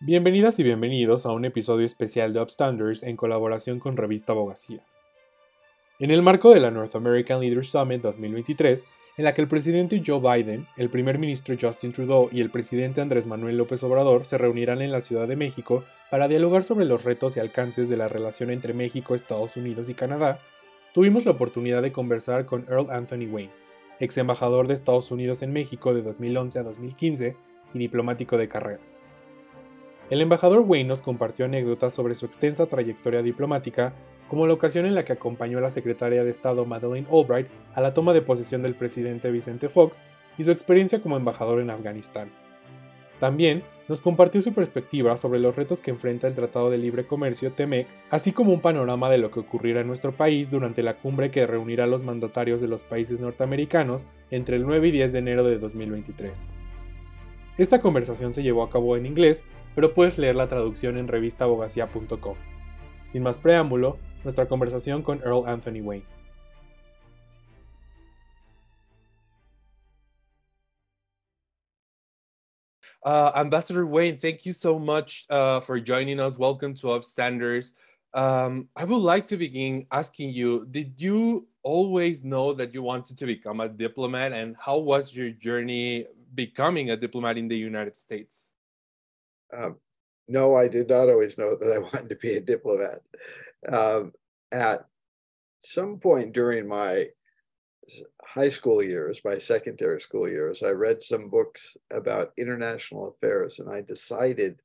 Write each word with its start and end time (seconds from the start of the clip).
Bienvenidas 0.00 0.60
y 0.60 0.62
bienvenidos 0.62 1.26
a 1.26 1.32
un 1.32 1.44
episodio 1.44 1.84
especial 1.84 2.32
de 2.32 2.40
Upstanders 2.40 3.02
en 3.02 3.16
colaboración 3.16 3.80
con 3.80 3.96
Revista 3.96 4.32
Abogacía. 4.32 4.80
En 5.98 6.12
el 6.12 6.22
marco 6.22 6.54
de 6.54 6.60
la 6.60 6.70
North 6.70 6.94
American 6.94 7.40
Leaders 7.40 7.70
Summit 7.70 8.00
2023, 8.00 8.84
en 9.16 9.24
la 9.24 9.34
que 9.34 9.42
el 9.42 9.48
presidente 9.48 10.00
Joe 10.06 10.20
Biden, 10.20 10.68
el 10.76 10.88
primer 10.88 11.18
ministro 11.18 11.56
Justin 11.60 11.90
Trudeau 11.90 12.28
y 12.30 12.40
el 12.40 12.50
presidente 12.50 13.00
Andrés 13.00 13.26
Manuel 13.26 13.56
López 13.56 13.82
Obrador 13.82 14.24
se 14.24 14.38
reunirán 14.38 14.82
en 14.82 14.92
la 14.92 15.00
Ciudad 15.00 15.26
de 15.26 15.34
México 15.34 15.82
para 16.12 16.28
dialogar 16.28 16.62
sobre 16.62 16.84
los 16.84 17.02
retos 17.02 17.36
y 17.36 17.40
alcances 17.40 17.88
de 17.88 17.96
la 17.96 18.06
relación 18.06 18.52
entre 18.52 18.74
México, 18.74 19.16
Estados 19.16 19.56
Unidos 19.56 19.88
y 19.88 19.94
Canadá, 19.94 20.38
tuvimos 20.94 21.24
la 21.24 21.32
oportunidad 21.32 21.82
de 21.82 21.90
conversar 21.90 22.46
con 22.46 22.66
Earl 22.68 22.92
Anthony 22.92 23.26
Wayne, 23.28 23.50
ex 23.98 24.16
embajador 24.16 24.68
de 24.68 24.74
Estados 24.74 25.10
Unidos 25.10 25.42
en 25.42 25.52
México 25.52 25.92
de 25.92 26.02
2011 26.02 26.60
a 26.60 26.62
2015 26.62 27.36
y 27.74 27.78
diplomático 27.80 28.38
de 28.38 28.48
carrera. 28.48 28.97
El 30.10 30.22
embajador 30.22 30.60
Wayne 30.60 30.88
nos 30.88 31.02
compartió 31.02 31.44
anécdotas 31.44 31.92
sobre 31.92 32.14
su 32.14 32.24
extensa 32.24 32.64
trayectoria 32.64 33.22
diplomática, 33.22 33.92
como 34.30 34.46
la 34.46 34.54
ocasión 34.54 34.86
en 34.86 34.94
la 34.94 35.04
que 35.04 35.12
acompañó 35.12 35.58
a 35.58 35.60
la 35.60 35.70
secretaria 35.70 36.24
de 36.24 36.30
Estado 36.30 36.64
Madeleine 36.64 37.06
Albright 37.12 37.48
a 37.74 37.82
la 37.82 37.92
toma 37.92 38.14
de 38.14 38.22
posesión 38.22 38.62
del 38.62 38.74
presidente 38.74 39.30
Vicente 39.30 39.68
Fox 39.68 40.02
y 40.38 40.44
su 40.44 40.50
experiencia 40.50 41.02
como 41.02 41.18
embajador 41.18 41.60
en 41.60 41.68
Afganistán. 41.68 42.30
También 43.20 43.62
nos 43.86 44.00
compartió 44.00 44.40
su 44.40 44.54
perspectiva 44.54 45.16
sobre 45.18 45.40
los 45.40 45.56
retos 45.56 45.82
que 45.82 45.90
enfrenta 45.90 46.26
el 46.26 46.34
Tratado 46.34 46.70
de 46.70 46.78
Libre 46.78 47.06
Comercio 47.06 47.52
TEMEC, 47.52 47.86
así 48.10 48.32
como 48.32 48.52
un 48.52 48.60
panorama 48.60 49.10
de 49.10 49.18
lo 49.18 49.30
que 49.30 49.40
ocurrirá 49.40 49.82
en 49.82 49.88
nuestro 49.88 50.12
país 50.12 50.50
durante 50.50 50.82
la 50.82 50.96
cumbre 50.96 51.30
que 51.30 51.46
reunirá 51.46 51.84
a 51.84 51.88
los 51.88 52.02
mandatarios 52.02 52.62
de 52.62 52.68
los 52.68 52.82
países 52.82 53.20
norteamericanos 53.20 54.06
entre 54.30 54.56
el 54.56 54.64
9 54.64 54.88
y 54.88 54.90
10 54.92 55.12
de 55.12 55.18
enero 55.18 55.44
de 55.44 55.58
2023. 55.58 56.46
Esta 57.58 57.80
conversación 57.80 58.32
se 58.32 58.44
llevó 58.44 58.62
a 58.62 58.70
cabo 58.70 58.96
en 58.96 59.04
inglés, 59.04 59.44
pero 59.78 59.94
puedes 59.94 60.18
leer 60.18 60.34
la 60.34 60.48
traducción 60.48 60.98
en 60.98 61.06
revistaabogacía.com. 61.06 62.34
Sin 63.12 63.22
más 63.22 63.38
preámbulo, 63.38 63.96
nuestra 64.24 64.48
conversación 64.48 65.04
con 65.04 65.20
Earl 65.20 65.46
Anthony 65.46 65.80
Wayne. 65.80 66.04
Uh, 73.04 73.30
Ambassador 73.36 73.84
Wayne, 73.84 74.16
thank 74.16 74.44
you 74.44 74.52
so 74.52 74.80
much 74.80 75.24
uh, 75.30 75.60
for 75.60 75.78
joining 75.78 76.18
us. 76.18 76.36
Welcome 76.36 76.74
to 76.74 76.88
Upstanders. 76.88 77.72
Um, 78.12 78.68
I 78.74 78.84
would 78.84 78.98
like 79.00 79.26
to 79.26 79.36
begin 79.36 79.86
asking 79.92 80.30
you 80.30 80.66
Did 80.68 81.00
you 81.00 81.46
always 81.62 82.24
know 82.24 82.52
that 82.54 82.74
you 82.74 82.82
wanted 82.82 83.16
to 83.16 83.26
become 83.26 83.60
a 83.60 83.68
diplomat, 83.68 84.32
and 84.32 84.56
how 84.58 84.78
was 84.78 85.14
your 85.14 85.30
journey 85.30 86.06
becoming 86.34 86.90
a 86.90 86.96
diplomat 86.96 87.38
in 87.38 87.46
the 87.46 87.56
United 87.56 87.96
States? 87.96 88.54
Um, 89.56 89.76
no, 90.28 90.54
I 90.54 90.68
did 90.68 90.88
not 90.88 91.08
always 91.08 91.38
know 91.38 91.56
that 91.56 91.72
I 91.72 91.78
wanted 91.94 92.08
to 92.10 92.16
be 92.16 92.34
a 92.34 92.40
diplomat. 92.40 93.02
Um, 93.70 94.12
at 94.52 94.86
some 95.60 95.98
point 95.98 96.32
during 96.32 96.68
my 96.68 97.08
high 98.22 98.48
school 98.48 98.82
years, 98.82 99.20
my 99.24 99.38
secondary 99.38 100.00
school 100.00 100.28
years, 100.28 100.62
I 100.62 100.70
read 100.70 101.02
some 101.02 101.28
books 101.28 101.76
about 101.90 102.32
international 102.36 103.08
affairs, 103.08 103.58
and 103.58 103.70
I 103.70 103.80
decided 103.80 104.60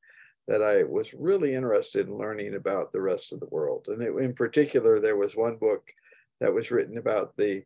that 0.47 0.61
I 0.61 0.83
was 0.83 1.13
really 1.13 1.53
interested 1.53 2.07
in 2.07 2.17
learning 2.17 2.55
about 2.55 2.91
the 2.91 3.01
rest 3.01 3.31
of 3.31 3.39
the 3.39 3.47
world. 3.47 3.85
And 3.87 4.01
it, 4.01 4.13
in 4.21 4.33
particular, 4.33 4.99
there 4.99 5.15
was 5.15 5.35
one 5.35 5.55
book 5.55 5.87
that 6.41 6.53
was 6.53 6.71
written 6.71 6.97
about 6.97 7.35
the 7.37 7.63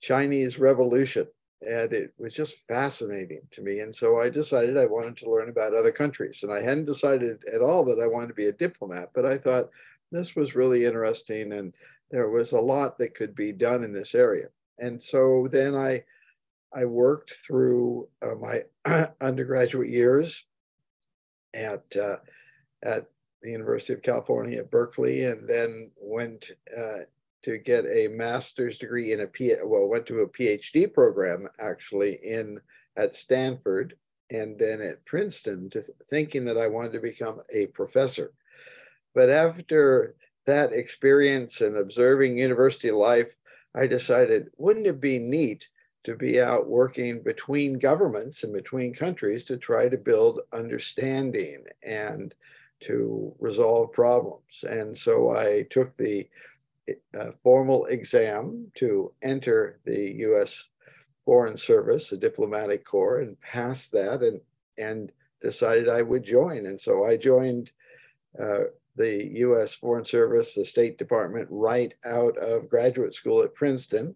Chinese 0.00 0.58
Revolution 0.58 1.26
and 1.62 1.92
it 1.92 2.12
was 2.18 2.34
just 2.34 2.66
fascinating 2.68 3.42
to 3.52 3.62
me. 3.62 3.80
And 3.80 3.94
so 3.94 4.18
I 4.18 4.28
decided 4.28 4.76
I 4.76 4.86
wanted 4.86 5.16
to 5.18 5.30
learn 5.30 5.48
about 5.48 5.74
other 5.74 5.92
countries. 5.92 6.42
And 6.42 6.52
I 6.52 6.60
hadn't 6.60 6.84
decided 6.84 7.42
at 7.52 7.62
all 7.62 7.84
that 7.84 8.00
I 8.00 8.06
wanted 8.06 8.28
to 8.28 8.34
be 8.34 8.46
a 8.46 8.52
diplomat, 8.52 9.10
but 9.14 9.24
I 9.24 9.38
thought 9.38 9.70
this 10.12 10.36
was 10.36 10.54
really 10.54 10.84
interesting 10.84 11.52
and 11.52 11.74
there 12.10 12.28
was 12.28 12.52
a 12.52 12.60
lot 12.60 12.98
that 12.98 13.14
could 13.14 13.34
be 13.34 13.52
done 13.52 13.82
in 13.82 13.92
this 13.92 14.14
area. 14.14 14.48
And 14.78 15.02
so 15.02 15.48
then 15.50 15.74
I 15.74 16.04
I 16.76 16.84
worked 16.84 17.32
through 17.32 18.08
uh, 18.20 18.34
my 18.34 18.64
undergraduate 19.20 19.90
years 19.90 20.44
at 21.54 21.84
uh, 21.96 22.16
at 22.82 23.06
the 23.42 23.50
University 23.50 23.92
of 23.92 24.02
California 24.02 24.58
at 24.58 24.70
Berkeley, 24.70 25.24
and 25.24 25.48
then 25.48 25.90
went 25.96 26.50
uh, 26.76 27.00
to 27.44 27.58
get 27.58 27.84
a 27.84 28.08
master's 28.08 28.78
degree 28.78 29.12
in 29.12 29.20
a 29.20 29.26
P 29.26 29.54
well 29.62 29.86
went 29.86 30.06
to 30.06 30.20
a 30.20 30.28
PhD 30.28 30.92
program 30.92 31.48
actually 31.60 32.18
in 32.22 32.60
at 32.96 33.14
Stanford 33.14 33.96
and 34.30 34.58
then 34.58 34.80
at 34.80 35.04
Princeton 35.04 35.68
to 35.70 35.80
th- 35.80 35.90
thinking 36.08 36.44
that 36.46 36.58
I 36.58 36.66
wanted 36.66 36.92
to 36.92 37.00
become 37.00 37.40
a 37.52 37.66
professor. 37.66 38.32
But 39.14 39.28
after 39.28 40.16
that 40.46 40.72
experience 40.72 41.60
and 41.60 41.76
observing 41.76 42.38
university 42.38 42.90
life, 42.90 43.36
I 43.74 43.86
decided 43.86 44.50
wouldn't 44.56 44.86
it 44.86 45.00
be 45.00 45.18
neat 45.18 45.68
to 46.04 46.16
be 46.16 46.40
out 46.40 46.68
working 46.68 47.22
between 47.22 47.78
governments 47.78 48.44
and 48.44 48.52
between 48.52 48.94
countries 48.94 49.44
to 49.46 49.56
try 49.56 49.88
to 49.88 49.96
build 49.96 50.40
understanding 50.52 51.64
and 51.82 52.34
to 52.80 53.34
resolve 53.38 53.92
problems. 53.92 54.64
And 54.68 54.96
so 54.96 55.30
I 55.30 55.66
took 55.70 55.96
the 55.96 56.28
a 57.14 57.32
formal 57.42 57.86
exam 57.86 58.70
to 58.74 59.12
enter 59.22 59.80
the 59.84 60.12
U.S. 60.18 60.68
Foreign 61.24 61.56
Service, 61.56 62.10
the 62.10 62.16
diplomatic 62.16 62.84
corps, 62.84 63.20
and 63.20 63.40
passed 63.40 63.92
that, 63.92 64.22
and 64.22 64.40
and 64.76 65.12
decided 65.40 65.88
I 65.88 66.02
would 66.02 66.24
join. 66.24 66.66
And 66.66 66.80
so 66.80 67.04
I 67.04 67.16
joined 67.16 67.70
uh, 68.40 68.64
the 68.96 69.30
U.S. 69.38 69.74
Foreign 69.74 70.04
Service, 70.04 70.54
the 70.54 70.64
State 70.64 70.98
Department, 70.98 71.48
right 71.50 71.94
out 72.04 72.36
of 72.38 72.68
graduate 72.68 73.14
school 73.14 73.42
at 73.42 73.54
Princeton. 73.54 74.14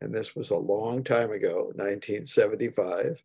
And 0.00 0.14
this 0.14 0.34
was 0.34 0.50
a 0.50 0.56
long 0.56 1.04
time 1.04 1.30
ago, 1.30 1.72
1975, 1.74 3.22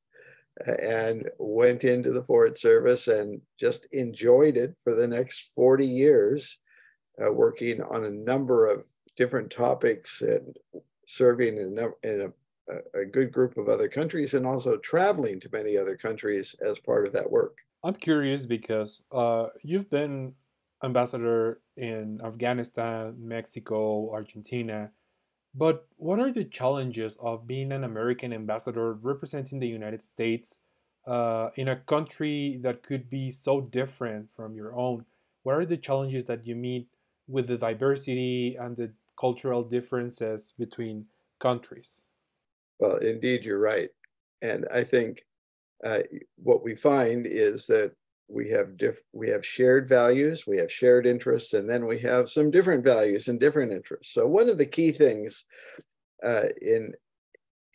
and 0.68 1.30
went 1.38 1.84
into 1.84 2.12
the 2.12 2.24
Foreign 2.24 2.56
Service 2.56 3.08
and 3.08 3.42
just 3.60 3.88
enjoyed 3.92 4.58
it 4.58 4.76
for 4.84 4.94
the 4.94 5.08
next 5.08 5.52
40 5.56 5.86
years 5.86 6.60
uh, 7.24 7.32
working 7.32 7.82
on 7.82 8.06
a 8.06 8.10
number 8.10 8.66
of 8.66 8.84
different 9.16 9.50
topics 9.52 10.22
and 10.22 10.58
serving 11.06 11.58
in, 11.58 11.80
a, 11.80 12.08
in 12.08 12.32
a, 12.70 13.00
a, 13.00 13.06
good 13.06 13.32
group 13.32 13.58
of 13.58 13.70
other 13.70 13.88
countries 13.88 14.34
and 14.34 14.46
also 14.46 14.78
traveling 14.78 15.40
to 15.40 15.50
many 15.52 15.78
other 15.78 15.96
countries 15.96 16.56
as 16.62 16.80
part 16.80 17.08
of 17.08 17.14
that 17.14 17.30
work. 17.30 17.60
I'm 17.84 17.94
curious 17.94 18.46
because 18.46 19.06
uh, 19.12 19.48
you've 19.62 19.90
been 19.90 20.34
ambassador 20.84 21.62
in 21.78 22.20
Afghanistan, 22.24 23.16
Mexico, 23.18 24.12
Argentina. 24.12 24.92
But 25.54 25.88
what 25.98 26.20
are 26.20 26.32
the 26.32 26.46
challenges 26.46 27.18
of 27.22 27.48
being 27.48 27.72
an 27.72 27.84
American 27.84 28.34
ambassador 28.34 28.94
representing 28.94 29.60
the 29.60 29.68
United 29.68 30.04
States 30.04 30.60
uh, 31.08 31.50
in 31.56 31.70
a 31.70 31.76
country 31.76 32.60
that 32.62 32.84
could 32.84 33.10
be 33.10 33.32
so 33.32 33.62
different 33.62 34.30
from 34.30 34.56
your 34.56 34.76
own? 34.76 35.06
What 35.44 35.56
are 35.56 35.66
the 35.66 35.78
challenges 35.78 36.26
that 36.26 36.46
you 36.46 36.56
meet 36.56 36.88
with 37.28 37.48
the 37.48 37.58
diversity 37.58 38.56
and 38.56 38.76
the 38.76 38.92
cultural 39.20 39.64
differences 39.64 40.54
between 40.58 41.06
countries. 41.40 42.06
Well, 42.80 42.98
indeed, 42.98 43.46
you're 43.46 43.60
right. 43.60 43.90
And 44.42 44.68
I 44.74 44.84
think 44.84 45.24
uh, 45.84 46.00
what 46.36 46.64
we 46.64 46.76
find 46.76 47.26
is 47.26 47.66
that 47.68 47.94
we 48.28 48.50
have 48.50 48.78
diff- 48.78 49.06
we 49.14 49.30
have 49.30 49.46
shared 49.46 49.88
values, 49.88 50.48
we 50.48 50.58
have 50.58 50.72
shared 50.72 51.06
interests, 51.06 51.54
and 51.54 51.70
then 51.70 51.86
we 51.86 52.00
have 52.00 52.30
some 52.30 52.50
different 52.52 52.84
values 52.84 53.28
and 53.28 53.40
different 53.40 53.72
interests. 53.72 54.14
So 54.14 54.26
one 54.26 54.50
of 54.50 54.58
the 54.58 54.66
key 54.66 54.92
things 54.92 55.46
uh, 56.24 56.46
in 56.62 56.94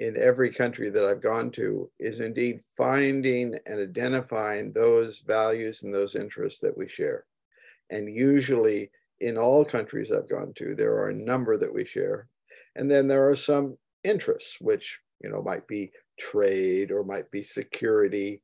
in 0.00 0.16
every 0.16 0.52
country 0.52 0.88
that 0.90 1.04
I've 1.04 1.20
gone 1.20 1.50
to 1.52 1.90
is 1.98 2.20
indeed 2.20 2.60
finding 2.76 3.58
and 3.66 3.80
identifying 3.80 4.72
those 4.72 5.20
values 5.20 5.82
and 5.82 5.92
those 5.92 6.16
interests 6.16 6.58
that 6.60 6.76
we 6.76 6.88
share. 6.88 7.26
And 7.90 8.08
usually 8.08 8.90
in 9.20 9.36
all 9.36 9.64
countries 9.64 10.10
I've 10.10 10.28
gone 10.28 10.52
to, 10.56 10.74
there 10.74 10.94
are 10.94 11.10
a 11.10 11.14
number 11.14 11.56
that 11.56 11.72
we 11.72 11.84
share. 11.84 12.28
And 12.76 12.90
then 12.90 13.06
there 13.06 13.28
are 13.28 13.36
some 13.36 13.76
interests, 14.04 14.56
which 14.60 14.98
you 15.22 15.30
know 15.30 15.42
might 15.42 15.66
be 15.66 15.92
trade 16.18 16.90
or 16.90 17.04
might 17.04 17.30
be 17.30 17.42
security 17.42 18.40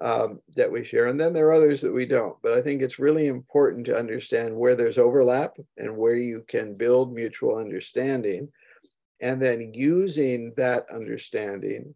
um, 0.00 0.40
that 0.56 0.70
we 0.70 0.84
share. 0.84 1.06
And 1.06 1.20
then 1.20 1.32
there 1.32 1.48
are 1.48 1.52
others 1.52 1.80
that 1.82 1.92
we 1.92 2.06
don't. 2.06 2.36
But 2.42 2.52
I 2.52 2.60
think 2.60 2.82
it's 2.82 2.98
really 2.98 3.26
important 3.26 3.86
to 3.86 3.98
understand 3.98 4.56
where 4.56 4.74
there's 4.74 4.98
overlap 4.98 5.56
and 5.76 5.96
where 5.96 6.16
you 6.16 6.44
can 6.48 6.74
build 6.74 7.14
mutual 7.14 7.56
understanding. 7.56 8.48
And 9.20 9.40
then 9.40 9.72
using 9.74 10.52
that 10.56 10.86
understanding 10.92 11.94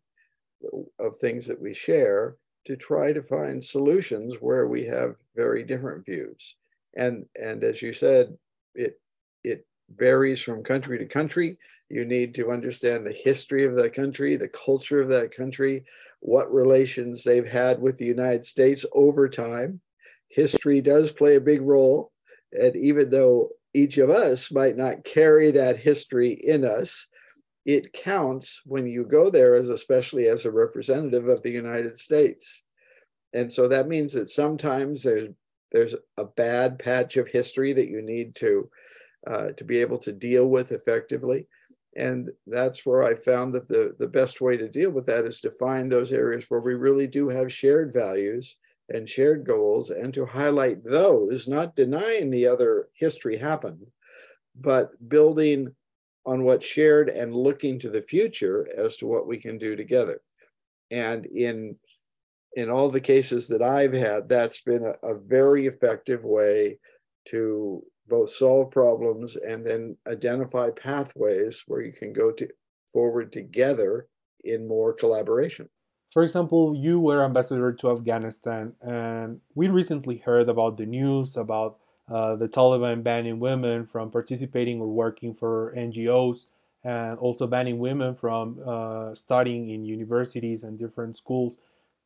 of 0.98 1.16
things 1.18 1.46
that 1.46 1.60
we 1.60 1.74
share 1.74 2.36
to 2.66 2.76
try 2.76 3.12
to 3.12 3.22
find 3.22 3.62
solutions 3.62 4.36
where 4.40 4.66
we 4.66 4.84
have 4.86 5.16
very 5.34 5.62
different 5.62 6.04
views 6.04 6.56
and 6.96 7.26
and 7.40 7.62
as 7.64 7.82
you 7.82 7.92
said 7.92 8.36
it 8.74 9.00
it 9.44 9.66
varies 9.94 10.40
from 10.40 10.62
country 10.62 10.98
to 10.98 11.06
country 11.06 11.56
you 11.88 12.04
need 12.04 12.34
to 12.34 12.50
understand 12.50 13.06
the 13.06 13.12
history 13.12 13.64
of 13.64 13.76
that 13.76 13.92
country 13.92 14.36
the 14.36 14.48
culture 14.48 15.00
of 15.00 15.08
that 15.08 15.34
country 15.34 15.84
what 16.20 16.52
relations 16.52 17.22
they've 17.22 17.46
had 17.46 17.80
with 17.80 17.96
the 17.98 18.06
united 18.06 18.44
states 18.44 18.84
over 18.92 19.28
time 19.28 19.80
history 20.28 20.80
does 20.80 21.10
play 21.10 21.36
a 21.36 21.40
big 21.40 21.62
role. 21.62 22.12
And 22.52 22.76
even 22.76 23.10
though 23.10 23.50
each 23.74 23.98
of 23.98 24.10
us 24.10 24.50
might 24.52 24.76
not 24.76 25.04
carry 25.04 25.50
that 25.52 25.78
history 25.78 26.32
in 26.32 26.64
us, 26.64 27.06
it 27.64 27.92
counts 27.92 28.62
when 28.64 28.86
you 28.86 29.04
go 29.04 29.28
there, 29.28 29.54
as 29.54 29.68
especially 29.68 30.28
as 30.28 30.44
a 30.44 30.50
representative 30.50 31.28
of 31.28 31.42
the 31.42 31.50
United 31.50 31.98
States. 31.98 32.64
And 33.32 33.50
so 33.50 33.66
that 33.68 33.88
means 33.88 34.12
that 34.12 34.30
sometimes 34.30 35.02
there's 35.02 35.30
there's 35.72 35.94
a 36.16 36.24
bad 36.24 36.78
patch 36.78 37.16
of 37.16 37.28
history 37.28 37.72
that 37.72 37.88
you 37.88 38.02
need 38.02 38.34
to 38.36 38.68
uh, 39.26 39.48
to 39.52 39.64
be 39.64 39.78
able 39.78 39.98
to 39.98 40.12
deal 40.12 40.46
with 40.46 40.72
effectively. 40.72 41.46
And 41.96 42.30
that's 42.46 42.84
where 42.84 43.02
I 43.02 43.14
found 43.14 43.54
that 43.54 43.68
the, 43.68 43.96
the 43.98 44.06
best 44.06 44.40
way 44.40 44.56
to 44.56 44.68
deal 44.68 44.90
with 44.90 45.06
that 45.06 45.24
is 45.24 45.40
to 45.40 45.50
find 45.52 45.90
those 45.90 46.12
areas 46.12 46.44
where 46.48 46.60
we 46.60 46.74
really 46.74 47.06
do 47.06 47.28
have 47.28 47.52
shared 47.52 47.92
values 47.92 48.56
and 48.90 49.08
shared 49.08 49.44
goals 49.44 49.90
and 49.90 50.12
to 50.14 50.26
highlight 50.26 50.84
those, 50.84 51.48
not 51.48 51.74
denying 51.74 52.30
the 52.30 52.46
other 52.46 52.88
history 52.94 53.36
happened, 53.36 53.84
but 54.60 54.90
building 55.08 55.74
on 56.24 56.44
what's 56.44 56.66
shared 56.66 57.08
and 57.08 57.34
looking 57.34 57.78
to 57.78 57.90
the 57.90 58.02
future 58.02 58.68
as 58.76 58.96
to 58.96 59.06
what 59.06 59.26
we 59.26 59.38
can 59.38 59.58
do 59.58 59.74
together. 59.74 60.20
And 60.90 61.26
in 61.26 61.76
in 62.56 62.70
all 62.70 62.88
the 62.88 63.00
cases 63.00 63.46
that 63.48 63.62
I've 63.62 63.92
had, 63.92 64.28
that's 64.28 64.60
been 64.62 64.84
a, 64.84 64.94
a 65.06 65.18
very 65.18 65.66
effective 65.66 66.24
way 66.24 66.78
to 67.26 67.82
both 68.08 68.30
solve 68.30 68.70
problems 68.70 69.36
and 69.36 69.64
then 69.64 69.96
identify 70.08 70.70
pathways 70.70 71.62
where 71.66 71.82
you 71.82 71.92
can 71.92 72.12
go 72.12 72.32
to 72.32 72.48
forward 72.86 73.32
together 73.32 74.08
in 74.42 74.66
more 74.66 74.92
collaboration. 74.92 75.68
For 76.10 76.22
example, 76.22 76.74
you 76.74 76.98
were 76.98 77.24
ambassador 77.24 77.72
to 77.72 77.90
Afghanistan, 77.90 78.74
and 78.80 79.40
we 79.54 79.68
recently 79.68 80.18
heard 80.18 80.48
about 80.48 80.78
the 80.78 80.86
news 80.86 81.36
about 81.36 81.78
uh, 82.08 82.36
the 82.36 82.48
Taliban 82.48 83.02
banning 83.02 83.38
women 83.38 83.84
from 83.86 84.10
participating 84.10 84.80
or 84.80 84.86
working 84.86 85.34
for 85.34 85.74
NGOs, 85.76 86.46
and 86.84 87.18
also 87.18 87.46
banning 87.48 87.78
women 87.80 88.14
from 88.14 88.60
uh, 88.64 89.14
studying 89.14 89.68
in 89.68 89.84
universities 89.84 90.62
and 90.62 90.78
different 90.78 91.16
schools. 91.16 91.56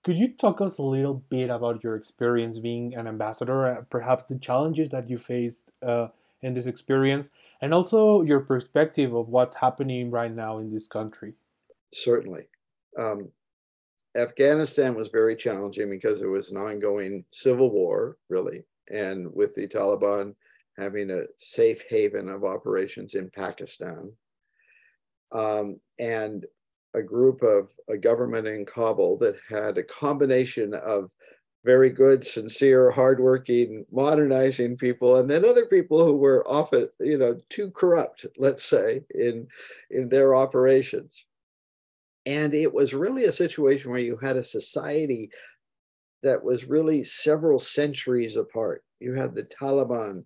Could 0.03 0.17
you 0.17 0.29
talk 0.29 0.61
us 0.61 0.79
a 0.79 0.83
little 0.83 1.23
bit 1.29 1.51
about 1.51 1.85
your 1.85 1.95
experience 1.95 2.59
being 2.59 2.95
an 2.95 3.07
ambassador, 3.07 3.87
perhaps 3.91 4.25
the 4.25 4.39
challenges 4.39 4.91
that 4.91 5.11
you 5.11 5.19
faced 5.19 5.71
uh, 5.83 6.09
in 6.41 6.55
this 6.55 6.67
experience, 6.67 7.29
and 7.61 7.75
also 7.75 8.23
your 8.23 8.41
perspective 8.41 9.15
of 9.15 9.29
what's 9.29 9.57
happening 9.57 10.11
right 10.11 10.33
now 10.33 10.59
in 10.59 10.73
this 10.73 10.87
country? 10.87 11.35
Certainly. 11.93 12.49
Um, 12.99 13.31
Afghanistan 14.17 14.95
was 14.95 15.09
very 15.09 15.37
challenging 15.37 15.91
because 15.91 16.23
it 16.23 16.27
was 16.27 16.51
an 16.51 16.57
ongoing 16.57 17.25
civil 17.33 17.71
war, 17.71 18.17
really, 18.29 18.65
and 18.89 19.33
with 19.35 19.55
the 19.55 19.69
Taliban 19.69 20.35
having 20.79 21.11
a 21.11 21.25
safe 21.37 21.83
haven 21.91 22.29
of 22.29 22.43
operations 22.43 23.15
in 23.15 23.31
Pakistan. 23.31 24.11
Um, 25.33 25.79
and 25.99 26.47
a 26.95 27.03
group 27.03 27.43
of 27.43 27.71
a 27.89 27.97
government 27.97 28.47
in 28.47 28.65
Kabul 28.67 29.17
that 29.19 29.37
had 29.49 29.79
a 29.79 29.83
combination 29.83 30.75
of 30.75 31.11
very 31.65 31.91
good, 31.91 32.27
sincere, 32.27 32.91
hardworking, 32.91 33.85
modernizing 33.93 34.77
people, 34.77 35.17
and 35.17 35.29
then 35.29 35.45
other 35.45 35.67
people 35.67 36.05
who 36.05 36.17
were 36.17 36.47
often, 36.49 36.89
you 37.01 37.19
know, 37.19 37.39
too 37.51 37.71
corrupt, 37.73 38.27
let's 38.39 38.65
say, 38.65 39.03
in 39.15 39.47
in 39.91 40.09
their 40.09 40.35
operations. 40.35 41.27
And 42.27 42.55
it 42.55 42.73
was 42.73 42.95
really 42.95 43.25
a 43.25 43.33
situation 43.33 43.91
where 43.91 44.01
you 44.01 44.17
had 44.17 44.37
a 44.37 44.43
society 44.43 45.31
that 46.23 46.43
was 46.43 46.65
really 46.65 47.03
several 47.03 47.59
centuries 47.59 48.37
apart. 48.37 48.83
You 48.99 49.15
had 49.15 49.35
the 49.35 49.45
Taliban, 49.45 50.25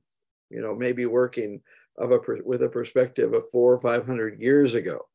you 0.50 0.61
know, 0.61 0.75
maybe 0.75 1.06
working 1.06 1.61
of 1.99 2.12
a 2.12 2.20
with 2.44 2.62
a 2.62 2.69
perspective 2.69 3.32
of 3.32 3.49
four 3.50 3.75
or 3.75 3.81
five 3.81 4.06
hundred 4.06 4.40
years 4.40 4.75
ago 4.75 5.06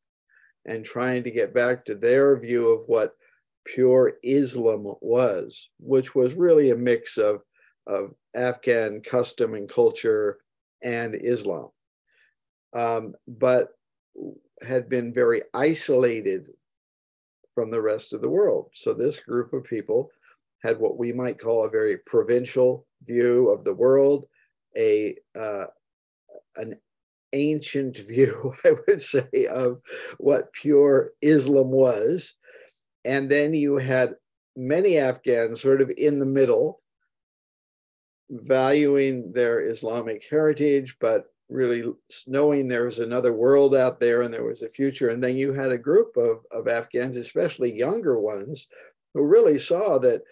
and 0.70 0.84
trying 0.84 1.24
to 1.24 1.32
get 1.32 1.52
back 1.52 1.84
to 1.84 1.96
their 1.96 2.38
view 2.38 2.70
of 2.70 2.84
what 2.86 3.16
pure 3.64 4.14
Islam 4.22 4.94
was, 5.00 5.68
which 5.80 6.14
was 6.14 6.34
really 6.34 6.70
a 6.70 6.76
mix 6.76 7.18
of, 7.18 7.42
of 7.88 8.14
Afghan 8.36 9.00
custom 9.00 9.54
and 9.54 9.68
culture 9.68 10.38
and 10.82 11.16
Islam, 11.16 11.70
um, 12.72 13.14
but 13.26 13.70
had 14.66 14.88
been 14.88 15.12
very 15.12 15.42
isolated 15.54 16.46
from 17.52 17.72
the 17.72 17.82
rest 17.82 18.12
of 18.12 18.22
the 18.22 18.30
world. 18.30 18.70
So 18.74 18.94
this 18.94 19.18
group 19.18 19.52
of 19.52 19.64
people 19.64 20.08
had 20.62 20.78
what 20.78 20.96
we 20.96 21.12
might 21.12 21.40
call 21.40 21.64
a 21.64 21.70
very 21.70 21.96
provincial 22.06 22.86
view 23.02 23.48
of 23.48 23.64
the 23.64 23.74
world, 23.74 24.26
a 24.76 25.16
uh, 25.36 25.64
an 26.56 26.76
ancient 27.32 27.98
view, 27.98 28.54
I 28.64 28.72
would 28.86 29.00
say, 29.00 29.46
of 29.50 29.80
what 30.18 30.52
pure 30.52 31.12
Islam 31.22 31.70
was. 31.70 32.34
And 33.04 33.30
then 33.30 33.54
you 33.54 33.76
had 33.76 34.16
many 34.56 34.98
Afghans 34.98 35.60
sort 35.60 35.80
of 35.80 35.90
in 35.96 36.18
the 36.18 36.26
middle, 36.26 36.80
valuing 38.30 39.32
their 39.32 39.66
Islamic 39.68 40.24
heritage, 40.28 40.96
but 41.00 41.26
really 41.48 41.92
knowing 42.26 42.68
there 42.68 42.84
was 42.84 43.00
another 43.00 43.32
world 43.32 43.74
out 43.74 43.98
there 43.98 44.22
and 44.22 44.32
there 44.32 44.44
was 44.44 44.62
a 44.62 44.68
future. 44.68 45.08
And 45.08 45.22
then 45.22 45.36
you 45.36 45.52
had 45.52 45.72
a 45.72 45.78
group 45.78 46.16
of, 46.16 46.44
of 46.52 46.68
Afghans, 46.68 47.16
especially 47.16 47.76
younger 47.76 48.18
ones, 48.18 48.68
who 49.14 49.22
really 49.22 49.58
saw 49.58 49.98
that 49.98 50.22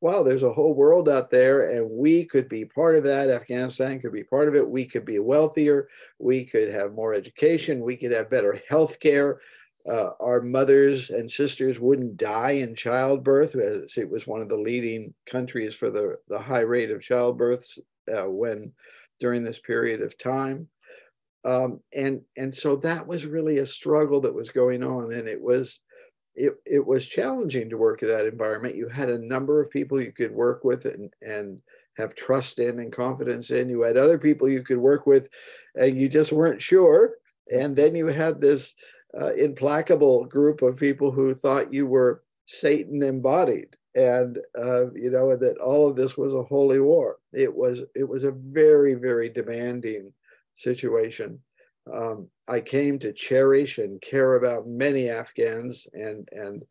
wow, 0.00 0.22
there's 0.22 0.42
a 0.42 0.52
whole 0.52 0.74
world 0.74 1.08
out 1.08 1.30
there 1.30 1.70
and 1.70 1.98
we 1.98 2.24
could 2.24 2.48
be 2.48 2.64
part 2.64 2.96
of 2.96 3.04
that. 3.04 3.30
Afghanistan 3.30 3.98
could 3.98 4.12
be 4.12 4.24
part 4.24 4.48
of 4.48 4.54
it. 4.54 4.68
We 4.68 4.84
could 4.84 5.04
be 5.04 5.18
wealthier. 5.18 5.88
We 6.18 6.44
could 6.44 6.72
have 6.72 6.94
more 6.94 7.14
education. 7.14 7.80
We 7.80 7.96
could 7.96 8.12
have 8.12 8.30
better 8.30 8.60
health 8.68 9.00
care. 9.00 9.40
Uh, 9.88 10.10
our 10.20 10.42
mothers 10.42 11.10
and 11.10 11.30
sisters 11.30 11.78
wouldn't 11.78 12.16
die 12.16 12.52
in 12.52 12.74
childbirth, 12.74 13.54
as 13.54 13.96
it 13.96 14.10
was 14.10 14.26
one 14.26 14.40
of 14.40 14.48
the 14.48 14.56
leading 14.56 15.14
countries 15.26 15.76
for 15.76 15.90
the, 15.90 16.18
the 16.28 16.38
high 16.38 16.60
rate 16.60 16.90
of 16.90 17.00
childbirths 17.00 17.78
uh, 18.12 18.28
when 18.28 18.72
during 19.20 19.44
this 19.44 19.60
period 19.60 20.02
of 20.02 20.18
time. 20.18 20.68
Um, 21.44 21.80
and, 21.94 22.20
and 22.36 22.52
so 22.52 22.74
that 22.76 23.06
was 23.06 23.24
really 23.24 23.58
a 23.58 23.66
struggle 23.66 24.20
that 24.22 24.34
was 24.34 24.50
going 24.50 24.82
on. 24.82 25.12
And 25.12 25.28
it 25.28 25.40
was 25.40 25.80
it, 26.36 26.54
it 26.66 26.86
was 26.86 27.08
challenging 27.08 27.70
to 27.70 27.78
work 27.78 28.02
in 28.02 28.08
that 28.08 28.26
environment. 28.26 28.76
You 28.76 28.88
had 28.88 29.08
a 29.08 29.18
number 29.18 29.60
of 29.60 29.70
people 29.70 30.00
you 30.00 30.12
could 30.12 30.32
work 30.32 30.64
with 30.64 30.84
and, 30.84 31.12
and 31.22 31.60
have 31.96 32.14
trust 32.14 32.58
in 32.58 32.78
and 32.78 32.92
confidence 32.92 33.50
in. 33.50 33.68
You 33.68 33.82
had 33.82 33.96
other 33.96 34.18
people 34.18 34.48
you 34.48 34.62
could 34.62 34.78
work 34.78 35.06
with 35.06 35.28
and 35.74 36.00
you 36.00 36.08
just 36.08 36.32
weren't 36.32 36.60
sure. 36.60 37.14
And 37.50 37.74
then 37.74 37.94
you 37.94 38.06
had 38.08 38.40
this 38.40 38.74
uh, 39.18 39.32
implacable 39.32 40.26
group 40.26 40.62
of 40.62 40.76
people 40.76 41.10
who 41.10 41.34
thought 41.34 41.72
you 41.72 41.86
were 41.86 42.22
Satan 42.44 43.02
embodied 43.02 43.76
and 43.96 44.38
uh, 44.58 44.92
you 44.92 45.10
know 45.10 45.34
that 45.36 45.56
all 45.58 45.88
of 45.88 45.96
this 45.96 46.18
was 46.18 46.34
a 46.34 46.42
holy 46.42 46.80
war. 46.80 47.16
It 47.32 47.52
was 47.52 47.82
it 47.94 48.04
was 48.04 48.24
a 48.24 48.30
very 48.30 48.94
very 48.94 49.30
demanding 49.30 50.12
situation 50.54 51.40
um, 51.92 52.28
I 52.48 52.60
came 52.60 52.98
to 53.00 53.12
cherish 53.12 53.78
and 53.78 54.00
care 54.00 54.36
about 54.36 54.66
many 54.66 55.08
Afghans 55.08 55.86
and, 55.92 56.28
and 56.32 56.64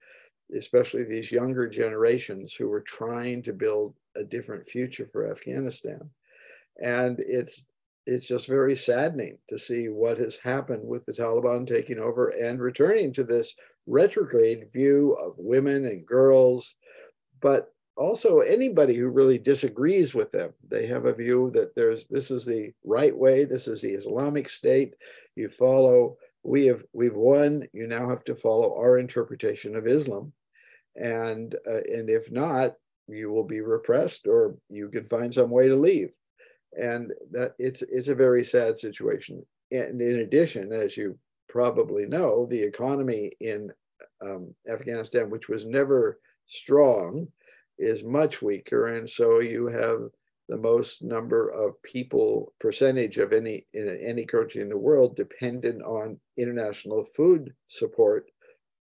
especially 0.55 1.03
these 1.03 1.31
younger 1.31 1.67
generations 1.67 2.53
who 2.53 2.67
were 2.67 2.81
trying 2.81 3.41
to 3.43 3.53
build 3.53 3.93
a 4.15 4.23
different 4.23 4.67
future 4.67 5.09
for 5.11 5.29
Afghanistan. 5.29 6.09
And 6.81 7.19
it's, 7.19 7.67
it's 8.05 8.27
just 8.27 8.47
very 8.47 8.75
saddening 8.75 9.37
to 9.49 9.57
see 9.57 9.89
what 9.89 10.17
has 10.19 10.37
happened 10.37 10.85
with 10.87 11.05
the 11.05 11.13
Taliban 11.13 11.65
taking 11.65 11.99
over 11.99 12.29
and 12.29 12.61
returning 12.61 13.13
to 13.13 13.23
this 13.23 13.55
retrograde 13.87 14.71
view 14.71 15.13
of 15.13 15.33
women 15.37 15.85
and 15.85 16.05
girls. 16.05 16.75
But 17.41 17.73
also 17.97 18.39
anybody 18.39 18.95
who 18.95 19.07
really 19.07 19.37
disagrees 19.37 20.13
with 20.13 20.31
them. 20.31 20.51
They 20.67 20.85
have 20.87 21.05
a 21.05 21.13
view 21.13 21.51
that 21.53 21.75
there's 21.75 22.07
this 22.07 22.29
is 22.29 22.45
the 22.45 22.71
right 22.83 23.15
way 23.15 23.45
this 23.45 23.67
is 23.67 23.81
the 23.81 23.91
islamic 23.91 24.49
state. 24.49 24.95
You 25.35 25.49
follow 25.49 26.17
we 26.43 26.65
have 26.65 26.83
we've 26.93 27.15
won 27.15 27.67
you 27.73 27.87
now 27.87 28.09
have 28.09 28.23
to 28.25 28.35
follow 28.35 28.75
our 28.75 28.97
interpretation 28.97 29.75
of 29.75 29.87
islam. 29.87 30.33
And 30.95 31.55
uh, 31.67 31.83
and 31.87 32.09
if 32.09 32.31
not 32.31 32.73
you 33.07 33.31
will 33.31 33.43
be 33.43 33.61
repressed 33.61 34.27
or 34.27 34.57
you 34.69 34.89
can 34.89 35.03
find 35.03 35.33
some 35.33 35.51
way 35.51 35.67
to 35.67 35.75
leave. 35.75 36.15
And 36.73 37.13
that 37.31 37.53
it's 37.57 37.81
it's 37.81 38.09
a 38.09 38.15
very 38.15 38.43
sad 38.43 38.77
situation. 38.77 39.45
And 39.71 40.01
in 40.01 40.17
addition 40.17 40.73
as 40.73 40.97
you 40.97 41.17
probably 41.47 42.05
know 42.05 42.45
the 42.47 42.61
economy 42.61 43.31
in 43.39 43.71
um, 44.21 44.53
afghanistan 44.69 45.29
which 45.29 45.47
was 45.47 45.65
never 45.65 46.19
strong 46.47 47.27
is 47.77 48.03
much 48.03 48.41
weaker. 48.41 48.87
And 48.87 49.09
so 49.09 49.41
you 49.41 49.67
have 49.67 50.09
the 50.47 50.57
most 50.57 51.01
number 51.01 51.49
of 51.49 51.81
people 51.81 52.53
percentage 52.59 53.17
of 53.17 53.33
any 53.33 53.65
in 53.73 53.89
any 54.01 54.25
country 54.25 54.61
in 54.61 54.69
the 54.69 54.77
world 54.77 55.15
dependent 55.15 55.81
on 55.81 56.19
international 56.37 57.03
food 57.03 57.53
support 57.67 58.29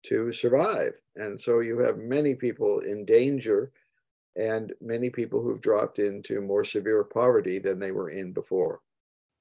to 0.04 0.32
survive. 0.32 0.94
And 1.14 1.40
so 1.40 1.60
you 1.60 1.78
have 1.78 1.98
many 1.98 2.34
people 2.34 2.80
in 2.80 3.04
danger 3.04 3.72
and 4.36 4.72
many 4.80 5.10
people 5.10 5.42
who've 5.42 5.60
dropped 5.60 5.98
into 5.98 6.40
more 6.40 6.64
severe 6.64 7.04
poverty 7.04 7.58
than 7.58 7.78
they 7.78 7.92
were 7.92 8.10
in 8.10 8.32
before. 8.32 8.80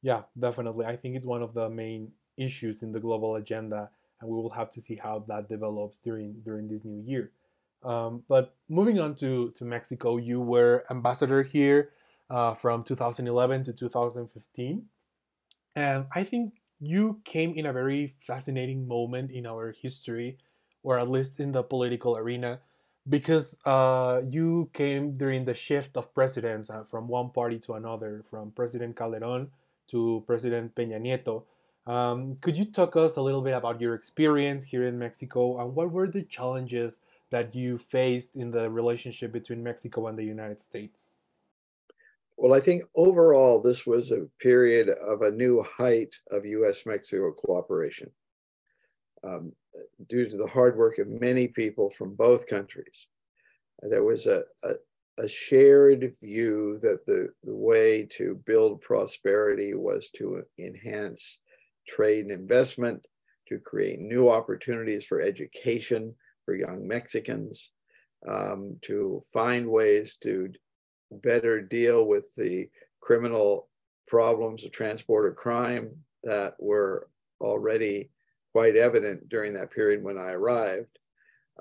Yeah, 0.02 0.24
definitely. 0.38 0.86
I 0.86 0.96
think 0.96 1.16
it's 1.16 1.26
one 1.26 1.42
of 1.42 1.54
the 1.54 1.70
main 1.70 2.12
issues 2.38 2.84
in 2.84 2.92
the 2.92 3.00
global 3.00 3.36
agenda, 3.36 3.90
and 4.20 4.30
we 4.30 4.36
will 4.36 4.50
have 4.50 4.70
to 4.72 4.82
see 4.82 4.96
how 4.96 5.24
that 5.28 5.48
develops 5.48 6.00
during 6.00 6.34
during 6.44 6.68
this 6.68 6.84
new 6.84 7.02
year. 7.04 7.32
Um, 7.84 8.24
but 8.28 8.56
moving 8.70 9.00
on 9.00 9.16
to 9.16 9.52
to 9.52 9.66
Mexico, 9.66 10.18
you 10.18 10.40
were 10.40 10.84
ambassador 10.90 11.44
here 11.44 11.92
uh, 12.30 12.54
from 12.54 12.84
2011 12.84 13.64
to 13.64 13.74
2015, 13.74 14.86
and 15.76 16.06
I 16.14 16.24
think 16.24 16.54
you 16.80 17.22
came 17.24 17.54
in 17.56 17.66
a 17.66 17.74
very 17.74 18.16
fascinating 18.20 18.88
moment 18.88 19.32
in 19.32 19.46
our 19.46 19.72
history, 19.72 20.38
or 20.84 21.00
at 21.00 21.10
least 21.10 21.40
in 21.40 21.52
the 21.52 21.64
political 21.64 22.18
arena, 22.18 22.60
because 23.08 23.58
uh, 23.66 24.22
you 24.28 24.70
came 24.74 25.14
during 25.14 25.46
the 25.46 25.54
shift 25.54 25.98
of 25.98 26.14
presidents 26.14 26.70
uh, 26.70 26.84
from 26.84 27.08
one 27.08 27.30
party 27.30 27.60
to 27.60 27.74
another, 27.74 28.24
from 28.30 28.52
President 28.52 28.96
Calderon 28.96 29.50
to 29.88 30.24
President 30.26 30.74
Peña 30.76 31.00
Nieto. 31.00 31.44
Um, 31.86 32.36
could 32.42 32.58
you 32.58 32.66
talk 32.66 32.96
us 32.96 33.16
a 33.16 33.22
little 33.22 33.42
bit 33.42 33.54
about 33.54 33.82
your 33.82 33.96
experience 33.96 34.66
here 34.66 34.86
in 34.86 35.00
Mexico 35.00 35.60
and 35.60 35.76
what 35.76 35.92
were 35.92 36.08
the 36.08 36.24
challenges 36.24 37.00
that 37.32 37.56
you 37.56 37.78
faced 37.78 38.36
in 38.36 38.52
the 38.52 38.70
relationship 38.70 39.32
between 39.32 39.64
Mexico 39.64 40.08
and 40.08 40.18
the 40.18 40.24
United 40.24 40.60
States? 40.60 41.18
Well, 42.38 42.54
I 42.54 42.60
think 42.60 42.84
overall, 42.96 43.62
this 43.62 43.86
was 43.86 44.12
a 44.12 44.28
period 44.40 44.90
of 44.90 45.22
a 45.22 45.32
new 45.32 45.64
height 45.64 46.16
of 46.32 46.46
US 46.46 46.86
Mexico 46.86 47.32
cooperation 47.32 48.10
um, 49.24 49.54
due 50.10 50.28
to 50.28 50.38
the 50.38 50.48
hard 50.48 50.78
work 50.78 50.98
of 50.98 51.08
many 51.08 51.48
people 51.48 51.90
from 51.90 52.16
both 52.16 52.48
countries. 52.48 53.08
There 53.82 54.04
was 54.04 54.28
a, 54.28 54.44
a, 54.64 54.74
a 55.20 55.28
shared 55.28 56.16
view 56.20 56.80
that 56.82 57.06
the, 57.06 57.30
the 57.44 57.56
way 57.56 58.08
to 58.12 58.42
build 58.46 58.82
prosperity 58.82 59.74
was 59.74 60.10
to 60.16 60.44
enhance 60.60 61.40
trade 61.88 62.26
and 62.26 62.32
investment, 62.32 63.06
to 63.48 63.60
create 63.60 64.00
new 64.00 64.30
opportunities 64.30 65.06
for 65.06 65.22
education 65.22 66.14
for 66.52 66.58
young 66.58 66.86
Mexicans, 66.86 67.72
um, 68.28 68.76
to 68.82 69.22
find 69.34 69.66
ways 69.66 70.18
to 70.18 70.52
better 71.10 71.62
deal 71.62 72.06
with 72.06 72.26
the 72.36 72.70
criminal 73.00 73.70
problems 74.06 74.66
of 74.66 74.72
transporter 74.72 75.32
crime 75.32 75.92
that 76.24 76.56
were 76.60 77.08
already 77.40 78.10
quite 78.52 78.76
evident 78.76 79.30
during 79.30 79.54
that 79.54 79.72
period 79.72 80.04
when 80.04 80.18
I 80.18 80.32
arrived. 80.32 81.00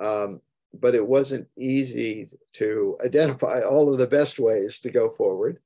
Um, 0.01 0.41
but 0.75 0.97
it 0.97 1.07
wasn't 1.07 1.47
easy 1.57 2.29
to 2.55 2.97
identify 3.05 3.61
all 3.61 3.93
of 3.93 3.99
the 3.99 4.07
best 4.09 4.41
ways 4.41 4.81
to 4.81 4.91
go 4.91 5.09
forward. 5.09 5.59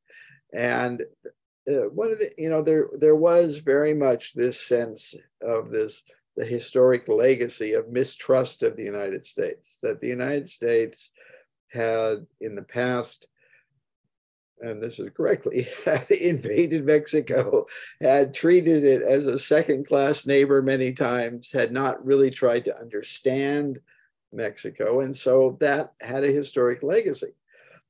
And 0.53 1.03
uh, 1.69 1.89
one 1.95 2.13
of 2.13 2.19
the, 2.19 2.31
you 2.37 2.51
know, 2.51 2.63
there 2.63 2.89
there 2.99 3.17
was 3.17 3.59
very 3.59 3.95
much 3.95 4.35
this 4.35 4.61
sense 4.61 5.15
of 5.41 5.71
this 5.71 6.03
the 6.37 6.45
historic 6.45 7.09
legacy 7.09 7.73
of 7.75 7.93
mistrust 7.93 8.63
of 8.63 8.77
the 8.77 8.83
United 8.83 9.25
States 9.25 9.79
that 9.83 10.01
the 10.01 10.09
United 10.09 10.49
States 10.49 11.13
had 11.69 12.27
in 12.41 12.55
the 12.55 12.63
past 12.63 13.27
and 14.61 14.83
this 14.83 14.99
is 14.99 15.11
correctly, 15.11 15.67
had 15.85 16.11
invaded 16.11 16.85
Mexico, 16.85 17.67
had 18.01 18.35
treated 18.35 18.85
it 18.85 19.03
as 19.03 19.27
a 19.27 19.39
second 19.39 19.87
class 19.87 20.27
neighbor 20.27 20.63
many 20.63 20.93
times, 20.93 21.51
had 21.53 21.73
not 21.73 22.05
really 22.05 22.31
tried 22.31 22.65
to 22.65 22.79
understand 22.79 23.79
Mexico. 24.33 25.01
And 25.01 25.17
so 25.17 25.57
that 25.61 25.93
had 26.01 26.25
a 26.25 26.33
historic 26.33 26.83
legacy. 26.83 27.35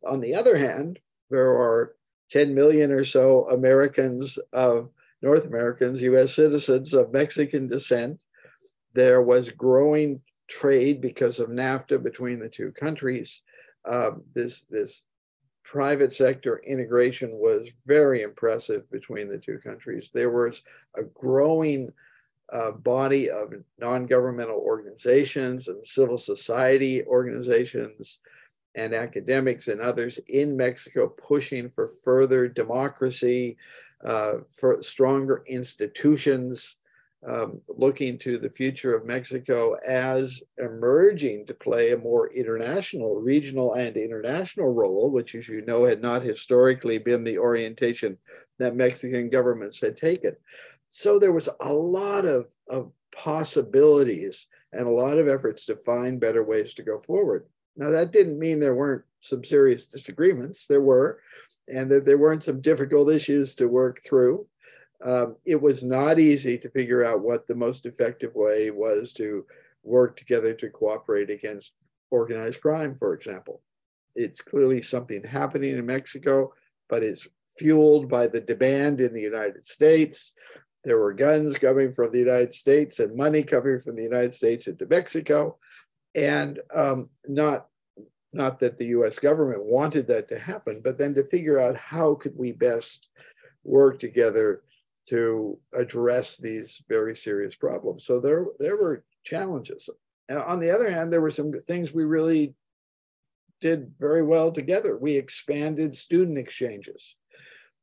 On 0.07 0.21
the 0.21 0.35
other 0.35 0.57
hand, 0.57 0.99
there 1.31 1.51
are 1.51 1.95
10 2.31 2.55
million 2.55 2.91
or 2.91 3.05
so 3.05 3.49
Americans 3.49 4.39
of 4.53 4.91
North 5.23 5.47
Americans, 5.47 6.03
US 6.03 6.35
citizens 6.35 6.93
of 6.93 7.13
Mexican 7.13 7.67
descent. 7.69 8.21
There 8.95 9.23
was 9.23 9.51
growing 9.51 10.21
trade 10.49 11.01
because 11.01 11.39
of 11.39 11.49
NAFTA 11.49 12.03
between 12.03 12.39
the 12.39 12.49
two 12.49 12.73
countries. 12.73 13.43
Uh, 13.85 14.13
this, 14.35 14.63
this 14.63 15.05
private 15.65 16.13
sector 16.13 16.59
integration 16.59 17.31
was 17.33 17.69
very 17.87 18.23
impressive 18.23 18.89
between 18.91 19.29
the 19.29 19.39
two 19.39 19.59
countries. 19.59 20.11
There 20.13 20.31
was 20.31 20.63
a 20.97 21.03
growing 21.03 21.93
uh, 22.53 22.73
body 22.73 23.31
of 23.31 23.53
non 23.79 24.07
governmental 24.07 24.59
organizations 24.59 25.69
and 25.69 25.85
civil 25.85 26.19
society 26.19 27.05
organizations 27.05 28.19
and 28.77 28.93
academics 28.93 29.69
and 29.69 29.81
others 29.81 30.19
in 30.29 30.57
Mexico 30.57 31.09
pushing 31.09 31.71
for 31.71 31.89
further 31.89 32.49
democracy, 32.49 33.57
uh, 34.05 34.35
for 34.51 34.83
stronger 34.83 35.43
institutions, 35.47 36.77
um, 37.27 37.61
looking 37.69 38.19
to 38.19 38.39
the 38.39 38.51
future 38.51 38.95
of 38.95 39.07
Mexico 39.07 39.77
as 39.87 40.43
emerging 40.59 41.47
to 41.47 41.55
play 41.55 41.93
a 41.93 41.99
more 41.99 42.33
international, 42.33 43.17
regional, 43.17 43.75
and 43.75 43.97
international 43.97 44.73
role, 44.73 45.11
which, 45.11 45.35
as 45.35 45.49
you 45.49 45.63
know, 45.63 45.85
had 45.85 46.03
not 46.03 46.23
historically 46.23 46.99
been 46.99 47.25
the 47.25 47.39
orientation 47.39 48.19
that 48.59 48.77
Mexican 48.77 49.31
governments 49.31 49.81
had 49.81 49.97
taken. 49.97 50.37
So 50.91 51.19
there 51.19 51.33
was 51.33 51.49
a 51.61 51.73
lot 51.73 52.25
of, 52.25 52.47
of 52.69 52.93
possibilities 53.15 54.47
and 54.73 54.87
a 54.87 54.91
lot 54.91 55.19
of 55.19 55.29
efforts 55.29 55.67
to 55.67 55.77
find 55.77 56.21
better 56.21 56.45
ways 56.45 56.75
to 56.75 56.83
go 56.83 57.01
forward. 57.01 57.47
Now, 57.77 57.91
that 57.91 58.13
didn't 58.13 58.39
mean 58.39 58.61
there 58.61 58.75
weren't 58.75 59.03
some 59.21 59.43
serious 59.43 59.87
disagreements. 59.87 60.67
There 60.67 60.83
were, 60.83 61.21
and 61.69 61.91
that 61.91 62.05
there 62.05 62.19
weren't 62.19 62.43
some 62.43 62.61
difficult 62.61 63.11
issues 63.11 63.55
to 63.57 63.67
work 63.67 64.01
through 64.05 64.47
um, 65.03 65.37
it 65.45 65.61
was 65.61 65.83
not 65.83 66.19
easy 66.19 66.57
to 66.59 66.71
figure 66.71 67.05
out 67.05 67.21
what 67.21 67.47
the 67.47 67.55
most 67.55 67.87
effective 67.87 68.35
way 68.35 68.71
was 68.71 69.13
to 69.15 69.45
work 69.83 70.17
together 70.17 70.55
to 70.55 70.71
cooperate 70.71 71.31
against 71.31 71.73
organized 72.11 72.61
crime, 72.61 72.97
for 72.99 73.15
example. 73.15 73.63
It's 74.15 74.41
clearly 74.41 74.81
something 74.81 75.23
happening 75.25 75.77
in 75.77 75.87
Mexico, 75.87 76.53
but 76.89 77.03
it's 77.03 77.27
fueled 77.59 78.09
by 78.09 78.27
the 78.27 78.41
demand 78.41 79.01
in 79.01 79.13
the 79.13 79.21
United 79.21 79.65
States. 79.65 80.33
There 80.85 80.99
were 80.99 81.13
guns 81.13 81.57
coming 81.59 81.93
from 81.93 82.13
the 82.13 82.19
United 82.19 82.55
States 82.55 83.01
and 83.01 83.17
money 83.17 83.43
coming 83.43 83.81
from 83.81 83.97
the 83.97 84.03
United 84.03 84.35
States 84.35 84.67
into 84.67 84.87
Mexico. 84.87 85.59
And 86.15 86.61
um, 86.75 87.09
not, 87.27 87.67
not 88.33 88.61
that 88.61 88.77
the 88.77 88.87
US 88.87 89.19
government 89.19 89.65
wanted 89.65 90.07
that 90.09 90.29
to 90.29 90.39
happen, 90.39 90.81
but 90.85 90.99
then 90.99 91.15
to 91.15 91.25
figure 91.25 91.59
out 91.59 91.77
how 91.77 92.15
could 92.15 92.37
we 92.37 92.53
best 92.53 93.09
work 93.65 93.99
together 93.99 94.63
to 95.09 95.59
address 95.75 96.39
these 96.39 96.83
very 96.89 97.15
serious 97.15 97.55
problems. 97.55 98.07
So 98.07 98.21
there, 98.21 98.47
there 98.59 98.77
were 98.77 99.05
challenges. 99.25 99.91
And 100.29 100.39
on 100.39 100.61
the 100.61 100.71
other 100.71 100.91
hand, 100.91 101.13
there 101.13 101.21
were 101.21 101.31
some 101.31 101.53
things 101.53 101.93
we 101.93 102.05
really 102.05 102.55
did 103.61 103.93
very 103.99 104.23
well 104.23 104.51
together. 104.51 104.97
We 104.97 105.17
expanded 105.17 105.95
student 105.95 106.39
exchanges. 106.39 107.17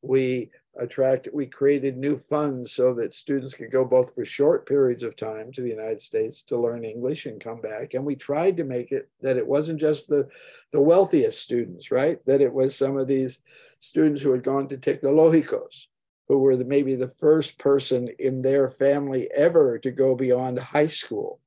We 0.01 0.49
attracted, 0.79 1.33
we 1.33 1.45
created 1.45 1.97
new 1.97 2.15
funds 2.15 2.71
so 2.71 2.93
that 2.95 3.13
students 3.13 3.53
could 3.53 3.71
go 3.71 3.85
both 3.85 4.15
for 4.15 4.25
short 4.25 4.67
periods 4.67 5.03
of 5.03 5.15
time 5.15 5.51
to 5.51 5.61
the 5.61 5.69
United 5.69 6.01
States 6.01 6.41
to 6.43 6.57
learn 6.57 6.85
English 6.85 7.25
and 7.27 7.39
come 7.39 7.61
back. 7.61 7.93
And 7.93 8.05
we 8.05 8.15
tried 8.15 8.57
to 8.57 8.63
make 8.63 8.91
it 8.91 9.09
that 9.21 9.37
it 9.37 9.45
wasn't 9.45 9.79
just 9.79 10.07
the, 10.07 10.27
the 10.71 10.81
wealthiest 10.81 11.39
students, 11.39 11.91
right? 11.91 12.23
That 12.25 12.41
it 12.41 12.51
was 12.51 12.75
some 12.75 12.97
of 12.97 13.07
these 13.07 13.43
students 13.79 14.21
who 14.21 14.31
had 14.31 14.43
gone 14.43 14.67
to 14.69 14.77
Tecnológicos 14.77 15.87
who 16.31 16.39
were 16.39 16.55
the, 16.55 16.63
maybe 16.63 16.95
the 16.95 17.09
first 17.09 17.57
person 17.57 18.07
in 18.17 18.41
their 18.41 18.69
family 18.69 19.29
ever 19.35 19.77
to 19.77 19.91
go 19.91 20.15
beyond 20.15 20.57
high 20.57 20.87
school. 20.87 21.41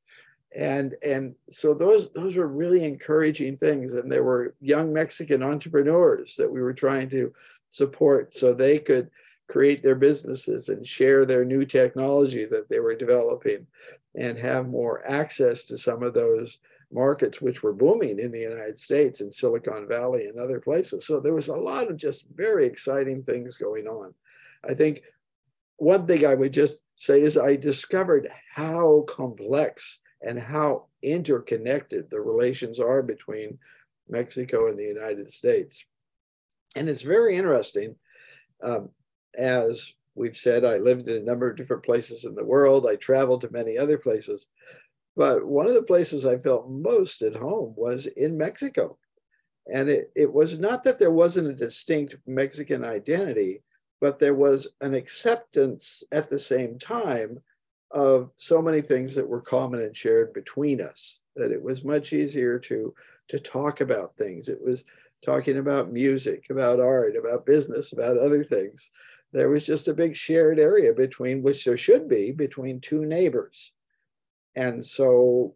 And, 0.54 0.94
and 1.02 1.34
so 1.48 1.72
those, 1.72 2.12
those 2.12 2.36
were 2.36 2.48
really 2.48 2.84
encouraging 2.84 3.56
things. 3.56 3.94
And 3.94 4.12
there 4.12 4.24
were 4.24 4.54
young 4.60 4.92
Mexican 4.92 5.42
entrepreneurs 5.42 6.36
that 6.36 6.52
we 6.52 6.60
were 6.60 6.74
trying 6.74 7.08
to 7.10 7.32
support 7.70 8.34
so 8.34 8.52
they 8.52 8.78
could 8.78 9.10
create 9.48 9.82
their 9.82 9.94
businesses 9.94 10.68
and 10.68 10.86
share 10.86 11.24
their 11.24 11.46
new 11.46 11.64
technology 11.64 12.44
that 12.44 12.68
they 12.68 12.78
were 12.78 12.94
developing 12.94 13.66
and 14.14 14.36
have 14.36 14.68
more 14.68 15.02
access 15.10 15.64
to 15.64 15.78
some 15.78 16.02
of 16.02 16.12
those 16.12 16.58
markets 16.92 17.40
which 17.40 17.62
were 17.62 17.72
booming 17.72 18.18
in 18.18 18.30
the 18.30 18.38
United 18.38 18.78
States 18.78 19.22
and 19.22 19.34
Silicon 19.34 19.88
Valley 19.88 20.26
and 20.26 20.38
other 20.38 20.60
places. 20.60 21.06
So 21.06 21.20
there 21.20 21.34
was 21.34 21.48
a 21.48 21.56
lot 21.56 21.90
of 21.90 21.96
just 21.96 22.26
very 22.34 22.66
exciting 22.66 23.22
things 23.22 23.54
going 23.54 23.86
on. 23.86 24.12
I 24.68 24.74
think 24.74 25.02
one 25.76 26.06
thing 26.06 26.24
I 26.24 26.34
would 26.34 26.52
just 26.52 26.82
say 26.94 27.22
is 27.22 27.36
I 27.36 27.56
discovered 27.56 28.28
how 28.54 29.04
complex 29.08 30.00
and 30.22 30.38
how 30.38 30.86
interconnected 31.02 32.10
the 32.10 32.20
relations 32.20 32.80
are 32.80 33.02
between 33.02 33.58
Mexico 34.08 34.68
and 34.68 34.78
the 34.78 34.84
United 34.84 35.30
States. 35.30 35.84
And 36.76 36.88
it's 36.88 37.02
very 37.02 37.36
interesting. 37.36 37.96
Um, 38.62 38.90
as 39.36 39.92
we've 40.14 40.36
said, 40.36 40.64
I 40.64 40.76
lived 40.76 41.08
in 41.08 41.16
a 41.16 41.24
number 41.24 41.50
of 41.50 41.56
different 41.56 41.82
places 41.82 42.24
in 42.24 42.34
the 42.34 42.44
world. 42.44 42.86
I 42.86 42.96
traveled 42.96 43.42
to 43.42 43.50
many 43.50 43.76
other 43.76 43.98
places. 43.98 44.46
But 45.16 45.44
one 45.44 45.66
of 45.66 45.74
the 45.74 45.82
places 45.82 46.26
I 46.26 46.38
felt 46.38 46.68
most 46.68 47.22
at 47.22 47.36
home 47.36 47.74
was 47.76 48.06
in 48.06 48.36
Mexico. 48.36 48.98
And 49.72 49.88
it, 49.88 50.10
it 50.14 50.32
was 50.32 50.58
not 50.58 50.84
that 50.84 50.98
there 50.98 51.10
wasn't 51.10 51.48
a 51.48 51.54
distinct 51.54 52.16
Mexican 52.26 52.84
identity, 52.84 53.62
but 54.04 54.18
there 54.18 54.34
was 54.34 54.68
an 54.82 54.92
acceptance 54.92 56.04
at 56.12 56.28
the 56.28 56.38
same 56.38 56.78
time 56.78 57.40
of 57.90 58.30
so 58.36 58.60
many 58.60 58.82
things 58.82 59.14
that 59.14 59.26
were 59.26 59.40
common 59.40 59.80
and 59.80 59.96
shared 59.96 60.30
between 60.34 60.82
us 60.82 61.22
that 61.36 61.50
it 61.50 61.62
was 61.62 61.84
much 61.84 62.12
easier 62.12 62.58
to 62.58 62.94
to 63.28 63.38
talk 63.38 63.80
about 63.80 64.14
things. 64.18 64.50
It 64.50 64.60
was 64.62 64.84
talking 65.24 65.56
about 65.56 65.90
music 65.90 66.48
about 66.50 66.80
art 66.80 67.16
about 67.16 67.46
business 67.46 67.94
about 67.94 68.18
other 68.18 68.44
things. 68.44 68.90
There 69.32 69.48
was 69.48 69.64
just 69.64 69.88
a 69.88 69.94
big 69.94 70.14
shared 70.14 70.60
area 70.60 70.92
between 70.92 71.42
which 71.42 71.64
there 71.64 71.78
should 71.78 72.06
be 72.06 72.30
between 72.30 72.80
two 72.80 73.06
neighbors. 73.06 73.72
And 74.54 74.84
so 74.84 75.54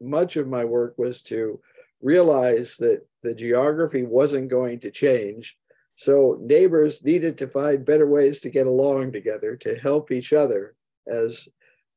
much 0.00 0.36
of 0.36 0.48
my 0.48 0.64
work 0.64 0.94
was 0.96 1.20
to 1.24 1.60
realize 2.00 2.78
that 2.78 3.06
the 3.22 3.34
geography 3.34 4.04
wasn't 4.04 4.48
going 4.48 4.80
to 4.80 4.90
change 4.90 5.58
so 5.94 6.36
neighbors 6.40 7.04
needed 7.04 7.38
to 7.38 7.48
find 7.48 7.84
better 7.84 8.06
ways 8.06 8.40
to 8.40 8.50
get 8.50 8.66
along 8.66 9.12
together 9.12 9.56
to 9.56 9.76
help 9.76 10.10
each 10.10 10.32
other 10.32 10.74
as 11.06 11.48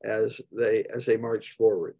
as 0.03 0.39
they 0.51 0.83
as 0.93 1.05
they 1.05 1.17
marched 1.17 1.53
forward. 1.53 1.95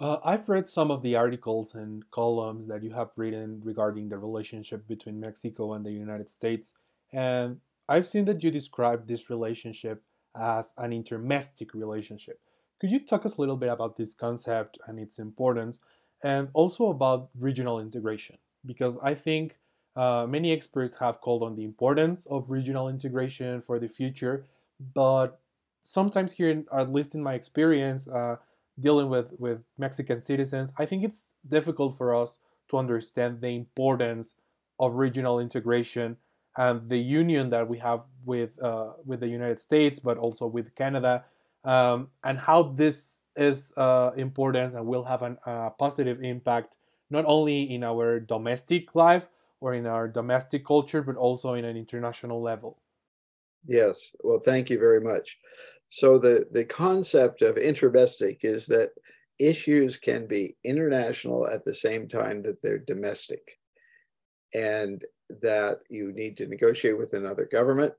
Uh, 0.00 0.18
I've 0.24 0.48
read 0.48 0.68
some 0.68 0.92
of 0.92 1.02
the 1.02 1.16
articles 1.16 1.74
and 1.74 2.08
columns 2.12 2.68
that 2.68 2.84
you 2.84 2.92
have 2.92 3.10
written 3.16 3.60
regarding 3.64 4.08
the 4.08 4.18
relationship 4.18 4.86
between 4.86 5.18
Mexico 5.18 5.72
and 5.72 5.84
the 5.84 5.90
United 5.90 6.28
States, 6.28 6.72
and 7.12 7.58
I've 7.88 8.06
seen 8.06 8.24
that 8.26 8.44
you 8.44 8.50
describe 8.50 9.06
this 9.06 9.28
relationship 9.28 10.04
as 10.36 10.72
an 10.78 10.92
intermestic 10.92 11.74
relationship. 11.74 12.38
Could 12.80 12.92
you 12.92 13.00
talk 13.00 13.26
us 13.26 13.38
a 13.38 13.40
little 13.40 13.56
bit 13.56 13.70
about 13.70 13.96
this 13.96 14.14
concept 14.14 14.78
and 14.86 15.00
its 15.00 15.18
importance, 15.18 15.80
and 16.22 16.48
also 16.52 16.90
about 16.90 17.30
regional 17.36 17.80
integration? 17.80 18.38
Because 18.64 18.96
I 19.02 19.14
think 19.14 19.56
uh, 19.98 20.26
many 20.28 20.52
experts 20.52 20.94
have 21.00 21.20
called 21.20 21.42
on 21.42 21.56
the 21.56 21.64
importance 21.64 22.24
of 22.26 22.50
regional 22.50 22.88
integration 22.88 23.60
for 23.60 23.80
the 23.80 23.88
future, 23.88 24.44
but 24.94 25.40
sometimes 25.82 26.32
here, 26.32 26.62
at 26.72 26.92
least 26.92 27.16
in 27.16 27.22
my 27.22 27.34
experience, 27.34 28.06
uh, 28.06 28.36
dealing 28.78 29.08
with 29.08 29.32
with 29.40 29.58
Mexican 29.76 30.20
citizens, 30.20 30.72
I 30.78 30.86
think 30.86 31.02
it's 31.02 31.24
difficult 31.46 31.98
for 31.98 32.14
us 32.14 32.38
to 32.68 32.78
understand 32.78 33.40
the 33.40 33.48
importance 33.48 34.34
of 34.78 34.94
regional 34.94 35.40
integration 35.40 36.16
and 36.56 36.88
the 36.88 36.98
union 36.98 37.50
that 37.50 37.68
we 37.68 37.78
have 37.78 38.02
with 38.24 38.62
uh, 38.62 38.92
with 39.04 39.18
the 39.18 39.28
United 39.28 39.60
States, 39.60 39.98
but 39.98 40.16
also 40.16 40.46
with 40.46 40.76
Canada, 40.76 41.24
um, 41.64 42.10
and 42.22 42.38
how 42.38 42.62
this 42.62 43.22
is 43.34 43.72
uh, 43.76 44.12
important 44.16 44.74
and 44.74 44.86
will 44.86 45.04
have 45.04 45.22
a 45.22 45.36
uh, 45.44 45.70
positive 45.70 46.22
impact 46.22 46.76
not 47.10 47.24
only 47.26 47.62
in 47.62 47.82
our 47.82 48.20
domestic 48.20 48.94
life 48.94 49.28
or 49.60 49.74
in 49.74 49.86
our 49.86 50.08
domestic 50.08 50.64
culture, 50.64 51.02
but 51.02 51.16
also 51.16 51.54
in 51.54 51.64
an 51.64 51.76
international 51.76 52.40
level. 52.40 52.80
Yes, 53.66 54.14
well, 54.22 54.38
thank 54.38 54.70
you 54.70 54.78
very 54.78 55.00
much. 55.00 55.38
So 55.90 56.18
the, 56.18 56.46
the 56.52 56.64
concept 56.64 57.42
of 57.42 57.56
intermestic 57.56 58.40
is 58.44 58.66
that 58.66 58.90
issues 59.38 59.96
can 59.96 60.26
be 60.26 60.56
international 60.64 61.48
at 61.48 61.64
the 61.64 61.74
same 61.74 62.08
time 62.08 62.42
that 62.42 62.62
they're 62.62 62.78
domestic. 62.78 63.58
And 64.54 65.04
that 65.42 65.80
you 65.90 66.12
need 66.12 66.36
to 66.38 66.46
negotiate 66.46 66.96
with 66.96 67.12
another 67.12 67.44
government 67.50 67.92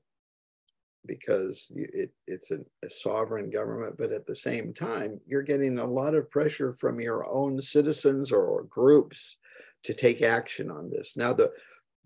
because 1.06 1.72
it, 1.74 2.10
it's 2.26 2.50
a, 2.50 2.58
a, 2.84 2.90
sovereign 2.90 3.48
government, 3.48 3.96
but 3.96 4.12
at 4.12 4.26
the 4.26 4.34
same 4.34 4.74
time, 4.74 5.18
you're 5.26 5.42
getting 5.42 5.78
a 5.78 5.86
lot 5.86 6.14
of 6.14 6.30
pressure 6.30 6.72
from 6.72 7.00
your 7.00 7.26
own 7.26 7.60
citizens 7.60 8.30
or 8.32 8.64
groups 8.64 9.38
to 9.84 9.94
take 9.94 10.22
action 10.22 10.70
on 10.70 10.90
this. 10.90 11.16
Now, 11.16 11.32
the, 11.32 11.50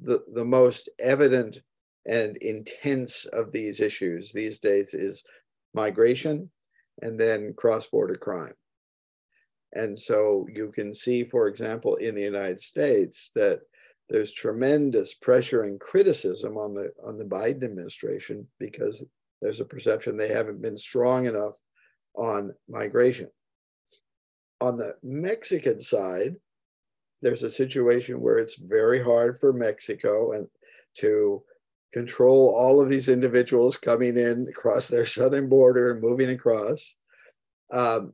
the, 0.00 0.22
the 0.32 0.44
most 0.44 0.88
evident 0.98 1.60
and 2.06 2.36
intense 2.38 3.24
of 3.26 3.52
these 3.52 3.80
issues 3.80 4.32
these 4.32 4.58
days 4.58 4.94
is 4.94 5.22
migration 5.72 6.50
and 7.02 7.18
then 7.18 7.54
cross 7.56 7.86
border 7.86 8.16
crime. 8.16 8.54
And 9.72 9.98
so 9.98 10.46
you 10.52 10.70
can 10.72 10.94
see, 10.94 11.24
for 11.24 11.48
example, 11.48 11.96
in 11.96 12.14
the 12.14 12.22
United 12.22 12.60
States, 12.60 13.30
that 13.34 13.60
there's 14.08 14.32
tremendous 14.32 15.14
pressure 15.14 15.62
and 15.62 15.80
criticism 15.80 16.56
on 16.56 16.74
the 16.74 16.92
on 17.04 17.18
the 17.18 17.24
Biden 17.24 17.64
administration 17.64 18.46
because 18.60 19.04
there's 19.40 19.60
a 19.60 19.64
perception 19.64 20.16
they 20.16 20.28
haven't 20.28 20.62
been 20.62 20.78
strong 20.78 21.26
enough 21.26 21.54
on 22.14 22.54
migration. 22.68 23.28
On 24.60 24.76
the 24.76 24.94
Mexican 25.02 25.80
side, 25.80 26.36
there's 27.24 27.42
a 27.42 27.50
situation 27.50 28.20
where 28.20 28.36
it's 28.36 28.58
very 28.58 29.02
hard 29.02 29.38
for 29.38 29.52
Mexico 29.52 30.32
and 30.32 30.46
to 30.98 31.42
control 31.90 32.54
all 32.54 32.82
of 32.82 32.90
these 32.90 33.08
individuals 33.08 33.78
coming 33.78 34.18
in 34.18 34.46
across 34.48 34.88
their 34.88 35.06
southern 35.06 35.48
border 35.48 35.90
and 35.90 36.02
moving 36.02 36.28
across. 36.28 36.94
Um, 37.72 38.12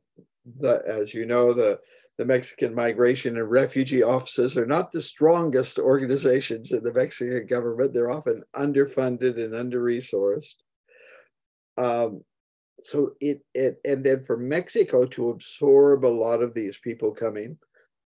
the, 0.59 0.81
as 0.87 1.13
you 1.13 1.25
know, 1.25 1.51
the, 1.51 1.79
the 2.17 2.25
Mexican 2.25 2.73
migration 2.73 3.35
and 3.35 3.51
refugee 3.51 4.01
offices 4.01 4.55
are 4.55 4.65
not 4.65 4.93
the 4.93 5.01
strongest 5.01 5.77
organizations 5.77 6.71
in 6.71 6.81
the 6.81 6.93
Mexican 6.93 7.45
government. 7.47 7.93
They're 7.93 8.11
often 8.11 8.43
underfunded 8.55 9.43
and 9.43 9.53
under 9.53 9.83
resourced. 9.83 10.55
Um, 11.77 12.23
so 12.79 13.11
it, 13.19 13.41
it, 13.53 13.81
and 13.83 14.05
then 14.05 14.23
for 14.23 14.37
Mexico 14.37 15.05
to 15.07 15.31
absorb 15.31 16.05
a 16.05 16.07
lot 16.07 16.41
of 16.41 16.53
these 16.53 16.77
people 16.77 17.11
coming, 17.11 17.57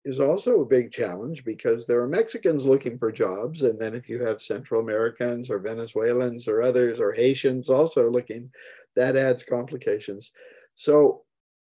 is 0.03 0.19
also 0.19 0.61
a 0.61 0.65
big 0.65 0.91
challenge 0.91 1.43
because 1.43 1.85
there 1.85 2.01
are 2.01 2.07
Mexicans 2.07 2.65
looking 2.65 2.97
for 2.97 3.11
jobs. 3.11 3.61
And 3.61 3.79
then 3.79 3.93
if 3.93 4.09
you 4.09 4.23
have 4.23 4.41
Central 4.41 4.81
Americans 4.81 5.49
or 5.49 5.59
Venezuelans 5.59 6.47
or 6.47 6.61
others 6.61 6.99
or 6.99 7.11
Haitians 7.11 7.69
also 7.69 8.09
looking, 8.09 8.51
that 8.95 9.15
adds 9.15 9.43
complications. 9.43 10.31
So 10.75 11.21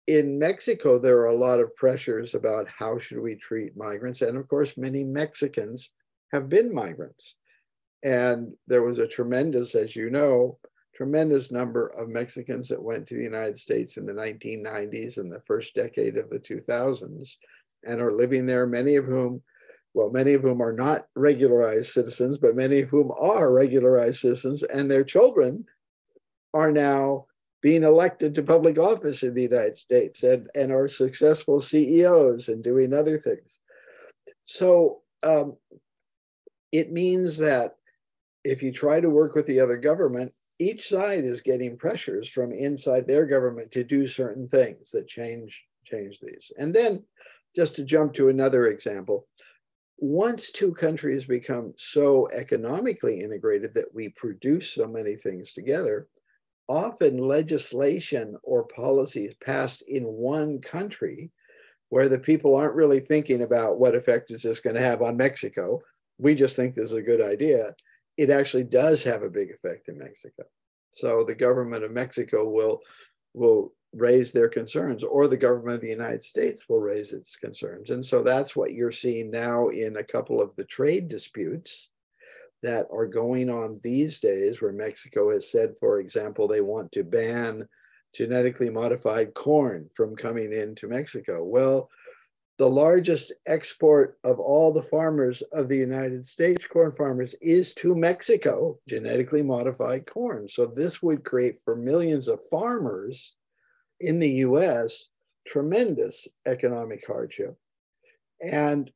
in 0.07 0.39
Mexico, 0.39 0.99
there 0.99 1.19
are 1.19 1.29
a 1.29 1.37
lot 1.37 1.61
of 1.61 1.75
pressures 1.77 2.35
about 2.35 2.69
how 2.69 2.99
should 2.99 3.21
we 3.21 3.37
treat 3.37 3.77
migrants. 3.77 4.21
And 4.21 4.37
of 4.37 4.49
course, 4.49 4.77
many 4.77 5.05
Mexicans 5.05 5.91
have 6.33 6.49
been 6.49 6.75
migrants. 6.75 7.37
And 8.03 8.53
there 8.67 8.83
was 8.83 8.99
a 8.99 9.07
tremendous, 9.07 9.75
as 9.75 9.97
you 9.97 10.11
know, 10.11 10.59
tremendous 10.95 11.51
number 11.51 11.87
of 11.89 12.09
Mexicans 12.09 12.69
that 12.69 12.83
went 12.83 13.07
to 13.09 13.15
the 13.15 13.23
United 13.23 13.59
States 13.59 13.97
in 13.97 14.05
the 14.05 14.13
1990s 14.13 15.19
and 15.19 15.31
the 15.31 15.41
first 15.41 15.75
decade 15.75 16.17
of 16.19 16.31
the 16.31 16.39
2000s 16.39 17.37
and 17.87 18.01
are 18.01 18.13
living 18.13 18.47
there, 18.47 18.67
many 18.67 18.97
of 18.97 19.05
whom, 19.05 19.43
well, 19.95 20.11
many 20.11 20.35
of 20.35 20.43
whom 20.43 20.61
are 20.61 20.73
not 20.73 21.07
regularized 21.15 21.93
citizens, 21.93 22.39
but 22.39 22.57
many 22.57 22.81
of 22.81 22.89
whom 22.89 23.13
are 23.19 23.53
regularized 23.55 24.21
citizens, 24.21 24.63
and 24.63 24.91
their 24.91 25.05
children 25.05 25.65
are 26.53 26.73
now 26.73 27.27
being 27.63 27.83
elected 27.83 28.35
to 28.35 28.43
public 28.43 28.79
office 28.79 29.23
in 29.23 29.35
the 29.35 29.43
United 29.43 29.77
States 29.77 30.23
and, 30.23 30.49
and 30.55 30.71
are 30.71 30.87
successful 30.87 31.59
CEOs 31.59 32.49
and 32.49 32.63
doing 32.63 32.93
other 32.93 33.17
things. 33.17 33.59
So 34.45 35.01
um, 35.23 35.57
it 36.73 36.93
means 36.93 37.39
that 37.39 37.77
if 38.45 38.63
you 38.63 38.71
try 38.71 39.01
to 39.01 39.09
work 39.09 39.35
with 39.35 39.47
the 39.47 39.61
other 39.61 39.79
government, 39.79 40.33
each 40.59 40.89
side 40.89 41.25
is 41.25 41.41
getting 41.41 41.77
pressures 41.77 42.29
from 42.29 42.53
inside 42.53 43.09
their 43.09 43.27
government 43.27 43.73
to 43.73 43.83
do 43.83 44.07
certain 44.07 44.49
things 44.49 44.91
that 44.91 45.09
change 45.09 45.63
change 45.85 46.19
these. 46.21 46.53
And 46.59 46.75
then 46.75 47.03
just 47.55 47.77
to 47.77 47.85
jump 47.85 48.15
to 48.15 48.29
another 48.29 48.67
example, 48.67 49.27
once 49.99 50.51
two 50.51 50.73
countries 50.75 51.25
become 51.25 51.73
so 51.77 52.29
economically 52.33 53.21
integrated 53.21 53.75
that 53.75 53.95
we 53.95 54.09
produce 54.11 54.73
so 54.73 54.87
many 54.87 55.15
things 55.15 55.53
together, 55.53 56.09
often 56.69 57.19
legislation 57.19 58.37
or 58.43 58.65
policies 58.65 59.35
passed 59.45 59.83
in 59.83 60.03
one 60.05 60.61
country 60.61 61.31
where 61.91 62.09
the 62.09 62.19
people 62.19 62.57
aren't 62.57 62.75
really 62.75 63.01
thinking 63.01 63.43
about 63.43 63.79
what 63.79 63.95
effect 63.95 64.31
is 64.31 64.43
this 64.43 64.61
going 64.61 64.75
to 64.75 64.83
have 64.83 65.03
on 65.03 65.17
Mexico. 65.17 65.81
We 66.19 66.35
just 66.35 66.57
think 66.57 66.75
this 66.75 66.87
is 66.87 66.93
a 66.93 67.03
good 67.03 67.21
idea. 67.21 67.75
It 68.17 68.31
actually 68.31 68.65
does 68.65 69.05
have 69.05 69.23
a 69.23 69.31
big 69.31 69.51
effect 69.51 69.89
in 69.89 69.99
Mexico. 69.99 70.45
So 70.93 71.25
the 71.25 71.35
government 71.35 71.85
of 71.85 71.93
Mexico 71.93 72.49
will 72.49 72.81
will 73.35 73.73
raise 73.97 74.33
their 74.33 74.49
concerns, 74.49 75.05
or 75.05 75.29
the 75.29 75.37
government 75.37 75.77
of 75.77 75.81
the 75.81 75.89
United 75.89 76.23
States 76.23 76.69
will 76.69 76.81
raise 76.81 77.13
its 77.13 77.37
concerns. 77.37 77.91
And 77.91 78.05
so 78.05 78.23
that's 78.23 78.57
what 78.57 78.73
you're 78.73 78.91
seeing 78.91 79.31
now 79.31 79.69
in 79.69 79.97
a 79.97 80.05
couple 80.05 80.43
of 80.43 80.55
the 80.57 80.65
trade 80.65 81.09
disputes 81.09 81.91
that 82.63 82.87
are 82.93 83.07
going 83.07 83.51
on 83.51 83.81
these 83.83 84.19
days, 84.19 84.61
where 84.61 84.73
Mexico 84.73 85.31
has 85.31 85.51
said, 85.51 85.75
for 85.79 86.01
example, 86.01 86.49
they 86.49 86.61
want 86.61 86.91
to 86.93 87.05
ban 87.05 87.69
genetically 88.15 88.71
modified 88.71 89.35
corn 89.35 89.91
from 89.95 90.17
coming 90.17 90.53
into 90.53 90.89
Mexico. 90.89 91.45
Well, 91.45 91.91
the 92.57 92.71
largest 92.71 93.33
export 93.47 94.17
of 94.23 94.39
all 94.39 94.73
the 94.73 94.83
farmers 94.83 95.43
of 95.53 95.69
the 95.69 95.77
United 95.77 96.25
States, 96.25 96.65
corn 96.65 96.93
farmers, 96.93 97.35
is 97.43 97.75
to 97.75 97.97
Mexico, 97.97 98.79
genetically 98.89 99.43
modified 99.43 100.07
corn. 100.07 100.49
So 100.49 100.65
this 100.65 101.03
would 101.03 101.25
create 101.25 101.57
for 101.65 101.75
millions 101.75 102.29
of 102.29 102.45
farmers 102.47 103.35
in 104.05 104.19
the 104.19 104.31
US 104.47 105.09
tremendous 105.47 106.29
economic 106.47 107.07
hardship. 107.07 107.57
And 108.41 108.91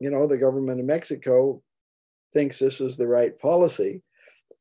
you 0.00 0.10
know, 0.10 0.26
the 0.26 0.38
government 0.38 0.80
of 0.80 0.86
Mexico 0.86 1.62
thinks 2.32 2.58
this 2.58 2.80
is 2.80 2.96
the 2.96 3.06
right 3.06 3.38
policy. 3.38 4.02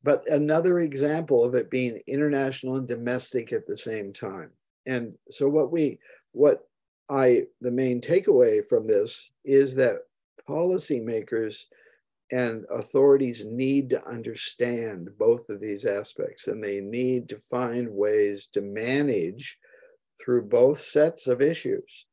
But 0.04 0.28
another 0.30 0.80
example 0.80 1.44
of 1.44 1.54
it 1.54 1.70
being 1.70 2.02
international 2.08 2.78
and 2.78 2.88
domestic 2.88 3.54
at 3.54 3.68
the 3.68 3.78
same 3.78 4.14
time. 4.14 4.52
And 4.86 5.14
so 5.30 5.48
what 5.48 5.72
we 5.72 6.00
what 6.32 6.68
I 7.10 7.44
the 7.62 7.72
main 7.72 8.02
takeaway 8.02 8.66
from 8.66 8.88
this 8.88 9.32
is 9.46 9.76
that 9.76 10.00
policymakers 10.50 11.66
and 12.32 12.66
authorities 12.70 13.46
need 13.46 13.90
to 13.90 14.06
understand 14.06 15.10
both 15.18 15.50
of 15.50 15.62
these 15.62 15.86
aspects 15.86 16.48
and 16.48 16.62
they 16.62 16.82
need 16.82 17.30
to 17.30 17.38
find 17.38 17.90
ways 17.90 18.48
to 18.48 18.62
manage 18.62 19.58
through 20.24 20.44
both 20.44 20.80
sets 20.80 21.28
of 21.28 21.42
issues 21.42 22.06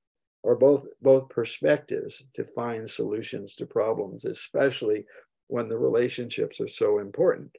or 0.42 0.56
both 0.56 0.86
both 1.02 1.28
perspectives 1.28 2.24
to 2.34 2.44
find 2.44 2.88
solutions 2.88 3.54
to 3.56 3.66
problems 3.66 4.24
especially 4.24 5.04
when 5.48 5.68
the 5.68 5.76
relationships 5.76 6.60
are 6.60 6.68
so 6.68 6.98
important. 6.98 7.50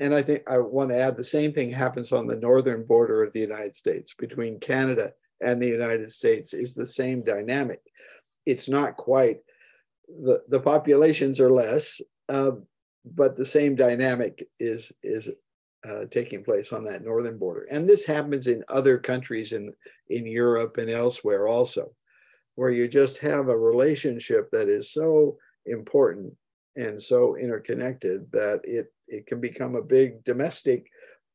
And 0.00 0.14
i 0.14 0.22
think 0.22 0.42
i 0.48 0.58
want 0.58 0.90
to 0.90 0.98
add 0.98 1.16
the 1.16 1.24
same 1.24 1.52
thing 1.52 1.70
happens 1.70 2.12
on 2.12 2.26
the 2.26 2.36
northern 2.36 2.84
border 2.84 3.22
of 3.22 3.32
the 3.32 3.40
united 3.40 3.74
states 3.74 4.14
between 4.14 4.60
canada 4.60 5.12
and 5.40 5.60
the 5.60 5.68
united 5.68 6.10
states 6.10 6.54
is 6.54 6.74
the 6.74 6.86
same 6.86 7.22
dynamic. 7.22 7.80
It's 8.46 8.68
not 8.68 8.96
quite 8.96 9.40
the, 10.08 10.42
the 10.48 10.60
populations 10.60 11.40
are 11.40 11.50
less 11.50 12.00
uh, 12.28 12.52
but 13.04 13.36
the 13.36 13.46
same 13.46 13.74
dynamic 13.74 14.46
is 14.60 14.92
is 15.02 15.30
uh, 15.88 16.04
taking 16.10 16.42
place 16.42 16.72
on 16.72 16.84
that 16.84 17.04
northern 17.04 17.38
border. 17.38 17.66
And 17.70 17.88
this 17.88 18.04
happens 18.04 18.46
in 18.46 18.64
other 18.68 18.98
countries 18.98 19.52
in, 19.52 19.72
in 20.08 20.26
Europe 20.26 20.76
and 20.78 20.90
elsewhere 20.90 21.48
also, 21.48 21.92
where 22.56 22.70
you 22.70 22.88
just 22.88 23.18
have 23.18 23.48
a 23.48 23.56
relationship 23.56 24.50
that 24.50 24.68
is 24.68 24.92
so 24.92 25.36
important 25.66 26.34
and 26.76 27.00
so 27.00 27.36
interconnected 27.36 28.30
that 28.32 28.60
it, 28.64 28.92
it 29.06 29.26
can 29.26 29.40
become 29.40 29.74
a 29.76 29.82
big 29.82 30.22
domestic 30.24 30.90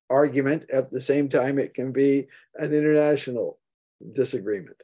argument. 0.10 0.66
At 0.72 0.92
the 0.92 1.02
same 1.02 1.30
time, 1.30 1.58
it 1.58 1.74
can 1.74 1.92
be 1.92 2.28
an 2.56 2.74
international 2.74 3.60
disagreement. 4.14 4.82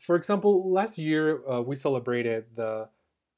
For 0.00 0.16
example, 0.16 0.72
last 0.72 0.98
year 0.98 1.48
uh, 1.48 1.60
we 1.60 1.74
celebrated 1.76 2.44
the 2.54 2.88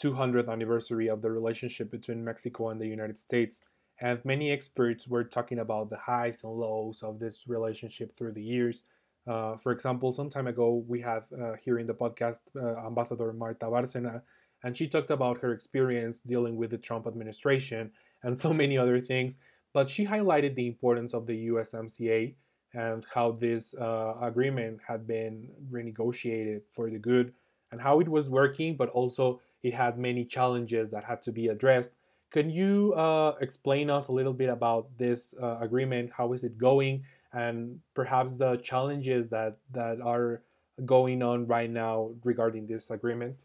200th 0.02 0.50
anniversary 0.50 1.08
of 1.08 1.22
the 1.22 1.30
relationship 1.30 1.90
between 1.90 2.24
Mexico 2.24 2.70
and 2.70 2.80
the 2.80 2.86
United 2.86 3.18
States 3.18 3.60
and 4.00 4.24
many 4.24 4.50
experts 4.50 5.06
were 5.06 5.24
talking 5.24 5.58
about 5.58 5.90
the 5.90 5.96
highs 5.96 6.42
and 6.42 6.52
lows 6.52 7.02
of 7.02 7.18
this 7.18 7.46
relationship 7.46 8.16
through 8.16 8.32
the 8.32 8.42
years. 8.42 8.84
Uh, 9.26 9.56
for 9.56 9.72
example, 9.72 10.10
some 10.12 10.30
time 10.30 10.46
ago, 10.46 10.82
we 10.88 11.00
have 11.00 11.24
uh, 11.32 11.52
here 11.62 11.78
in 11.78 11.86
the 11.86 11.94
podcast 11.94 12.40
uh, 12.56 12.86
Ambassador 12.86 13.32
Martha 13.32 13.66
Bárcena, 13.66 14.22
and 14.64 14.76
she 14.76 14.88
talked 14.88 15.10
about 15.10 15.38
her 15.38 15.52
experience 15.52 16.20
dealing 16.20 16.56
with 16.56 16.70
the 16.70 16.78
Trump 16.78 17.06
administration 17.06 17.90
and 18.22 18.38
so 18.38 18.52
many 18.52 18.78
other 18.78 19.00
things. 19.00 19.38
But 19.72 19.88
she 19.88 20.06
highlighted 20.06 20.54
the 20.54 20.66
importance 20.66 21.14
of 21.14 21.26
the 21.26 21.48
USMCA 21.48 22.34
and 22.72 23.06
how 23.12 23.32
this 23.32 23.74
uh, 23.74 24.14
agreement 24.20 24.80
had 24.86 25.06
been 25.06 25.48
renegotiated 25.70 26.62
for 26.72 26.90
the 26.90 26.98
good 26.98 27.32
and 27.70 27.80
how 27.80 28.00
it 28.00 28.08
was 28.08 28.28
working, 28.28 28.76
but 28.76 28.88
also 28.88 29.40
it 29.62 29.74
had 29.74 29.98
many 29.98 30.24
challenges 30.24 30.90
that 30.90 31.04
had 31.04 31.22
to 31.22 31.32
be 31.32 31.48
addressed 31.48 31.92
can 32.30 32.48
you 32.48 32.94
uh, 32.94 33.34
explain 33.40 33.90
us 33.90 34.08
a 34.08 34.12
little 34.12 34.32
bit 34.32 34.48
about 34.48 34.86
this 34.96 35.34
uh, 35.42 35.58
agreement? 35.60 36.10
How 36.16 36.32
is 36.32 36.44
it 36.44 36.56
going, 36.58 37.04
and 37.32 37.80
perhaps 37.94 38.36
the 38.36 38.56
challenges 38.58 39.28
that 39.30 39.56
that 39.72 40.00
are 40.00 40.42
going 40.84 41.22
on 41.22 41.46
right 41.46 41.70
now 41.70 42.12
regarding 42.24 42.66
this 42.66 42.90
agreement? 42.90 43.44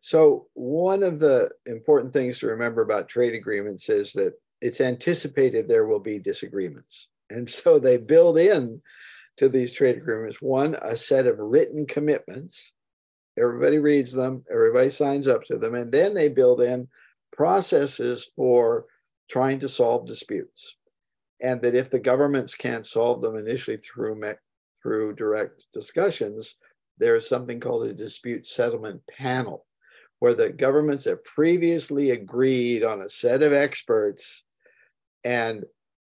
So 0.00 0.46
one 0.54 1.02
of 1.02 1.18
the 1.18 1.50
important 1.66 2.12
things 2.12 2.38
to 2.38 2.46
remember 2.46 2.82
about 2.82 3.08
trade 3.08 3.34
agreements 3.34 3.88
is 3.88 4.12
that 4.12 4.34
it's 4.60 4.80
anticipated 4.80 5.68
there 5.68 5.86
will 5.86 6.00
be 6.00 6.18
disagreements, 6.18 7.08
and 7.30 7.48
so 7.50 7.78
they 7.78 7.96
build 7.96 8.38
in 8.38 8.80
to 9.36 9.48
these 9.48 9.72
trade 9.72 9.96
agreements 9.96 10.40
one 10.40 10.76
a 10.80 10.96
set 10.96 11.26
of 11.26 11.38
written 11.38 11.86
commitments. 11.86 12.72
Everybody 13.38 13.78
reads 13.78 14.12
them, 14.12 14.44
everybody 14.50 14.88
signs 14.90 15.28
up 15.28 15.44
to 15.44 15.58
them, 15.58 15.74
and 15.74 15.92
then 15.92 16.14
they 16.14 16.28
build 16.28 16.62
in 16.62 16.88
processes 17.36 18.30
for 18.34 18.86
trying 19.28 19.58
to 19.60 19.68
solve 19.68 20.06
disputes. 20.06 20.76
And 21.40 21.60
that 21.62 21.74
if 21.74 21.90
the 21.90 22.00
governments 22.00 22.54
can't 22.54 22.86
solve 22.86 23.20
them 23.20 23.36
initially 23.36 23.76
through, 23.76 24.22
through 24.82 25.14
direct 25.14 25.66
discussions, 25.74 26.56
there's 26.98 27.28
something 27.28 27.60
called 27.60 27.86
a 27.86 27.92
dispute 27.92 28.46
settlement 28.46 29.02
panel, 29.06 29.66
where 30.20 30.32
the 30.32 30.50
governments 30.50 31.04
have 31.04 31.22
previously 31.24 32.10
agreed 32.10 32.82
on 32.82 33.02
a 33.02 33.10
set 33.10 33.42
of 33.42 33.52
experts, 33.52 34.44
and 35.24 35.64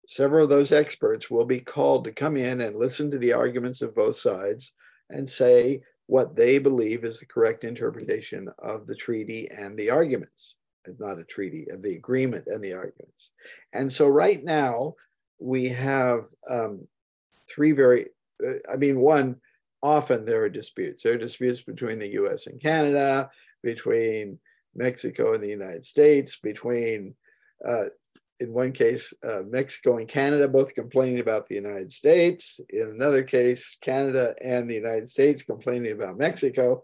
several 0.07 0.45
of 0.45 0.51
those 0.51 0.71
experts 0.71 1.29
will 1.29 1.45
be 1.45 1.61
called 1.61 2.05
to 2.05 2.13
come 2.13 2.37
in 2.37 2.61
and 2.61 2.77
listen 2.77 3.11
to 3.11 3.19
the 3.19 3.33
arguments 3.33 3.83
of 3.83 3.95
both 3.95 4.17
sides 4.17 4.73
and 5.11 5.29
say 5.29 5.83
what 6.07 6.37
they 6.37 6.59
believe 6.59 7.05
is 7.05 7.19
the 7.19 7.27
correct 7.27 7.65
interpretation 7.65 8.49
of 8.61 8.87
the 8.87 8.95
treaty 8.95 9.51
and 9.51 9.77
the 9.77 9.91
arguments 9.91 10.55
not 10.99 11.19
a 11.19 11.25
treaty, 11.25 11.67
of 11.71 11.83
the 11.83 11.95
agreement 11.95 12.47
and 12.47 12.63
the 12.63 12.73
arguments. 12.73 13.33
And 13.73 13.93
so 13.93 14.09
right 14.09 14.43
now 14.43 14.95
we 15.39 15.69
have 15.69 16.27
um, 16.49 16.87
three 17.49 17.73
very, 17.73 18.07
uh, 18.47 18.55
I 18.73 18.77
mean, 18.77 19.01
one, 19.01 19.37
often 19.83 20.25
there 20.25 20.43
are 20.43 20.49
disputes. 20.49 21.03
There 21.03 21.15
are 21.15 21.19
disputes 21.19 21.61
between 21.61 21.99
the 21.99 22.13
US 22.23 22.47
and 22.47 22.61
Canada, 22.61 23.31
between 23.63 24.39
Mexico 24.75 25.35
and 25.35 25.43
the 25.43 25.49
United 25.49 25.85
States, 25.85 26.37
between, 26.37 27.15
uh, 27.67 27.87
in 28.41 28.53
one 28.53 28.73
case, 28.73 29.13
uh, 29.29 29.43
Mexico 29.49 29.99
and 29.99 30.09
Canada 30.09 30.47
both 30.47 30.75
complaining 30.75 31.19
about 31.19 31.49
the 31.49 31.57
United 31.57 31.93
States. 31.93 32.61
In 32.71 32.89
another 32.89 33.23
case, 33.23 33.77
Canada 33.81 34.35
and 34.43 34.69
the 34.69 34.75
United 34.75 35.09
States 35.09 35.43
complaining 35.43 35.93
about 35.93 36.19
Mexico. 36.19 36.83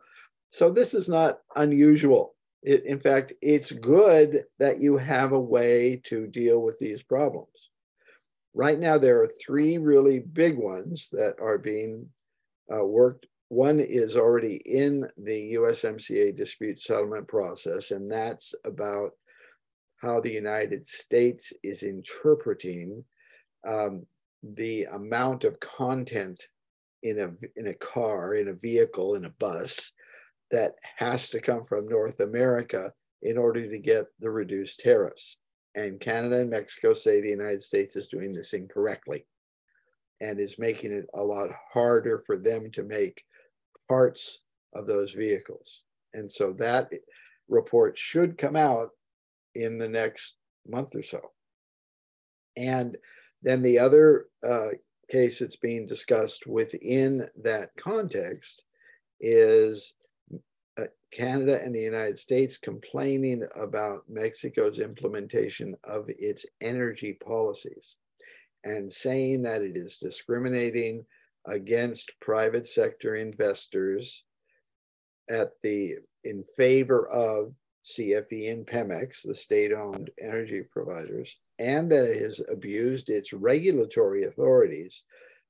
So 0.48 0.70
this 0.70 0.94
is 0.94 1.08
not 1.08 1.38
unusual 1.56 2.33
it, 2.64 2.86
in 2.86 2.98
fact, 2.98 3.34
it's 3.42 3.70
good 3.70 4.44
that 4.58 4.80
you 4.80 4.96
have 4.96 5.32
a 5.32 5.40
way 5.40 6.00
to 6.04 6.26
deal 6.26 6.62
with 6.62 6.78
these 6.78 7.02
problems. 7.02 7.70
Right 8.54 8.78
now, 8.80 8.96
there 8.96 9.22
are 9.22 9.28
three 9.28 9.76
really 9.76 10.20
big 10.20 10.56
ones 10.56 11.08
that 11.12 11.34
are 11.40 11.58
being 11.58 12.08
uh, 12.74 12.84
worked. 12.84 13.26
One 13.48 13.80
is 13.80 14.16
already 14.16 14.56
in 14.64 15.06
the 15.18 15.54
USMCA 15.54 16.34
dispute 16.34 16.80
settlement 16.80 17.28
process, 17.28 17.90
and 17.90 18.10
that's 18.10 18.54
about 18.64 19.10
how 19.96 20.20
the 20.20 20.32
United 20.32 20.86
States 20.86 21.52
is 21.62 21.82
interpreting 21.82 23.04
um, 23.68 24.06
the 24.42 24.84
amount 24.84 25.44
of 25.44 25.60
content 25.60 26.48
in 27.02 27.18
a, 27.20 27.60
in 27.60 27.66
a 27.68 27.74
car, 27.74 28.36
in 28.36 28.48
a 28.48 28.54
vehicle, 28.54 29.16
in 29.16 29.26
a 29.26 29.30
bus 29.38 29.92
that 30.54 30.76
has 30.98 31.30
to 31.30 31.40
come 31.40 31.64
from 31.64 31.88
North 31.88 32.20
America 32.20 32.92
in 33.22 33.36
order 33.36 33.68
to 33.68 33.78
get 33.78 34.06
the 34.20 34.30
reduced 34.30 34.78
tariffs. 34.78 35.38
And 35.74 35.98
Canada 35.98 36.36
and 36.36 36.48
Mexico 36.48 36.94
say 36.94 37.20
the 37.20 37.28
United 37.28 37.60
States 37.60 37.96
is 37.96 38.06
doing 38.06 38.32
this 38.32 38.52
incorrectly 38.52 39.26
and 40.20 40.38
is 40.38 40.56
making 40.56 40.92
it 40.92 41.06
a 41.14 41.20
lot 41.20 41.50
harder 41.72 42.22
for 42.24 42.36
them 42.36 42.70
to 42.70 42.84
make 42.84 43.20
parts 43.88 44.42
of 44.76 44.86
those 44.86 45.12
vehicles. 45.12 45.82
And 46.12 46.30
so 46.30 46.52
that 46.52 46.88
report 47.48 47.98
should 47.98 48.38
come 48.38 48.54
out 48.54 48.90
in 49.56 49.76
the 49.76 49.88
next 49.88 50.36
month 50.68 50.94
or 50.94 51.02
so. 51.02 51.32
And 52.56 52.96
then 53.42 53.60
the 53.60 53.80
other 53.80 54.26
uh, 54.46 54.68
case 55.10 55.40
that's 55.40 55.56
being 55.56 55.88
discussed 55.88 56.46
within 56.46 57.28
that 57.42 57.70
context 57.76 58.62
is 59.20 59.94
Canada 61.14 61.60
and 61.62 61.72
the 61.74 61.80
United 61.80 62.18
States 62.18 62.58
complaining 62.58 63.46
about 63.54 64.02
Mexico's 64.08 64.80
implementation 64.80 65.76
of 65.84 66.06
its 66.08 66.44
energy 66.60 67.12
policies 67.12 67.96
and 68.64 68.90
saying 68.90 69.42
that 69.42 69.62
it 69.62 69.76
is 69.76 69.98
discriminating 69.98 71.06
against 71.46 72.18
private 72.20 72.66
sector 72.66 73.14
investors 73.14 74.24
at 75.30 75.50
the 75.62 75.94
in 76.24 76.42
favor 76.56 77.08
of 77.08 77.54
CFE 77.84 78.50
and 78.50 78.66
Pemex, 78.66 79.22
the 79.22 79.34
state-owned 79.34 80.10
energy 80.20 80.62
providers, 80.62 81.36
and 81.58 81.92
that 81.92 82.10
it 82.10 82.20
has 82.22 82.40
abused 82.50 83.10
its 83.10 83.32
regulatory 83.32 84.24
authorities 84.24 85.04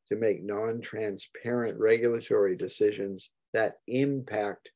to 0.09 0.17
make 0.17 0.43
non-transparent 0.43 1.79
regulatory 1.79 2.57
decisions 2.57 3.31
that 3.53 3.79
impact 3.87 4.71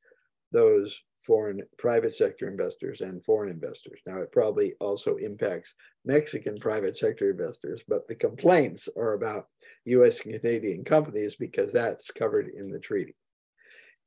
those 0.53 1.01
foreign 1.23 1.63
private 1.77 2.15
sector 2.15 2.49
investors 2.49 3.01
and 3.01 3.25
foreign 3.25 3.51
investors. 3.51 4.01
Now, 4.07 4.19
it 4.19 4.33
probably 4.33 4.75
also 4.81 5.17
impacts 5.17 5.75
Mexican 6.05 6.57
private 6.59 6.97
sector 6.97 7.31
investors, 7.31 7.85
but 7.87 8.09
the 8.09 8.15
complaints 8.15 8.89
are 8.97 9.15
about 9.15 9.49
US 9.85 10.25
and 10.25 10.41
Canadian 10.41 10.85
companies 10.85 11.37
because 11.37 11.73
that's 11.73 12.11
covered 12.11 12.49
in 12.49 12.71
the 12.71 12.81
treaty. 12.81 13.15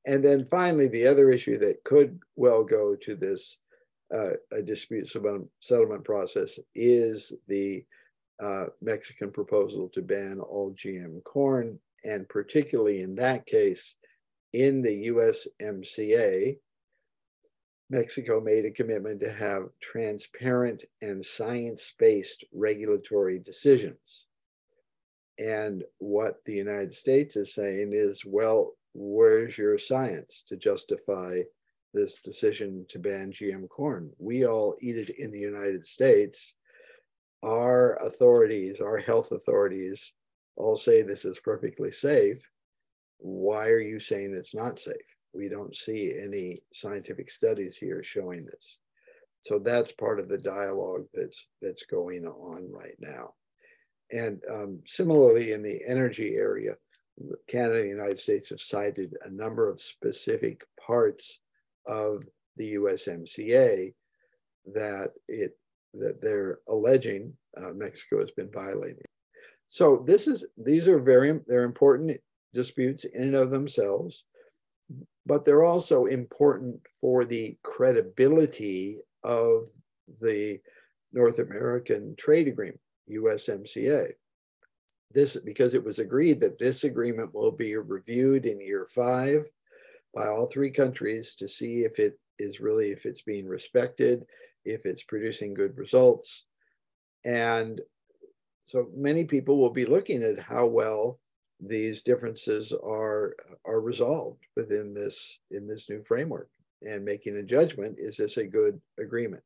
And 0.08 0.24
then 0.24 0.46
finally, 0.46 0.88
the 0.88 1.06
other 1.06 1.32
issue 1.32 1.58
that 1.60 1.84
could 1.84 2.20
well 2.36 2.64
go 2.64 2.96
to 2.96 3.16
this 3.16 3.60
uh, 4.14 4.32
dispute 4.66 5.08
settlement 5.60 6.04
process 6.04 6.60
is 6.76 7.34
the 7.48 7.86
uh, 8.42 8.66
Mexican 8.82 9.32
proposal 9.32 9.90
to 9.90 10.02
ban 10.02 10.40
all 10.40 10.74
GM 10.74 11.24
corn, 11.24 11.80
and 12.04 12.28
particularly 12.28 13.02
in 13.02 13.16
that 13.16 13.46
case, 13.46 13.96
in 14.54 14.82
the 14.82 15.08
USMCA, 15.08 16.58
Mexico 17.90 18.40
made 18.40 18.66
a 18.66 18.72
commitment 18.72 19.20
to 19.20 19.32
have 19.32 19.70
transparent 19.82 20.86
and 21.02 21.24
science 21.24 21.94
based 22.00 22.46
regulatory 22.54 23.40
decisions. 23.40 24.28
And 25.40 25.84
what 25.98 26.42
the 26.46 26.54
United 26.54 26.94
States 26.94 27.36
is 27.36 27.54
saying 27.54 27.92
is, 27.94 28.24
well, 28.26 28.74
where's 28.94 29.58
your 29.58 29.78
science 29.78 30.46
to 30.48 30.56
justify 30.56 31.42
this 31.94 32.22
decision 32.22 32.86
to 32.90 33.00
ban 33.00 33.32
GM 33.32 33.68
corn? 33.68 34.12
We 34.20 34.46
all 34.46 34.76
eat 34.82 34.98
it 34.98 35.10
in 35.10 35.32
the 35.32 35.40
United 35.40 35.86
States. 35.86 36.54
Our 37.44 37.96
authorities, 37.96 38.80
our 38.80 39.00
health 39.00 39.32
authorities, 39.32 40.14
all 40.56 40.78
say 40.78 41.02
this 41.02 41.26
is 41.26 41.40
perfectly 41.40 41.92
safe. 41.92 42.50
Why 43.22 43.70
are 43.70 43.80
you 43.80 44.00
saying 44.00 44.34
it's 44.34 44.56
not 44.56 44.80
safe? 44.80 44.96
We 45.34 45.48
don't 45.48 45.76
see 45.76 46.14
any 46.20 46.58
scientific 46.74 47.30
studies 47.30 47.76
here 47.76 48.04
showing 48.04 48.46
this. 48.46 48.80
So 49.42 49.60
that's 49.60 49.92
part 49.92 50.20
of 50.20 50.28
the 50.28 50.38
dialogue 50.38 51.06
that's 51.14 51.48
that's 51.62 51.84
going 51.84 52.26
on 52.26 52.70
right 52.72 52.98
now. 53.00 53.34
And 54.12 54.42
um, 54.52 54.80
similarly, 54.86 55.52
in 55.52 55.62
the 55.62 55.82
energy 55.88 56.36
area, 56.36 56.76
Canada 57.48 57.80
and 57.80 57.86
the 57.86 57.90
United 57.90 58.18
States 58.18 58.50
have 58.50 58.60
cited 58.60 59.16
a 59.24 59.30
number 59.30 59.70
of 59.70 59.80
specific 59.80 60.66
parts 60.86 61.40
of 61.86 62.24
the 62.58 62.76
USMCA 62.76 63.94
that 64.74 65.12
it 65.28 65.58
that 65.94 66.22
they're 66.22 66.60
alleging 66.68 67.34
uh, 67.58 67.72
Mexico 67.74 68.20
has 68.20 68.32
been 68.32 68.52
violating. 68.52 69.06
So 69.68 70.04
this 70.06 70.28
is 70.28 70.46
these 70.58 70.88
are 70.88 71.00
very 71.00 71.40
they're 71.48 71.64
important 71.64 72.20
disputes 72.54 73.06
in 73.06 73.24
and 73.24 73.36
of 73.36 73.52
themselves, 73.52 74.26
but 75.26 75.44
they're 75.44 75.64
also 75.64 76.06
important 76.06 76.80
for 77.00 77.26
the 77.26 77.58
credibility 77.64 79.00
of 79.24 79.66
the 80.22 80.60
North 81.14 81.40
American 81.40 82.16
Trade 82.16 82.48
Agreement. 82.48 82.80
USMCA. 83.12 84.14
This 85.14 85.36
because 85.38 85.74
it 85.74 85.84
was 85.84 86.00
agreed 86.00 86.40
that 86.40 86.58
this 86.58 86.84
agreement 86.84 87.34
will 87.34 87.52
be 87.52 87.76
reviewed 87.76 88.46
in 88.46 88.62
year 88.62 88.86
five 88.86 89.46
by 90.14 90.28
all 90.28 90.48
three 90.48 90.72
countries 90.72 91.36
to 91.36 91.48
see 91.48 91.82
if 91.82 92.00
it 92.00 92.18
is 92.40 92.62
really 92.62 92.92
if 92.92 93.06
it's 93.06 93.22
being 93.22 93.48
respected, 93.48 94.26
if 94.64 94.86
it's 94.86 95.04
producing 95.04 95.54
good 95.54 95.78
results. 95.78 96.46
And 97.26 97.82
so 98.64 98.88
many 98.96 99.26
people 99.26 99.58
will 99.58 99.70
be 99.70 99.86
looking 99.86 100.24
at 100.24 100.40
how 100.40 100.68
well 100.68 101.20
these 101.62 102.02
differences 102.02 102.74
are 102.74 103.36
are 103.66 103.82
resolved 103.82 104.48
within 104.56 104.94
this 104.94 105.40
in 105.52 105.68
this 105.68 105.90
new 105.90 106.02
framework 106.02 106.50
and 106.82 107.06
making 107.06 107.38
a 107.38 107.44
judgment 107.44 107.96
is 108.00 108.18
this 108.18 108.38
a 108.38 108.46
good 108.46 108.82
agreement 109.00 109.44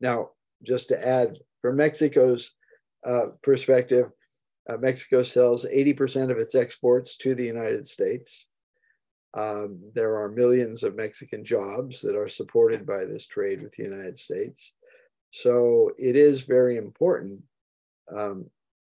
now 0.00 0.28
just 0.62 0.88
to 0.88 1.06
add 1.06 1.38
from 1.62 1.76
mexico's 1.76 2.52
uh, 3.06 3.28
perspective, 3.42 4.10
uh, 4.68 4.76
Mexico 4.78 5.22
sells 5.22 5.64
80% 5.64 6.30
of 6.30 6.38
its 6.38 6.56
exports 6.56 7.16
to 7.18 7.36
the 7.36 7.44
United 7.44 7.86
States. 7.86 8.46
Um, 9.34 9.78
there 9.94 10.16
are 10.16 10.28
millions 10.28 10.82
of 10.82 10.96
Mexican 10.96 11.44
jobs 11.44 12.00
that 12.02 12.16
are 12.16 12.28
supported 12.28 12.84
by 12.84 13.04
this 13.04 13.26
trade 13.26 13.62
with 13.62 13.72
the 13.76 13.84
United 13.84 14.18
States. 14.18 14.72
So 15.30 15.92
it 15.98 16.16
is 16.16 16.42
very 16.42 16.78
important 16.78 17.44
um, 18.16 18.50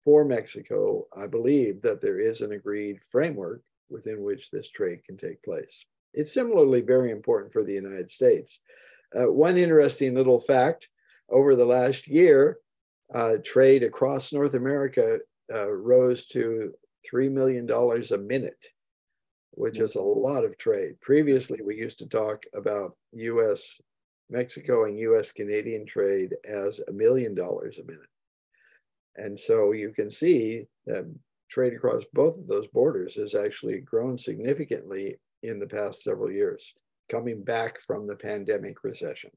for 0.08 0.24
Mexico, 0.24 1.06
I 1.14 1.26
believe, 1.26 1.82
that 1.82 2.00
there 2.00 2.18
is 2.18 2.40
an 2.40 2.52
agreed 2.52 3.04
framework 3.04 3.62
within 3.90 4.22
which 4.22 4.50
this 4.50 4.70
trade 4.70 5.04
can 5.04 5.18
take 5.18 5.42
place. 5.42 5.84
It's 6.14 6.32
similarly 6.32 6.80
very 6.80 7.10
important 7.10 7.52
for 7.52 7.62
the 7.62 7.74
United 7.74 8.10
States. 8.10 8.60
Uh, 9.14 9.30
one 9.30 9.58
interesting 9.58 10.14
little 10.14 10.40
fact 10.40 10.88
over 11.28 11.54
the 11.54 11.66
last 11.66 12.08
year, 12.08 12.56
uh, 13.14 13.34
trade 13.44 13.82
across 13.82 14.32
North 14.32 14.54
America 14.54 15.18
uh, 15.54 15.70
rose 15.70 16.26
to 16.28 16.72
$3 17.12 17.30
million 17.30 17.70
a 17.70 18.16
minute, 18.16 18.64
which 19.50 19.78
is 19.78 19.96
a 19.96 20.00
lot 20.00 20.42
of 20.42 20.56
trade. 20.56 20.98
Previously, 21.02 21.60
we 21.62 21.76
used 21.76 21.98
to 21.98 22.06
talk 22.06 22.44
about 22.54 22.96
US 23.12 23.78
Mexico 24.30 24.86
and 24.86 24.98
US 25.00 25.30
Canadian 25.32 25.84
trade 25.84 26.34
as 26.48 26.80
a 26.88 26.92
million 26.92 27.34
dollars 27.34 27.76
a 27.76 27.84
minute. 27.84 28.08
And 29.18 29.38
so 29.38 29.72
you 29.72 29.90
can 29.90 30.10
see 30.10 30.64
that 30.86 31.12
trade 31.50 31.74
across 31.74 32.04
both 32.12 32.38
of 32.38 32.46
those 32.46 32.66
borders 32.68 33.16
has 33.16 33.34
actually 33.34 33.80
grown 33.80 34.16
significantly 34.16 35.16
in 35.42 35.58
the 35.58 35.66
past 35.66 36.02
several 36.02 36.30
years, 36.30 36.74
coming 37.08 37.42
back 37.42 37.80
from 37.80 38.06
the 38.06 38.16
pandemic 38.16 38.84
recession 38.84 39.30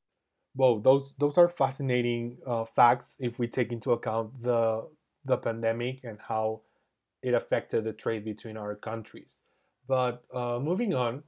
well, 0.56 0.80
those 0.80 1.16
those 1.18 1.38
are 1.38 1.48
fascinating 1.48 2.38
uh, 2.46 2.66
facts 2.66 3.18
if 3.20 3.40
we 3.40 3.48
take 3.48 3.72
into 3.72 3.92
account 3.92 4.44
the 4.44 4.88
the 5.26 5.38
pandemic 5.38 6.02
and 6.04 6.18
how 6.20 6.62
it 7.24 7.34
affected 7.34 7.84
the 7.84 7.94
trade 7.94 8.26
between 8.26 8.58
our 8.58 8.76
countries. 8.76 9.42
But 9.88 10.24
uh, 10.34 10.60
moving 10.60 10.94
on, 10.94 11.24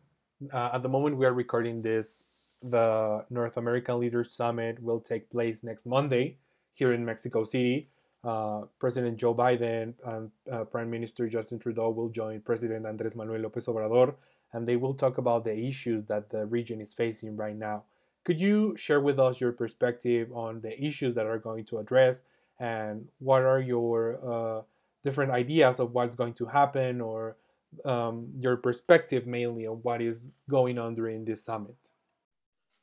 uh, 0.51 0.71
at 0.73 0.81
the 0.81 0.89
moment 0.89 1.17
we 1.17 1.25
are 1.25 1.33
recording 1.33 1.81
this, 1.81 2.23
the 2.61 3.25
North 3.29 3.57
American 3.57 3.99
Leaders 3.99 4.31
Summit 4.31 4.81
will 4.81 4.99
take 4.99 5.29
place 5.29 5.63
next 5.63 5.85
Monday 5.85 6.37
here 6.73 6.93
in 6.93 7.05
Mexico 7.05 7.43
City. 7.43 7.89
Uh, 8.23 8.61
President 8.79 9.17
Joe 9.17 9.35
Biden 9.35 9.93
and 10.05 10.31
uh, 10.51 10.63
Prime 10.63 10.89
Minister 10.89 11.27
Justin 11.27 11.59
Trudeau 11.59 11.89
will 11.89 12.09
join 12.09 12.39
President 12.39 12.85
Andres 12.85 13.15
Manuel 13.15 13.41
Lopez 13.41 13.65
Obrador, 13.65 14.15
and 14.53 14.65
they 14.65 14.77
will 14.77 14.93
talk 14.93 15.17
about 15.17 15.43
the 15.43 15.57
issues 15.57 16.05
that 16.05 16.29
the 16.29 16.45
region 16.45 16.79
is 16.79 16.93
facing 16.93 17.35
right 17.35 17.55
now. 17.55 17.83
Could 18.23 18.39
you 18.39 18.77
share 18.77 19.01
with 19.01 19.19
us 19.19 19.41
your 19.41 19.51
perspective 19.51 20.31
on 20.31 20.61
the 20.61 20.81
issues 20.81 21.13
that 21.15 21.25
are 21.25 21.37
going 21.37 21.65
to 21.65 21.79
address 21.79 22.23
and 22.59 23.09
what 23.19 23.41
are 23.41 23.59
your 23.59 24.19
uh, 24.23 24.61
different 25.03 25.31
ideas 25.31 25.79
of 25.79 25.91
what's 25.91 26.15
going 26.15 26.33
to 26.35 26.45
happen 26.45 27.01
or 27.01 27.35
um, 27.83 28.29
your 28.39 28.55
perspective 28.55 29.27
mainly 29.27 29.67
on 29.67 29.77
what 29.77 30.01
is 30.01 30.29
going 30.49 30.77
on 30.77 30.95
during 30.95 31.25
this 31.25 31.43
summit? 31.43 31.75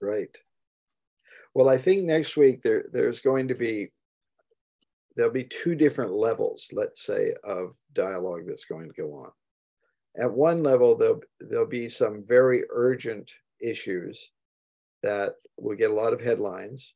Right. 0.03 0.37
Well, 1.55 1.71
I 1.71 1.79
think 1.79 2.05
next 2.05 2.37
week 2.37 2.63
there 2.63 2.85
there's 2.93 3.21
going 3.21 3.49
to 3.49 3.55
be 3.55 3.91
there'll 5.17 5.33
be 5.33 5.45
two 5.45 5.75
different 5.75 6.13
levels, 6.13 6.69
let's 6.73 7.05
say, 7.05 7.35
of 7.45 7.77
dialogue 7.93 8.43
that's 8.47 8.65
going 8.65 8.89
to 8.89 9.01
go 9.01 9.13
on. 9.15 9.31
At 10.21 10.33
one 10.33 10.63
level, 10.63 10.97
there'll, 10.97 11.23
there'll 11.41 11.67
be 11.67 11.89
some 11.89 12.23
very 12.27 12.65
urgent 12.71 13.31
issues 13.61 14.31
that 15.03 15.35
will 15.59 15.77
get 15.77 15.91
a 15.91 15.95
lot 15.95 16.13
of 16.13 16.23
headlines. 16.23 16.95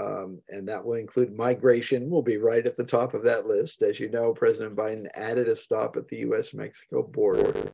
Um, 0.00 0.40
and 0.48 0.66
that 0.68 0.84
will 0.84 0.94
include 0.94 1.36
migration, 1.36 2.10
will 2.10 2.22
be 2.22 2.38
right 2.38 2.64
at 2.64 2.76
the 2.76 2.84
top 2.84 3.12
of 3.12 3.22
that 3.24 3.46
list. 3.46 3.82
As 3.82 4.00
you 4.00 4.08
know, 4.08 4.32
President 4.32 4.76
Biden 4.76 5.06
added 5.14 5.48
a 5.48 5.56
stop 5.56 5.96
at 5.96 6.08
the 6.08 6.18
US 6.18 6.54
Mexico 6.54 7.02
border. 7.02 7.72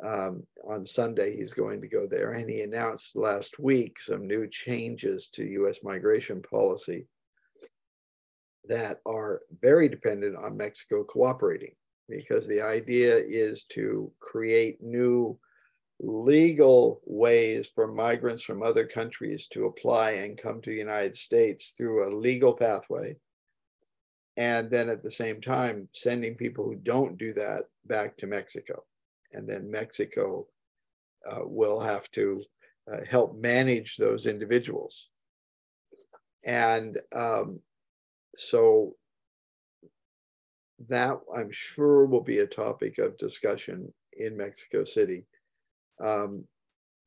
Um, 0.00 0.44
on 0.64 0.86
Sunday, 0.86 1.36
he's 1.36 1.52
going 1.52 1.80
to 1.80 1.88
go 1.88 2.06
there. 2.06 2.32
And 2.32 2.48
he 2.48 2.60
announced 2.60 3.16
last 3.16 3.58
week 3.58 3.98
some 3.98 4.26
new 4.26 4.46
changes 4.46 5.28
to 5.30 5.44
US 5.44 5.82
migration 5.82 6.40
policy 6.42 7.06
that 8.68 9.00
are 9.06 9.40
very 9.60 9.88
dependent 9.88 10.36
on 10.36 10.56
Mexico 10.56 11.04
cooperating, 11.04 11.74
because 12.08 12.46
the 12.46 12.62
idea 12.62 13.16
is 13.16 13.64
to 13.64 14.10
create 14.20 14.82
new 14.82 15.38
legal 16.00 17.00
ways 17.04 17.68
for 17.68 17.88
migrants 17.88 18.42
from 18.42 18.62
other 18.62 18.86
countries 18.86 19.48
to 19.48 19.66
apply 19.66 20.12
and 20.12 20.38
come 20.38 20.60
to 20.60 20.70
the 20.70 20.76
United 20.76 21.16
States 21.16 21.72
through 21.76 22.06
a 22.06 22.16
legal 22.16 22.52
pathway. 22.52 23.16
And 24.36 24.70
then 24.70 24.88
at 24.88 25.02
the 25.02 25.10
same 25.10 25.40
time, 25.40 25.88
sending 25.92 26.36
people 26.36 26.64
who 26.64 26.76
don't 26.76 27.18
do 27.18 27.32
that 27.32 27.64
back 27.86 28.16
to 28.18 28.28
Mexico. 28.28 28.84
And 29.32 29.48
then 29.48 29.70
Mexico 29.70 30.46
uh, 31.28 31.40
will 31.42 31.80
have 31.80 32.08
to 32.12 32.42
uh, 32.90 33.04
help 33.10 33.36
manage 33.36 33.96
those 33.96 34.26
individuals. 34.26 35.08
And 36.44 36.96
um, 37.12 37.60
so 38.34 38.94
that 40.88 41.18
I'm 41.34 41.50
sure 41.50 42.06
will 42.06 42.22
be 42.22 42.38
a 42.38 42.46
topic 42.46 42.98
of 42.98 43.18
discussion 43.18 43.92
in 44.16 44.36
Mexico 44.36 44.84
City 44.84 45.24
um, 46.00 46.44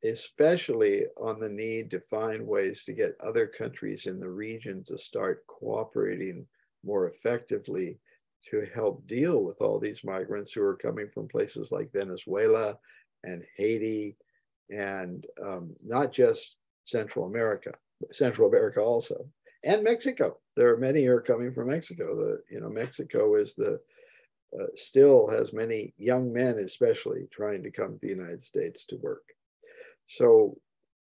especially 0.03 1.05
on 1.21 1.39
the 1.39 1.49
need 1.49 1.91
to 1.91 1.99
find 1.99 2.45
ways 2.45 2.83
to 2.83 2.93
get 2.93 3.15
other 3.23 3.45
countries 3.45 4.07
in 4.07 4.19
the 4.19 4.29
region 4.29 4.83
to 4.83 4.97
start 4.97 5.45
cooperating 5.47 6.45
more 6.83 7.07
effectively 7.07 7.99
to 8.43 8.67
help 8.73 9.05
deal 9.05 9.43
with 9.43 9.61
all 9.61 9.79
these 9.79 10.03
migrants 10.03 10.51
who 10.51 10.63
are 10.63 10.75
coming 10.75 11.07
from 11.07 11.27
places 11.27 11.71
like 11.71 11.93
Venezuela 11.93 12.75
and 13.23 13.43
Haiti 13.55 14.17
and 14.71 15.27
um, 15.45 15.75
not 15.83 16.11
just 16.11 16.57
Central 16.83 17.25
America, 17.25 17.71
Central 18.09 18.49
America 18.49 18.81
also, 18.81 19.27
and 19.63 19.83
Mexico. 19.83 20.37
There 20.55 20.73
are 20.73 20.77
many 20.77 21.07
are 21.07 21.21
coming 21.21 21.53
from 21.53 21.69
Mexico. 21.69 22.15
The 22.15 22.41
you 22.49 22.59
know 22.59 22.69
Mexico 22.69 23.35
is 23.35 23.55
the 23.55 23.79
uh, 24.59 24.65
still 24.75 25.27
has 25.29 25.53
many 25.53 25.93
young 25.97 26.31
men, 26.31 26.57
especially 26.57 27.27
trying 27.31 27.63
to 27.63 27.71
come 27.71 27.93
to 27.93 27.99
the 27.99 28.07
United 28.07 28.41
States 28.41 28.85
to 28.85 28.97
work. 28.97 29.23
So 30.07 30.57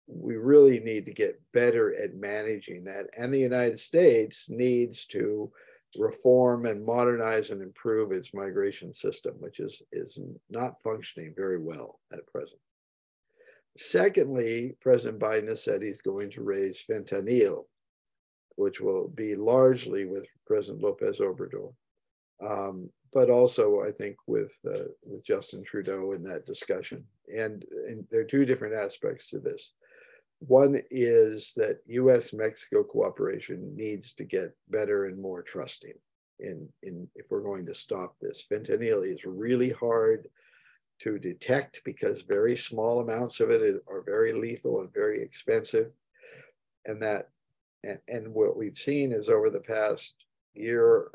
we 0.07 0.37
really 0.37 0.81
need 0.81 1.05
to 1.07 1.13
get 1.13 1.41
better 1.53 1.95
at 2.03 2.15
managing 2.15 2.85
that, 2.85 3.07
and 3.17 3.33
the 3.33 3.39
United 3.39 3.79
States 3.79 4.49
needs 4.49 5.07
to 5.07 5.51
reform 5.99 6.67
and 6.67 6.85
modernize 6.85 7.51
and 7.51 7.63
improve 7.63 8.13
its 8.13 8.35
migration 8.35 8.93
system, 8.93 9.35
which 9.39 9.61
is, 9.61 9.83
is 9.93 10.19
not 10.51 10.83
functioning 10.83 11.33
very 11.37 11.59
well 11.59 12.01
at 12.13 12.27
present. 12.27 12.61
Secondly, 13.77 14.77
President 14.81 15.21
Biden 15.21 15.49
has 15.49 15.63
said 15.63 15.83
he's 15.83 16.01
going 16.01 16.31
to 16.31 16.43
raise 16.43 16.85
fentanyl, 16.85 17.65
which 18.57 18.81
will 18.81 19.09
be 19.09 19.35
largely 19.35 20.05
with 20.05 20.27
President 20.47 20.83
Lopez 20.83 21.19
Obrador, 21.19 21.73
um, 22.47 22.91
but 23.13 23.31
also 23.31 23.83
I 23.83 23.91
think 23.91 24.17
with 24.27 24.53
uh, 24.67 24.89
with 25.05 25.25
Justin 25.25 25.65
Trudeau 25.65 26.13
in 26.13 26.23
that 26.25 26.47
discussion. 26.47 27.05
And, 27.29 27.65
and 27.89 28.07
there 28.11 28.21
are 28.21 28.25
two 28.25 28.45
different 28.45 28.75
aspects 28.75 29.29
to 29.29 29.39
this. 29.39 29.73
One 30.41 30.83
is 30.91 31.53
that 31.57 31.79
U.S. 31.87 32.33
Mexico 32.33 32.83
cooperation 32.83 33.75
needs 33.75 34.13
to 34.15 34.25
get 34.25 34.55
better 34.69 35.07
and 35.07 35.21
more 35.21 35.43
trusting. 35.43 35.95
In, 36.41 36.69
in 36.83 37.09
if 37.15 37.27
we're 37.31 37.41
going 37.43 37.65
to 37.67 37.75
stop 37.75 38.17
this, 38.21 38.45
fentanyl 38.51 39.09
is 39.09 39.25
really 39.25 39.71
hard 39.71 40.29
to 41.01 41.19
detect 41.19 41.81
because 41.85 42.23
very 42.23 42.57
small 42.57 43.01
amounts 43.01 43.41
of 43.41 43.51
it 43.51 43.83
are 43.89 44.03
very 44.03 44.33
lethal 44.33 44.81
and 44.81 44.93
very 44.93 45.23
expensive. 45.23 45.91
And 46.87 47.01
that, 47.03 47.31
and, 47.85 47.99
and 48.09 48.35
what 48.35 48.57
we've 48.57 48.77
seen 48.77 49.13
is 49.13 49.29
over 49.29 49.51
the 49.51 49.61
past 49.61 50.25
year 50.55 51.11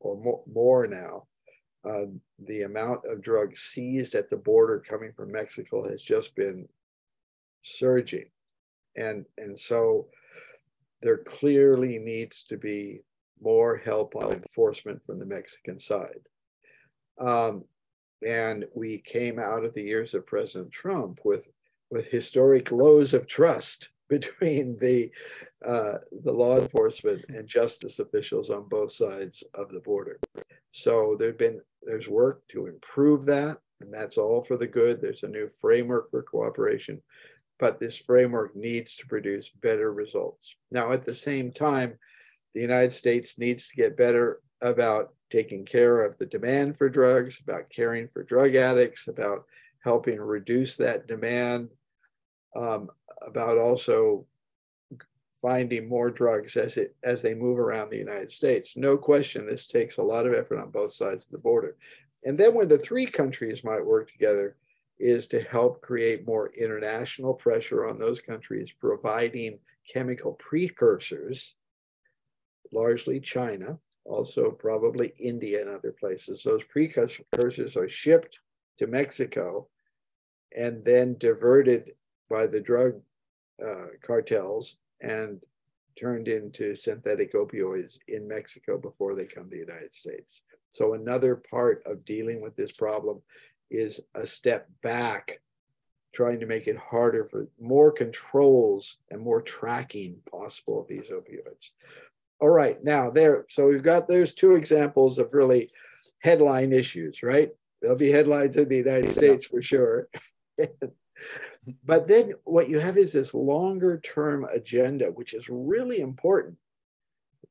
or 0.00 0.16
more, 0.16 0.42
more 0.52 0.86
now, 0.86 1.26
uh, 1.88 2.06
the 2.46 2.62
amount 2.62 3.00
of 3.08 3.22
drugs 3.22 3.60
seized 3.60 4.14
at 4.14 4.30
the 4.30 4.36
border 4.36 4.78
coming 4.78 5.12
from 5.12 5.32
Mexico 5.32 5.88
has 5.88 6.02
just 6.02 6.34
been 6.36 6.68
surging. 7.62 8.26
And, 8.96 9.24
and 9.38 9.58
so 9.58 10.06
there 11.00 11.18
clearly 11.18 11.98
needs 11.98 12.44
to 12.44 12.56
be 12.56 13.00
more 13.40 13.76
help 13.76 14.14
on 14.14 14.32
enforcement 14.32 15.04
from 15.04 15.18
the 15.18 15.26
Mexican 15.26 15.78
side. 15.78 16.20
Um, 17.20 17.64
and 18.26 18.64
we 18.74 18.98
came 18.98 19.38
out 19.38 19.64
of 19.64 19.74
the 19.74 19.82
years 19.82 20.14
of 20.14 20.26
President 20.26 20.70
Trump 20.70 21.20
with, 21.24 21.48
with 21.90 22.06
historic 22.06 22.70
lows 22.70 23.14
of 23.14 23.26
trust 23.26 23.90
between 24.08 24.78
the, 24.78 25.10
uh, 25.64 25.98
the 26.24 26.32
law 26.32 26.58
enforcement 26.58 27.24
and 27.28 27.46
justice 27.48 27.98
officials 27.98 28.50
on 28.50 28.68
both 28.68 28.92
sides 28.92 29.44
of 29.54 29.68
the 29.68 29.80
border. 29.80 30.18
So 30.72 31.16
there's 31.18 31.36
been 31.36 31.60
there's 31.82 32.08
work 32.08 32.42
to 32.48 32.66
improve 32.66 33.24
that, 33.26 33.58
and 33.80 33.92
that's 33.92 34.18
all 34.18 34.42
for 34.42 34.56
the 34.56 34.66
good. 34.66 35.00
There's 35.00 35.24
a 35.24 35.28
new 35.28 35.48
framework 35.48 36.10
for 36.10 36.22
cooperation, 36.22 37.02
but 37.58 37.80
this 37.80 37.96
framework 37.96 38.54
needs 38.56 38.96
to 38.96 39.06
produce 39.06 39.48
better 39.48 39.92
results. 39.92 40.56
Now, 40.70 40.92
at 40.92 41.04
the 41.04 41.14
same 41.14 41.52
time, 41.52 41.98
the 42.54 42.60
United 42.60 42.92
States 42.92 43.38
needs 43.38 43.68
to 43.68 43.76
get 43.76 43.96
better 43.96 44.40
about 44.60 45.14
taking 45.30 45.64
care 45.64 46.02
of 46.02 46.16
the 46.18 46.26
demand 46.26 46.76
for 46.76 46.88
drugs, 46.88 47.40
about 47.40 47.70
caring 47.70 48.06
for 48.06 48.22
drug 48.22 48.54
addicts, 48.54 49.08
about 49.08 49.44
helping 49.84 50.20
reduce 50.20 50.76
that 50.76 51.06
demand, 51.06 51.68
um, 52.54 52.88
about 53.22 53.58
also 53.58 54.26
finding 55.42 55.88
more 55.88 56.10
drugs 56.10 56.56
as 56.56 56.76
it 56.76 56.94
as 57.02 57.20
they 57.20 57.34
move 57.34 57.58
around 57.58 57.90
the 57.90 57.98
United 57.98 58.30
States. 58.30 58.76
No 58.76 58.96
question, 58.96 59.44
this 59.44 59.66
takes 59.66 59.98
a 59.98 60.02
lot 60.02 60.24
of 60.24 60.32
effort 60.32 60.58
on 60.58 60.70
both 60.70 60.92
sides 60.92 61.26
of 61.26 61.32
the 61.32 61.38
border. 61.38 61.76
And 62.24 62.38
then 62.38 62.54
when 62.54 62.68
the 62.68 62.78
three 62.78 63.06
countries 63.06 63.64
might 63.64 63.84
work 63.84 64.10
together 64.10 64.56
is 65.00 65.26
to 65.26 65.42
help 65.42 65.82
create 65.82 66.26
more 66.26 66.52
international 66.54 67.34
pressure 67.34 67.86
on 67.88 67.98
those 67.98 68.20
countries 68.20 68.72
providing 68.72 69.58
chemical 69.92 70.34
precursors, 70.34 71.56
largely 72.72 73.18
China, 73.18 73.76
also 74.04 74.52
probably 74.52 75.12
India 75.18 75.60
and 75.60 75.68
other 75.68 75.92
places. 75.92 76.44
Those 76.44 76.62
precursors 76.64 77.76
are 77.76 77.88
shipped 77.88 78.38
to 78.78 78.86
Mexico 78.86 79.68
and 80.56 80.84
then 80.84 81.16
diverted 81.18 81.92
by 82.30 82.46
the 82.46 82.60
drug 82.60 83.00
uh, 83.64 83.86
cartels 84.02 84.76
and 85.02 85.40
turned 85.98 86.28
into 86.28 86.74
synthetic 86.74 87.34
opioids 87.34 87.98
in 88.08 88.26
Mexico 88.26 88.78
before 88.78 89.14
they 89.14 89.26
come 89.26 89.44
to 89.44 89.50
the 89.50 89.56
United 89.58 89.92
States. 89.92 90.42
So 90.70 90.94
another 90.94 91.36
part 91.36 91.82
of 91.84 92.04
dealing 92.04 92.40
with 92.40 92.56
this 92.56 92.72
problem 92.72 93.20
is 93.70 94.00
a 94.14 94.26
step 94.26 94.68
back, 94.82 95.40
trying 96.14 96.40
to 96.40 96.46
make 96.46 96.66
it 96.66 96.76
harder 96.76 97.26
for 97.26 97.48
more 97.60 97.90
controls 97.90 98.98
and 99.10 99.20
more 99.20 99.42
tracking 99.42 100.16
possible 100.30 100.80
of 100.80 100.88
these 100.88 101.08
opioids. 101.10 101.70
All 102.40 102.50
right, 102.50 102.82
now 102.82 103.10
there, 103.10 103.46
so 103.48 103.68
we've 103.68 103.82
got 103.82 104.08
those 104.08 104.32
two 104.32 104.54
examples 104.54 105.18
of 105.18 105.34
really 105.34 105.70
headline 106.20 106.72
issues, 106.72 107.22
right? 107.22 107.50
There'll 107.80 107.98
be 107.98 108.10
headlines 108.10 108.56
in 108.56 108.68
the 108.68 108.76
United 108.76 109.10
States 109.10 109.46
for 109.46 109.62
sure. 109.62 110.08
but 111.84 112.06
then 112.06 112.32
what 112.44 112.68
you 112.68 112.78
have 112.78 112.96
is 112.96 113.12
this 113.12 113.34
longer 113.34 113.98
term 113.98 114.46
agenda, 114.52 115.06
which 115.06 115.34
is 115.34 115.48
really 115.48 116.00
important 116.00 116.56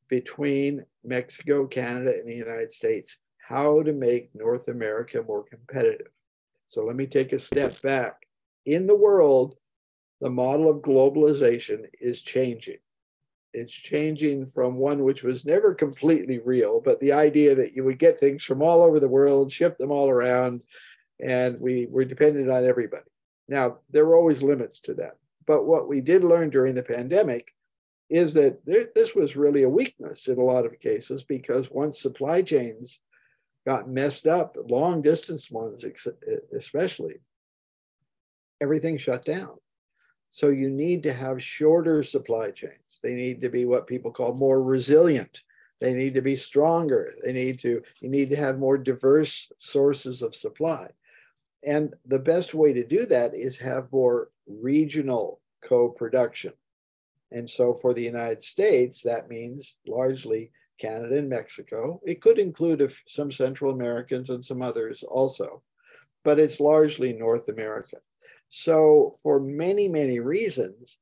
between 0.08 0.86
Mexico, 1.04 1.66
Canada, 1.66 2.14
and 2.14 2.28
the 2.28 2.36
United 2.36 2.72
States, 2.72 3.18
how 3.38 3.82
to 3.84 3.94
make 3.94 4.30
North 4.36 4.68
America 4.68 5.24
more 5.26 5.44
competitive. 5.44 6.12
So 6.68 6.84
let 6.84 6.96
me 6.96 7.06
take 7.06 7.34
a 7.34 7.40
step 7.40 7.82
back. 7.82 8.28
In 8.66 8.86
the 8.86 8.96
world, 8.96 9.56
the 10.20 10.30
model 10.30 10.70
of 10.70 10.82
globalization 10.82 11.86
is 12.00 12.22
changing 12.22 12.78
it's 13.54 13.74
changing 13.74 14.48
from 14.48 14.76
one 14.76 15.04
which 15.04 15.24
was 15.24 15.46
never 15.46 15.74
completely 15.74 16.40
real, 16.40 16.80
but 16.80 17.00
the 17.00 17.12
idea 17.12 17.56
that 17.56 17.74
you 17.74 17.84
would 17.84 18.00
get 18.00 18.20
things 18.20 18.44
from 18.44 18.62
all 18.62 18.82
over 18.82 19.00
the 19.00 19.08
world, 19.08 19.52
ship 19.52 19.78
them 19.78 19.92
all 19.92 20.10
around, 20.10 20.62
and 21.20 21.60
we 21.60 21.88
were 21.90 22.06
dependent 22.06 22.50
on 22.50 22.66
everybody. 22.66 23.04
Now, 23.52 23.80
there 23.90 24.06
were 24.06 24.16
always 24.16 24.42
limits 24.42 24.80
to 24.80 24.94
that. 24.94 25.18
But 25.46 25.66
what 25.66 25.90
we 25.90 26.00
did 26.00 26.24
learn 26.24 26.50
during 26.50 26.74
the 26.74 26.82
pandemic 26.82 27.54
is 28.10 28.34
that 28.36 28.66
there, 28.66 28.86
this 28.96 29.14
was 29.14 29.36
really 29.36 29.64
a 29.64 29.70
weakness 29.70 30.30
in 30.30 30.38
a 30.38 30.44
lot 30.44 30.66
of 30.66 30.80
cases 30.80 31.22
because 31.24 31.70
once 31.70 32.00
supply 32.00 32.44
chains 32.44 33.00
got 33.68 33.90
messed 33.90 34.26
up, 34.26 34.56
long 34.70 35.02
distance 35.02 35.52
ones 35.52 35.86
especially, 36.56 37.16
everything 38.62 38.98
shut 38.98 39.26
down. 39.26 39.58
So 40.30 40.48
you 40.48 40.70
need 40.70 41.04
to 41.04 41.12
have 41.12 41.44
shorter 41.44 42.04
supply 42.04 42.52
chains. 42.52 43.00
They 43.04 43.16
need 43.16 43.42
to 43.42 43.50
be 43.50 43.66
what 43.66 43.86
people 43.86 44.12
call 44.12 44.34
more 44.34 44.64
resilient. 44.64 45.44
They 45.82 45.94
need 45.94 46.14
to 46.14 46.22
be 46.22 46.38
stronger. 46.38 47.12
They 47.26 47.34
need 47.34 47.60
to, 47.60 47.82
you 48.00 48.10
need 48.10 48.30
to 48.30 48.38
have 48.38 48.60
more 48.60 48.78
diverse 48.78 49.52
sources 49.58 50.22
of 50.22 50.36
supply. 50.36 50.90
And 51.64 51.94
the 52.06 52.20
best 52.20 52.54
way 52.54 52.74
to 52.74 52.84
do 52.84 53.06
that 53.06 53.36
is 53.36 53.58
have 53.58 53.92
more 53.92 54.30
regional 54.48 55.40
co-production. 55.64 56.54
And 57.32 57.50
so 57.50 57.74
for 57.74 57.94
the 57.94 58.04
United 58.04 58.42
States, 58.42 59.02
that 59.04 59.30
means 59.30 59.76
largely 59.88 60.52
Canada 60.80 61.18
and 61.18 61.30
Mexico. 61.30 62.02
It 62.04 62.22
could 62.22 62.40
include 62.40 62.92
some 63.08 63.32
Central 63.32 63.72
Americans 63.72 64.30
and 64.32 64.44
some 64.44 64.62
others 64.62 65.04
also, 65.04 65.62
but 66.24 66.40
it's 66.40 66.60
largely 66.60 67.14
North 67.14 67.48
America. 67.50 67.98
So 68.50 69.14
for 69.22 69.40
many, 69.40 69.88
many 69.88 70.20
reasons, 70.20 70.98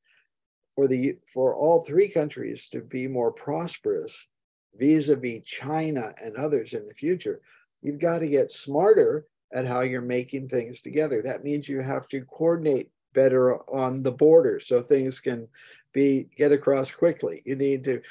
for 0.76 0.88
the 0.88 1.18
for 1.34 1.55
all 1.55 1.82
three 1.82 2.10
countries 2.10 2.68
to 2.70 2.82
be 2.82 3.07
more 3.07 3.32
prosperous 3.32 4.28
vis-a-vis 4.76 5.41
China 5.45 6.14
and 6.24 6.36
others 6.36 6.74
in 6.74 6.88
the 6.88 6.93
future, 6.93 7.41
you've 7.82 7.99
got 7.99 8.20
to 8.20 8.28
get 8.28 8.51
smarter 8.51 9.26
at 9.54 9.66
how 9.66 9.82
you're 9.82 10.02
making 10.02 10.47
things 10.47 10.82
together. 10.82 11.22
That 11.22 11.43
means 11.43 11.68
you 11.68 11.82
have 11.82 12.08
to 12.10 12.22
coordinate 12.26 12.89
better 13.14 13.58
on 13.70 14.04
the 14.04 14.12
border 14.12 14.60
so 14.60 14.82
things 14.82 15.20
can 15.20 15.47
be 15.93 16.30
get 16.38 16.52
across 16.52 16.91
quickly. 16.91 17.41
You 17.45 17.56
need 17.56 17.84
to 17.86 18.02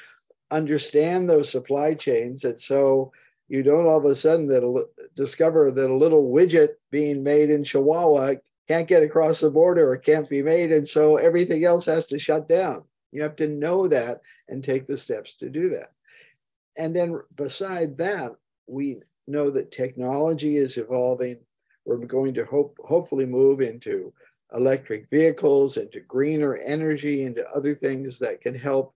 understand 0.51 1.29
those 1.29 1.49
supply 1.49 1.93
chains 1.93 2.43
and 2.43 2.59
so 2.59 3.11
you 3.49 3.63
don't 3.63 3.85
all 3.85 3.97
of 3.97 4.05
a 4.05 4.15
sudden 4.15 4.47
that 4.47 4.87
discover 5.15 5.71
that 5.71 5.89
a 5.89 5.95
little 5.95 6.31
widget 6.31 6.69
being 6.91 7.23
made 7.23 7.49
in 7.49 7.63
Chihuahua 7.63 8.35
can't 8.67 8.87
get 8.87 9.01
across 9.01 9.39
the 9.39 9.49
border 9.49 9.89
or 9.89 9.97
can't 9.97 10.29
be 10.29 10.43
made. 10.43 10.71
And 10.71 10.87
so 10.87 11.17
everything 11.17 11.65
else 11.65 11.85
has 11.85 12.05
to 12.07 12.19
shut 12.19 12.47
down. 12.47 12.83
You 13.11 13.23
have 13.23 13.35
to 13.37 13.47
know 13.47 13.87
that 13.87 14.21
and 14.47 14.63
take 14.63 14.85
the 14.85 14.97
steps 14.97 15.33
to 15.37 15.49
do 15.49 15.69
that. 15.69 15.93
And 16.77 16.95
then 16.95 17.19
beside 17.35 17.97
that, 17.97 18.33
we 18.67 19.01
know 19.29 19.49
that 19.49 19.71
technology 19.71 20.57
is 20.57 20.77
evolving. 20.77 21.37
We're 21.85 21.97
going 21.97 22.33
to 22.35 22.45
hope, 22.45 22.77
hopefully 22.81 23.25
move 23.25 23.61
into 23.61 24.13
electric 24.53 25.09
vehicles, 25.09 25.77
into 25.77 25.99
greener 26.01 26.57
energy, 26.57 27.23
into 27.23 27.47
other 27.51 27.73
things 27.73 28.19
that 28.19 28.41
can 28.41 28.55
help 28.55 28.93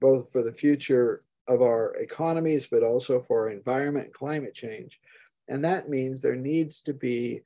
both 0.00 0.30
for 0.30 0.42
the 0.42 0.52
future 0.52 1.22
of 1.48 1.62
our 1.62 1.94
economies, 1.96 2.66
but 2.70 2.82
also 2.82 3.20
for 3.20 3.44
our 3.44 3.50
environment 3.50 4.06
and 4.06 4.14
climate 4.14 4.54
change. 4.54 5.00
And 5.48 5.64
that 5.64 5.88
means 5.88 6.20
there 6.20 6.36
needs 6.36 6.82
to 6.82 6.94
be 6.94 7.42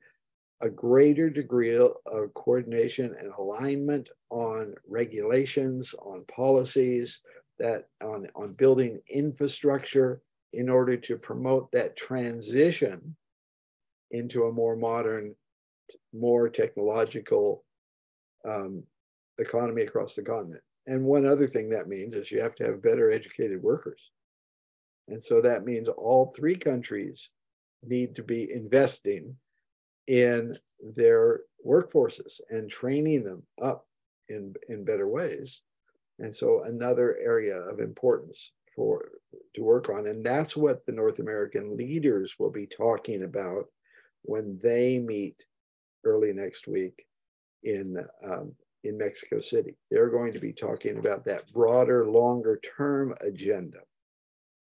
a 0.61 0.69
greater 0.69 1.29
degree 1.29 1.75
of 1.75 1.93
coordination 2.33 3.15
and 3.19 3.31
alignment 3.37 4.09
on 4.29 4.73
regulations, 4.87 5.93
on 5.99 6.25
policies, 6.25 7.21
that 7.59 7.87
on, 8.01 8.27
on 8.35 8.53
building 8.53 8.99
infrastructure 9.09 10.21
in 10.57 10.69
order 10.69 10.97
to 10.97 11.15
promote 11.15 11.71
that 11.71 11.95
transition 11.95 13.15
into 14.09 14.45
a 14.45 14.51
more 14.51 14.75
modern, 14.75 15.35
more 16.11 16.49
technological 16.49 17.63
um, 18.43 18.81
economy 19.37 19.83
across 19.83 20.15
the 20.15 20.23
continent. 20.23 20.63
And 20.87 21.05
one 21.05 21.27
other 21.27 21.45
thing 21.45 21.69
that 21.69 21.87
means 21.87 22.15
is 22.15 22.31
you 22.31 22.41
have 22.41 22.55
to 22.55 22.65
have 22.65 22.81
better 22.81 23.11
educated 23.11 23.61
workers. 23.61 24.01
And 25.09 25.23
so 25.23 25.41
that 25.41 25.63
means 25.63 25.89
all 25.89 26.33
three 26.35 26.55
countries 26.55 27.29
need 27.83 28.15
to 28.15 28.23
be 28.23 28.51
investing 28.51 29.35
in 30.07 30.55
their 30.95 31.41
workforces 31.65 32.41
and 32.49 32.67
training 32.67 33.23
them 33.23 33.43
up 33.61 33.85
in, 34.29 34.55
in 34.69 34.83
better 34.83 35.07
ways. 35.07 35.61
And 36.17 36.33
so 36.33 36.63
another 36.63 37.15
area 37.23 37.57
of 37.57 37.79
importance 37.79 38.53
for 38.75 39.11
to 39.57 39.63
work 39.63 39.89
on. 39.89 40.07
And 40.07 40.23
that's 40.23 40.55
what 40.55 40.85
the 40.85 40.91
North 40.93 41.19
American 41.19 41.75
leaders 41.75 42.35
will 42.39 42.51
be 42.51 42.65
talking 42.65 43.23
about 43.23 43.65
when 44.21 44.59
they 44.63 44.99
meet 44.99 45.45
early 46.05 46.31
next 46.31 46.67
week 46.67 47.05
in 47.63 47.97
um, 48.25 48.53
in 48.83 48.97
Mexico 48.97 49.39
City. 49.39 49.75
They're 49.91 50.09
going 50.09 50.31
to 50.31 50.39
be 50.39 50.53
talking 50.53 50.97
about 50.97 51.25
that 51.25 51.51
broader, 51.51 52.09
longer 52.09 52.61
term 52.77 53.13
agenda. 53.21 53.79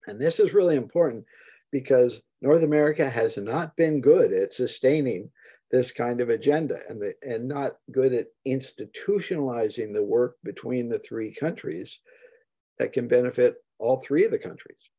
And 0.07 0.19
this 0.19 0.39
is 0.39 0.53
really 0.53 0.77
important 0.77 1.25
because 1.71 2.23
North 2.41 2.63
America 2.63 3.09
has 3.09 3.37
not 3.37 3.75
been 3.75 3.99
good 3.99 4.31
at 4.31 4.53
sustaining 4.53 5.29
this 5.69 5.91
kind 5.91 6.21
of 6.21 6.29
agenda 6.29 6.77
and, 6.87 7.01
the, 7.01 7.13
and 7.21 7.45
not 7.45 7.73
good 7.91 8.13
at 8.13 8.27
institutionalizing 8.47 9.93
the 9.93 10.03
work 10.03 10.37
between 10.45 10.87
the 10.87 10.99
three 10.99 11.33
countries 11.33 11.99
that 12.79 12.93
can 12.93 13.07
benefit 13.07 13.57
all 13.79 13.97
three 13.97 14.25
of 14.25 14.31
the 14.31 14.39
countries. 14.39 14.89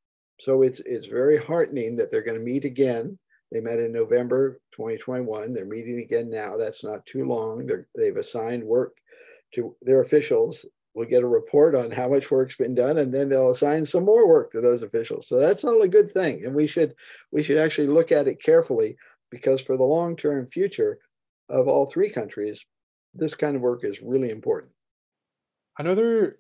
So 0.41 0.63
it's, 0.63 0.81
it's 0.81 1.07
very 1.07 1.39
heartening 1.39 1.97
that 1.97 2.11
they're 2.11 2.23
going 2.23 2.39
to 2.39 2.45
meet 2.45 2.65
again 2.65 3.19
they 3.51 3.61
met 3.61 3.79
in 3.79 3.93
November 3.93 4.61
2021. 4.73 5.53
They're 5.53 5.65
meeting 5.65 6.01
again 6.01 6.29
now. 6.29 6.57
That's 6.57 6.85
not 6.85 7.05
too 7.07 7.25
long. 7.25 7.67
they 7.67 7.75
they've 7.97 8.17
assigned 8.17 8.63
work 8.63 8.97
to 9.55 9.75
their 9.81 10.01
officials. 10.01 10.67
We'll 10.95 11.09
get 11.09 11.23
a 11.23 11.29
report 11.29 11.75
on 11.75 11.91
how 11.91 12.09
much 12.09 12.31
work's 12.31 12.57
been 12.57 12.75
done, 12.75 12.99
and 12.99 13.13
then 13.13 13.29
they'll 13.29 13.53
assign 13.53 13.85
some 13.85 14.05
more 14.05 14.29
work 14.29 14.53
to 14.53 14.61
those 14.61 14.83
officials. 14.83 15.29
So 15.29 15.39
that's 15.39 15.65
all 15.65 15.81
a 15.83 15.89
good 15.89 16.11
thing, 16.11 16.45
and 16.45 16.55
we 16.55 16.67
should 16.67 16.95
we 17.33 17.43
should 17.43 17.59
actually 17.59 17.89
look 17.89 18.13
at 18.13 18.29
it 18.29 18.43
carefully 18.43 18.97
because 19.31 19.61
for 19.61 19.77
the 19.77 19.85
long 19.85 20.17
term 20.17 20.47
future 20.47 20.99
of 21.49 21.69
all 21.69 21.87
three 21.87 22.11
countries, 22.11 22.67
this 23.15 23.35
kind 23.35 23.57
of 23.57 23.63
work 23.63 23.85
is 23.85 24.03
really 24.03 24.31
important. 24.31 24.73
Another 25.79 26.39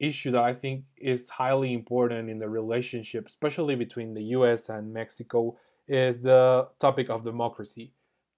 issue 0.00 0.30
that 0.32 0.42
I 0.42 0.54
think 0.54 0.84
is 0.96 1.28
highly 1.28 1.72
important 1.72 2.30
in 2.30 2.38
the 2.38 2.48
relationship, 2.48 3.26
especially 3.26 3.76
between 3.76 4.14
the 4.14 4.22
US 4.36 4.70
and 4.70 4.92
Mexico, 4.92 5.56
is 5.86 6.22
the 6.22 6.68
topic 6.78 7.10
of 7.10 7.24
democracy. 7.24 7.92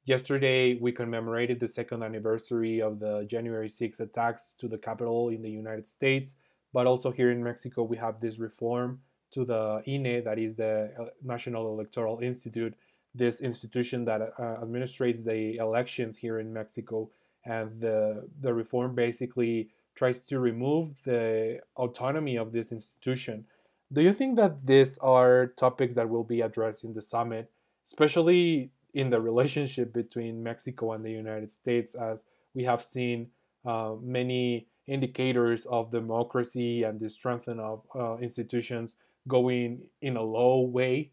Yesterday, 0.05 0.75
we 0.81 0.91
commemorated 0.91 1.61
the 1.61 1.69
second 1.69 2.03
anniversary 2.03 2.83
of 2.83 2.99
the 2.99 3.25
January 3.31 3.69
6 3.69 4.01
attacks 4.01 4.55
to 4.59 4.67
the 4.67 4.79
Capitol 4.79 5.29
in 5.29 5.43
the 5.43 5.51
United 5.51 5.87
States, 5.87 6.35
but 6.73 6.89
also 6.89 7.13
here 7.13 7.31
in 7.31 7.43
Mexico, 7.43 7.85
we 7.85 7.97
have 7.97 8.21
this 8.21 8.41
reform 8.41 9.01
to 9.31 9.45
the 9.45 9.83
INE, 9.87 10.25
that 10.25 10.39
is 10.39 10.57
the 10.57 10.93
uh, 10.99 11.05
National 11.23 11.73
Electoral 11.73 12.19
Institute, 12.19 12.75
this 13.15 13.41
institution 13.41 14.05
that 14.07 14.21
uh, 14.21 14.57
administrates 14.65 15.25
the 15.25 15.57
elections 15.57 16.19
here 16.19 16.41
in 16.41 16.53
Mexico. 16.53 17.11
And 17.45 17.81
the, 17.81 18.29
the 18.41 18.53
reform 18.53 18.95
basically 18.95 19.71
tries 19.95 20.21
to 20.23 20.39
remove 20.39 21.03
the 21.05 21.61
autonomy 21.77 22.37
of 22.37 22.53
this 22.53 22.73
institution 22.73 23.45
do 23.93 24.01
you 24.01 24.13
think 24.15 24.37
that 24.37 24.67
these 24.67 24.97
are 24.99 25.49
topics 25.49 25.95
that 25.97 26.09
will 26.09 26.25
be 26.25 26.41
addressed 26.41 26.83
in 26.83 26.95
the 26.95 27.03
summit, 27.03 27.51
especially 27.87 28.71
in 28.95 29.11
the 29.11 29.21
relationship 29.21 29.93
between 29.93 30.43
Mexico 30.43 30.93
and 30.93 31.05
the 31.05 31.11
United 31.11 31.53
States, 31.53 31.95
as 31.95 32.25
we 32.55 32.65
have 32.65 32.83
seen 32.83 33.29
uh, 33.67 33.95
many 34.01 34.67
indicators 34.87 35.67
of 35.67 35.91
democracy 35.91 36.85
and 36.85 37.01
the 37.01 37.11
strengthening 37.11 37.61
of 37.61 37.83
uh, 37.95 38.17
institutions 38.17 38.97
going 39.29 39.89
in 40.01 40.17
a 40.17 40.23
low 40.23 40.63
way? 40.63 41.11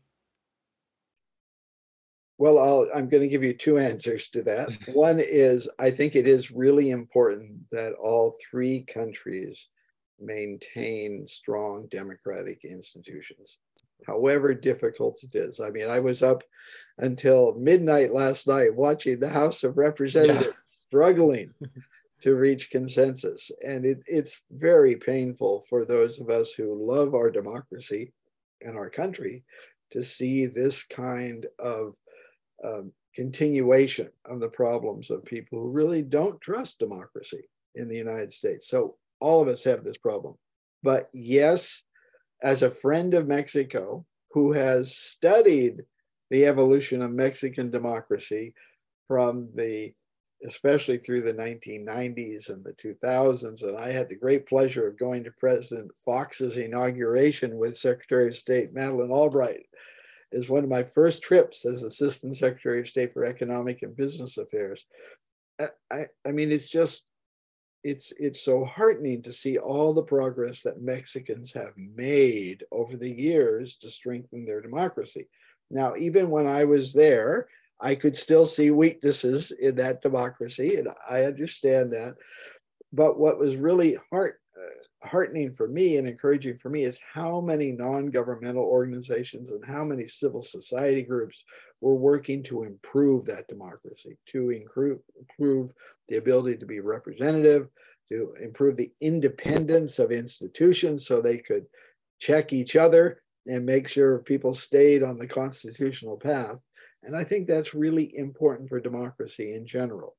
Well, 2.40 2.90
i 2.94 2.98
am 2.98 3.10
going 3.10 3.22
to 3.22 3.28
give 3.28 3.44
you 3.44 3.54
two 3.54 3.78
answers 3.92 4.30
to 4.30 4.42
that. 4.44 4.72
One 4.94 5.20
is 5.20 5.70
I 5.78 5.92
think 5.92 6.16
it 6.16 6.28
is 6.28 6.52
really 6.52 6.90
important 6.90 7.70
that 7.72 7.94
all 7.94 8.36
three 8.50 8.82
countries 8.82 9.68
maintain 10.22 11.28
strong 11.28 11.88
democratic 11.88 12.64
institutions, 12.64 13.58
however 14.08 14.54
difficult 14.54 15.22
it 15.24 15.36
is. 15.36 15.60
I 15.60 15.70
mean, 15.70 15.90
I 15.90 16.00
was 16.00 16.24
up 16.24 16.44
until 16.98 17.56
midnight 17.56 18.14
last 18.14 18.48
night 18.48 18.74
watching 18.74 19.20
the 19.20 19.30
House 19.30 19.64
of 19.64 19.78
Representatives 19.78 20.46
yeah. 20.46 20.52
struggling 20.88 21.54
to 22.22 22.36
reach 22.36 22.70
consensus. 22.70 23.52
And 23.66 23.86
it, 23.86 24.00
it's 24.08 24.44
very 24.52 24.96
painful 24.96 25.62
for 25.70 25.86
those 25.86 26.20
of 26.20 26.30
us 26.30 26.54
who 26.54 26.86
love 26.86 27.16
our 27.16 27.30
democracy 27.30 28.14
and 28.62 28.78
our 28.78 28.90
country 28.90 29.44
to 29.92 30.04
see 30.04 30.46
this 30.46 30.84
kind 30.84 31.46
of 31.60 31.96
um, 32.64 32.91
continuation 33.16 34.10
of 34.26 34.39
the 34.39 34.49
problems 34.49 35.10
of 35.10 35.26
people 35.26 35.60
who 35.60 35.70
really 35.70 36.01
don't 36.01 36.39
trust 36.41 36.80
democracy 36.80 37.43
in 37.76 37.88
the 37.88 37.97
United 37.97 38.32
States. 38.32 38.70
So 38.70 38.95
all 39.20 39.41
of 39.41 39.47
us 39.47 39.64
have 39.64 39.84
this 39.84 39.97
problem. 39.97 40.36
But 40.84 41.10
yes, 41.14 41.84
as 42.43 42.62
a 42.62 42.72
friend 42.72 43.14
of 43.14 43.28
Mexico 43.28 44.05
who 44.32 44.51
has 44.53 44.95
studied 44.95 45.84
the 46.30 46.45
evolution 46.45 47.01
of 47.01 47.12
Mexican 47.12 47.72
democracy 47.72 48.53
from 49.07 49.49
the 49.55 49.91
especially 50.45 50.97
through 50.97 51.22
the 51.22 51.34
1990s 51.34 52.49
and 52.49 52.64
the 52.64 52.74
2000s. 52.82 53.64
And 53.64 53.78
I 53.78 53.91
had 53.91 54.07
the 54.10 54.16
great 54.16 54.45
pleasure 54.45 54.88
of 54.88 54.97
going 54.97 55.24
to 55.26 55.32
President 55.32 55.91
Fox's 56.05 56.57
inauguration 56.57 57.57
with 57.57 57.78
Secretary 57.78 58.30
of 58.30 58.38
State 58.38 58.74
Madeleine 58.74 59.12
Albright. 59.12 59.66
Is 60.32 60.50
one 60.50 60.64
of 60.64 60.70
my 60.70 60.84
first 60.84 61.24
trips 61.24 61.66
as 61.66 61.84
Assistant 61.84 62.38
Secretary 62.38 62.82
of 62.82 62.88
State 62.88 63.14
for 63.14 63.26
Economic 63.26 63.82
and 63.82 63.96
Business 63.96 64.38
Affairs. 64.38 64.86
I, 65.92 66.06
I 66.26 66.32
mean, 66.32 66.52
it's 66.52 66.70
just 66.70 67.10
it's 67.84 68.12
it's 68.18 68.44
so 68.44 68.66
heartening 68.66 69.22
to 69.22 69.34
see 69.34 69.58
all 69.58 69.94
the 69.94 70.04
progress 70.04 70.62
that 70.64 70.82
Mexicans 70.82 71.54
have 71.54 71.74
made 71.78 72.64
over 72.72 72.98
the 72.98 73.10
years 73.12 73.78
to 73.78 73.90
strengthen 73.90 74.46
their 74.46 74.62
democracy. 74.62 75.28
Now, 75.72 75.96
even 75.96 76.30
when 76.30 76.46
I 76.46 76.66
was 76.66 76.94
there, 76.94 77.48
I 77.80 77.96
could 77.96 78.16
still 78.16 78.46
see 78.46 78.72
weaknesses 78.72 79.52
in 79.52 79.76
that 79.76 80.02
democracy, 80.02 80.76
and 80.76 80.90
I 81.10 81.24
understand 81.24 81.94
that. 81.94 82.16
But 82.92 83.20
what 83.20 83.40
was 83.40 83.56
really 83.56 83.98
heart, 84.12 84.39
heartening 85.04 85.52
for 85.54 85.68
me 85.68 85.97
and 85.97 86.08
encouraging 86.08 86.58
for 86.58 86.70
me 86.70 86.84
is 86.84 87.00
how 87.14 87.39
many 87.39 87.72
non-governmental 87.72 88.64
organizations 88.64 89.52
and 89.52 89.64
how 89.66 89.84
many 89.84 90.08
civil 90.08 90.41
society 90.41 91.04
groups 91.04 91.45
were 91.82 91.95
working 91.95 92.43
to 92.43 92.64
improve 92.64 93.26
that 93.26 93.47
democracy, 93.47 94.18
to 94.26 94.50
improve, 94.50 95.00
improve 95.18 95.72
the 96.10 96.18
ability 96.18 96.58
to 96.58 96.66
be 96.66 96.82
representative, 96.82 97.70
to 98.12 98.34
improve 98.41 98.76
the 98.76 98.91
independence 99.00 100.00
of 100.00 100.12
institutions 100.12 101.08
so 101.08 101.22
they 101.22 101.38
could 101.38 101.66
check 102.20 102.52
each 102.52 102.76
other 102.76 103.22
and 103.47 103.66
make 103.66 103.88
sure 103.88 104.20
people 104.20 104.54
stayed 104.54 105.02
on 105.02 105.18
the 105.18 105.28
constitutional 105.28 106.18
path. 106.18 106.58
And 107.04 107.16
I 107.16 107.24
think 107.24 107.47
that's 107.47 107.74
really 107.74 108.18
important 108.18 108.68
for 108.68 108.82
democracy 108.82 109.54
in 109.54 109.66
general. 109.66 110.18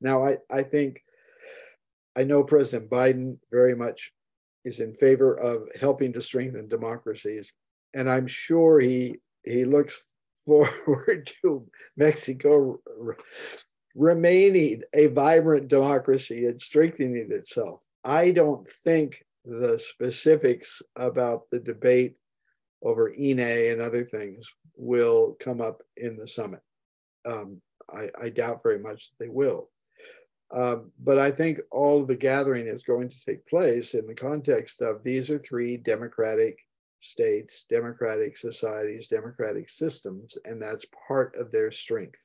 Now, 0.00 0.24
I, 0.24 0.38
I 0.50 0.62
think, 0.62 1.02
I 2.16 2.24
know 2.24 2.42
President 2.42 2.90
Biden 2.90 3.38
very 3.50 3.74
much 3.74 4.13
is 4.64 4.80
in 4.80 4.92
favor 4.92 5.38
of 5.38 5.68
helping 5.80 6.12
to 6.12 6.20
strengthen 6.20 6.68
democracies. 6.68 7.52
And 7.94 8.10
I'm 8.10 8.26
sure 8.26 8.80
he, 8.80 9.16
he 9.44 9.64
looks 9.64 10.02
forward 10.46 11.32
to 11.42 11.66
Mexico 11.96 12.80
remaining 13.94 14.82
a 14.92 15.06
vibrant 15.06 15.68
democracy 15.68 16.46
and 16.46 16.60
strengthening 16.60 17.28
itself. 17.30 17.80
I 18.04 18.32
don't 18.32 18.68
think 18.68 19.24
the 19.44 19.78
specifics 19.78 20.82
about 20.96 21.42
the 21.50 21.60
debate 21.60 22.16
over 22.82 23.12
INE 23.14 23.40
and 23.40 23.80
other 23.80 24.04
things 24.04 24.50
will 24.76 25.36
come 25.40 25.60
up 25.60 25.82
in 25.96 26.16
the 26.16 26.28
summit. 26.28 26.60
Um, 27.24 27.60
I, 27.90 28.08
I, 28.20 28.28
doubt 28.28 28.62
very 28.62 28.78
much 28.78 29.10
that 29.10 29.24
they 29.24 29.30
will. 29.30 29.70
Um, 30.50 30.92
but 31.02 31.18
I 31.18 31.30
think 31.30 31.60
all 31.70 32.02
of 32.02 32.08
the 32.08 32.16
gathering 32.16 32.66
is 32.66 32.82
going 32.82 33.08
to 33.08 33.24
take 33.24 33.46
place 33.46 33.94
in 33.94 34.06
the 34.06 34.14
context 34.14 34.82
of 34.82 35.02
these 35.02 35.30
are 35.30 35.38
three 35.38 35.76
democratic 35.76 36.58
states, 37.00 37.66
democratic 37.68 38.36
societies, 38.36 39.08
democratic 39.08 39.68
systems, 39.68 40.38
and 40.44 40.60
that's 40.60 40.86
part 41.08 41.34
of 41.36 41.50
their 41.50 41.70
strength. 41.70 42.20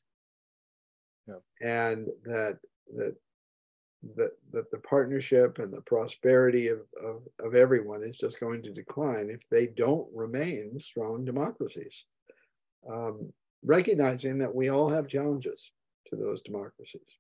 Yeah. 1.28 1.36
And 1.62 2.08
that 2.26 2.60
that 2.96 3.16
that 4.16 4.32
that 4.52 4.72
the 4.72 4.80
partnership 4.80 5.60
and 5.60 5.74
the 5.74 5.82
prosperity 5.82 6.68
of, 6.68 6.80
of, 7.04 7.22
of 7.40 7.56
everyone 7.56 8.04
is 8.04 8.18
just 8.18 8.40
going 8.40 8.62
to 8.64 8.72
decline 8.72 9.30
if 9.30 9.48
they 9.50 9.68
don't 9.68 10.08
remain 10.14 10.80
strong 10.80 11.26
democracies. 11.26 12.06
Um, 12.90 13.34
recognizing 13.64 14.38
that 14.38 14.56
we 14.56 14.70
all 14.70 14.88
have 14.88 15.08
challenges 15.08 15.72
to 16.08 16.16
those 16.16 16.42
democracies. 16.42 17.18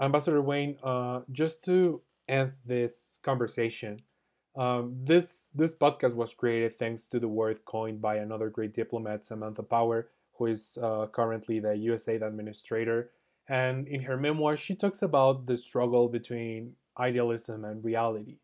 Ambassador 0.00 0.40
Wayne, 0.40 0.78
uh, 0.82 1.20
just 1.32 1.64
to 1.64 2.02
end 2.28 2.52
this 2.64 3.18
conversation, 3.22 4.00
um, 4.56 4.96
this 5.04 5.48
this 5.54 5.74
podcast 5.74 6.14
was 6.14 6.34
created 6.34 6.72
thanks 6.72 7.06
to 7.08 7.20
the 7.20 7.28
word 7.28 7.64
coined 7.64 8.00
by 8.00 8.16
another 8.16 8.48
great 8.48 8.72
diplomat, 8.72 9.26
Samantha 9.26 9.62
Power, 9.62 10.08
who 10.36 10.46
is 10.46 10.78
uh, 10.82 11.06
currently 11.12 11.60
the 11.60 11.68
USAID 11.68 12.22
administrator. 12.22 13.10
And 13.48 13.88
in 13.88 14.02
her 14.02 14.16
memoir, 14.16 14.56
she 14.56 14.74
talks 14.74 15.02
about 15.02 15.46
the 15.46 15.56
struggle 15.56 16.08
between 16.08 16.74
idealism 16.98 17.64
and 17.64 17.84
reality. 17.84 18.38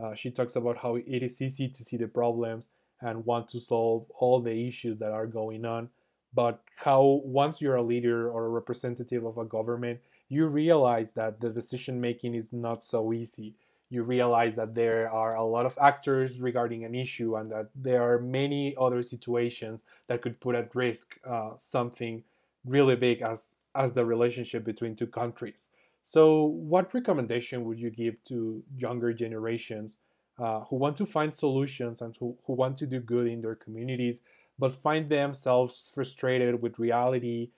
Uh, 0.00 0.14
she 0.14 0.30
talks 0.30 0.56
about 0.56 0.78
how 0.78 0.96
it 0.96 1.22
is 1.22 1.40
easy 1.40 1.68
to 1.68 1.84
see 1.84 1.96
the 1.96 2.08
problems 2.08 2.68
and 3.00 3.24
want 3.24 3.48
to 3.48 3.60
solve 3.60 4.06
all 4.18 4.40
the 4.40 4.66
issues 4.66 4.98
that 4.98 5.10
are 5.12 5.26
going 5.26 5.64
on, 5.64 5.88
but 6.34 6.62
how 6.76 7.20
once 7.24 7.60
you're 7.60 7.76
a 7.76 7.82
leader 7.82 8.30
or 8.30 8.46
a 8.46 8.48
representative 8.48 9.24
of 9.24 9.38
a 9.38 9.44
government, 9.44 10.00
you 10.32 10.46
realize 10.46 11.12
that 11.12 11.40
the 11.42 11.50
decision 11.50 12.00
making 12.00 12.34
is 12.34 12.54
not 12.54 12.82
so 12.82 13.12
easy. 13.12 13.54
You 13.90 14.02
realize 14.02 14.54
that 14.56 14.74
there 14.74 15.10
are 15.12 15.36
a 15.36 15.44
lot 15.44 15.66
of 15.66 15.76
actors 15.78 16.40
regarding 16.40 16.86
an 16.86 16.94
issue 16.94 17.36
and 17.36 17.52
that 17.52 17.68
there 17.74 18.02
are 18.02 18.18
many 18.18 18.74
other 18.80 19.02
situations 19.02 19.82
that 20.06 20.22
could 20.22 20.40
put 20.40 20.54
at 20.54 20.74
risk 20.74 21.18
uh, 21.28 21.50
something 21.56 22.24
really 22.64 22.96
big 22.96 23.20
as, 23.20 23.56
as 23.74 23.92
the 23.92 24.06
relationship 24.06 24.64
between 24.64 24.96
two 24.96 25.06
countries. 25.06 25.68
So, 26.02 26.44
what 26.44 26.94
recommendation 26.94 27.64
would 27.66 27.78
you 27.78 27.90
give 27.90 28.24
to 28.24 28.62
younger 28.74 29.12
generations 29.12 29.98
uh, 30.38 30.60
who 30.60 30.76
want 30.76 30.96
to 30.96 31.04
find 31.04 31.32
solutions 31.32 32.00
and 32.00 32.16
who, 32.16 32.38
who 32.46 32.54
want 32.54 32.78
to 32.78 32.86
do 32.86 33.00
good 33.00 33.26
in 33.26 33.42
their 33.42 33.54
communities, 33.54 34.22
but 34.58 34.74
find 34.74 35.10
themselves 35.10 35.90
frustrated 35.94 36.62
with 36.62 36.78
reality 36.78 37.50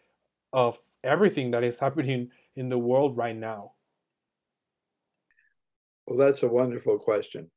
of 0.53 0.79
everything 1.05 1.53
that 1.53 1.63
is 1.63 1.79
happening 1.87 2.31
in 2.57 2.69
the 2.69 2.79
world 2.79 3.17
right 3.17 3.37
now? 3.37 3.73
Well, 6.07 6.19
that's 6.19 6.43
a 6.43 6.49
wonderful 6.49 6.99
question. 6.99 7.51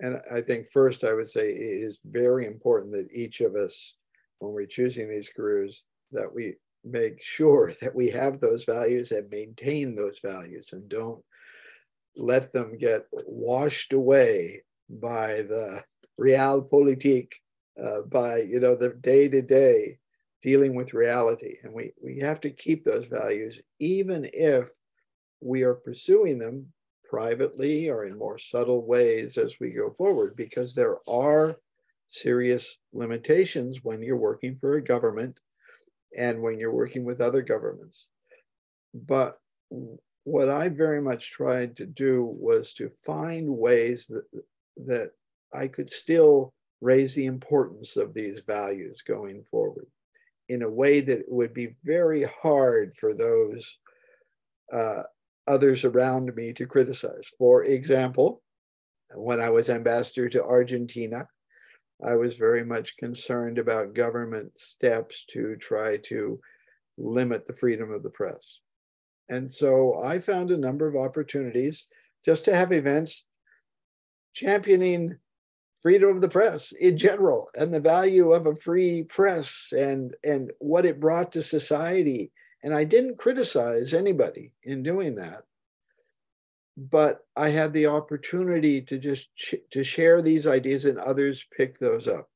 And 0.00 0.20
I 0.32 0.40
think 0.40 0.66
first 0.66 1.04
I 1.04 1.14
would 1.14 1.28
say 1.28 1.48
it 1.50 1.82
is 1.82 2.00
very 2.04 2.46
important 2.46 2.92
that 2.92 3.12
each 3.12 3.40
of 3.40 3.54
us, 3.54 3.96
when 4.40 4.52
we're 4.52 4.66
choosing 4.66 5.08
these 5.08 5.28
careers, 5.28 5.86
that 6.12 6.32
we 6.32 6.54
make 6.84 7.22
sure 7.22 7.72
that 7.80 7.94
we 7.94 8.10
have 8.10 8.40
those 8.40 8.64
values 8.64 9.12
and 9.12 9.28
maintain 9.30 9.94
those 9.94 10.20
values 10.20 10.72
and 10.72 10.88
don't 10.88 11.22
let 12.16 12.52
them 12.52 12.76
get 12.78 13.06
washed 13.12 13.92
away 13.92 14.62
by 14.88 15.42
the 15.42 15.82
realpolitik, 16.20 17.32
uh, 17.82 18.02
by 18.02 18.38
you 18.38 18.60
know 18.60 18.76
the 18.76 18.90
day 18.90 19.28
to 19.28 19.42
day 19.42 19.98
dealing 20.44 20.74
with 20.74 20.92
reality. 20.92 21.56
And 21.62 21.72
we, 21.72 21.94
we 22.02 22.18
have 22.20 22.38
to 22.42 22.50
keep 22.50 22.84
those 22.84 23.06
values, 23.06 23.62
even 23.80 24.28
if 24.34 24.68
we 25.40 25.62
are 25.62 25.74
pursuing 25.74 26.38
them 26.38 26.66
privately 27.02 27.88
or 27.88 28.04
in 28.04 28.18
more 28.18 28.36
subtle 28.36 28.84
ways 28.84 29.38
as 29.38 29.58
we 29.58 29.70
go 29.70 29.90
forward, 29.90 30.36
because 30.36 30.74
there 30.74 30.98
are 31.08 31.56
serious 32.08 32.78
limitations 32.92 33.82
when 33.82 34.02
you're 34.02 34.18
working 34.18 34.58
for 34.60 34.74
a 34.74 34.84
government 34.84 35.40
and 36.14 36.42
when 36.42 36.58
you're 36.58 36.74
working 36.74 37.04
with 37.04 37.22
other 37.22 37.40
governments. 37.40 38.08
But 38.92 39.38
what 40.24 40.50
I 40.50 40.68
very 40.68 41.00
much 41.00 41.30
tried 41.30 41.74
to 41.76 41.86
do 41.86 42.22
was 42.38 42.74
to 42.74 42.90
find 42.90 43.48
ways 43.48 44.06
that, 44.08 44.24
that 44.86 45.12
I 45.54 45.68
could 45.68 45.88
still 45.88 46.52
raise 46.82 47.14
the 47.14 47.24
importance 47.24 47.96
of 47.96 48.12
these 48.12 48.40
values 48.40 49.00
going 49.00 49.42
forward 49.44 49.86
in 50.48 50.62
a 50.62 50.70
way 50.70 51.00
that 51.00 51.24
would 51.28 51.54
be 51.54 51.74
very 51.84 52.24
hard 52.42 52.94
for 52.96 53.14
those 53.14 53.78
uh, 54.72 55.02
others 55.46 55.84
around 55.84 56.34
me 56.34 56.52
to 56.52 56.66
criticize. 56.66 57.30
For 57.38 57.64
example, 57.64 58.42
when 59.14 59.40
I 59.40 59.50
was 59.50 59.70
ambassador 59.70 60.28
to 60.30 60.44
Argentina, 60.44 61.28
I 62.04 62.16
was 62.16 62.34
very 62.34 62.64
much 62.64 62.96
concerned 62.96 63.58
about 63.58 63.94
government 63.94 64.58
steps 64.58 65.24
to 65.26 65.56
try 65.56 65.98
to 66.04 66.40
limit 66.98 67.46
the 67.46 67.54
freedom 67.54 67.92
of 67.92 68.02
the 68.02 68.10
press. 68.10 68.60
And 69.28 69.50
so 69.50 70.02
I 70.02 70.18
found 70.18 70.50
a 70.50 70.56
number 70.56 70.86
of 70.86 70.96
opportunities 70.96 71.86
just 72.24 72.44
to 72.46 72.54
have 72.54 72.72
events 72.72 73.26
championing 74.34 75.16
freedom 75.84 76.08
of 76.08 76.22
the 76.22 76.28
press 76.28 76.72
in 76.72 76.96
general 76.96 77.50
and 77.58 77.72
the 77.72 77.78
value 77.78 78.32
of 78.32 78.46
a 78.46 78.56
free 78.56 79.02
press 79.02 79.70
and 79.76 80.16
and 80.24 80.50
what 80.58 80.86
it 80.86 80.98
brought 80.98 81.30
to 81.30 81.42
society. 81.42 82.32
And 82.62 82.74
i 82.74 82.84
didn't 82.84 83.18
criticize 83.18 83.92
anybody 83.92 84.52
in 84.62 84.82
doing 84.82 85.14
that. 85.16 85.42
But 86.78 87.20
i 87.36 87.50
had 87.50 87.74
the 87.74 87.86
opportunity 87.86 88.80
to 88.80 88.98
just 88.98 89.28
to 89.70 89.84
share 89.84 90.22
these 90.22 90.46
ideas 90.46 90.86
and 90.86 90.98
others 90.98 91.46
pick 91.54 91.78
those 91.78 92.08
up. 92.08 92.30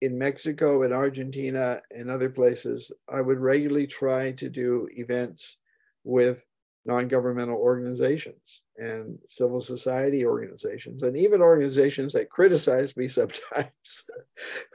In 0.00 0.18
mexico 0.18 0.84
in 0.84 0.92
argentina 0.94 1.82
and 1.94 2.10
other 2.10 2.30
places 2.30 2.90
i 3.12 3.20
would 3.20 3.38
regularly 3.38 3.86
try 3.86 4.32
to 4.32 4.48
do 4.48 4.88
events 4.92 5.58
with 6.02 6.46
non-governmental 6.86 7.56
organizations 7.56 8.62
and 8.78 9.18
civil 9.26 9.60
society 9.60 10.24
organizations 10.24 11.02
and 11.02 11.16
even 11.16 11.42
organizations 11.42 12.12
that 12.12 12.30
criticize 12.30 12.96
me 12.96 13.06
sometimes 13.20 14.04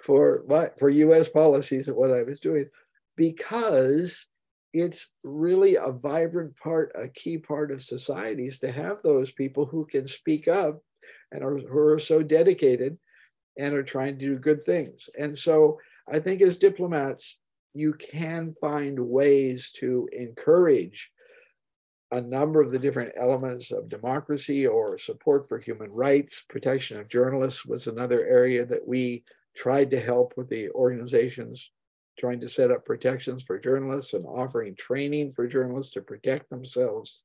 for 0.04 0.44
for 0.78 0.90
US 0.90 1.30
policies 1.30 1.88
and 1.88 1.98
what 1.98 2.12
I 2.12 2.24
was 2.24 2.40
doing 2.40 2.70
because 3.16 4.28
it's 4.74 5.12
really 5.24 5.76
a 5.76 5.92
vibrant 5.92 6.56
part 6.58 6.92
a 6.96 7.08
key 7.08 7.38
part 7.38 7.72
of 7.72 7.82
societies 7.82 8.60
to 8.60 8.72
have 8.72 9.02
those 9.02 9.32
people 9.32 9.66
who 9.66 9.86
can 9.86 10.06
speak 10.06 10.48
up 10.48 10.82
and 11.32 11.44
are, 11.44 11.58
who 11.58 11.80
are 11.80 12.00
so 12.00 12.22
dedicated 12.22 12.98
and 13.58 13.74
are 13.74 13.84
trying 13.84 14.18
to 14.18 14.26
do 14.26 14.38
good 14.38 14.64
things. 14.64 15.10
And 15.18 15.38
so 15.38 15.80
I 16.12 16.20
think 16.20 16.42
as 16.42 16.58
diplomats 16.58 17.40
you 17.74 17.94
can 17.94 18.54
find 18.62 18.98
ways 18.98 19.72
to 19.72 20.08
encourage 20.14 21.12
a 22.16 22.22
number 22.22 22.62
of 22.62 22.72
the 22.72 22.80
different 22.80 23.14
elements 23.18 23.72
of 23.72 23.90
democracy 23.90 24.66
or 24.66 24.98
support 24.98 25.48
for 25.48 25.60
human 25.60 25.92
rights. 25.92 26.46
Protection 26.48 27.00
of 27.00 27.10
journalists 27.10 27.66
was 27.66 27.88
another 27.88 28.26
area 28.26 28.66
that 28.66 28.88
we 28.88 29.24
tried 29.56 29.90
to 29.92 30.00
help 30.00 30.34
with 30.38 30.50
the 30.50 30.70
organizations 30.72 31.72
trying 32.18 32.40
to 32.40 32.48
set 32.48 32.72
up 32.72 32.86
protections 32.86 33.44
for 33.44 33.60
journalists 33.60 34.14
and 34.14 34.26
offering 34.26 34.76
training 34.76 35.32
for 35.32 35.48
journalists 35.48 35.92
to 35.92 36.02
protect 36.02 36.50
themselves. 36.50 37.24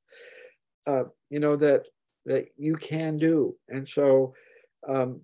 Uh, 0.87 1.05
you 1.29 1.39
know 1.39 1.57
that 1.57 1.87
that 2.27 2.47
you 2.57 2.75
can 2.75 3.17
do, 3.17 3.55
and 3.69 3.87
so 3.87 4.35
um, 4.89 5.21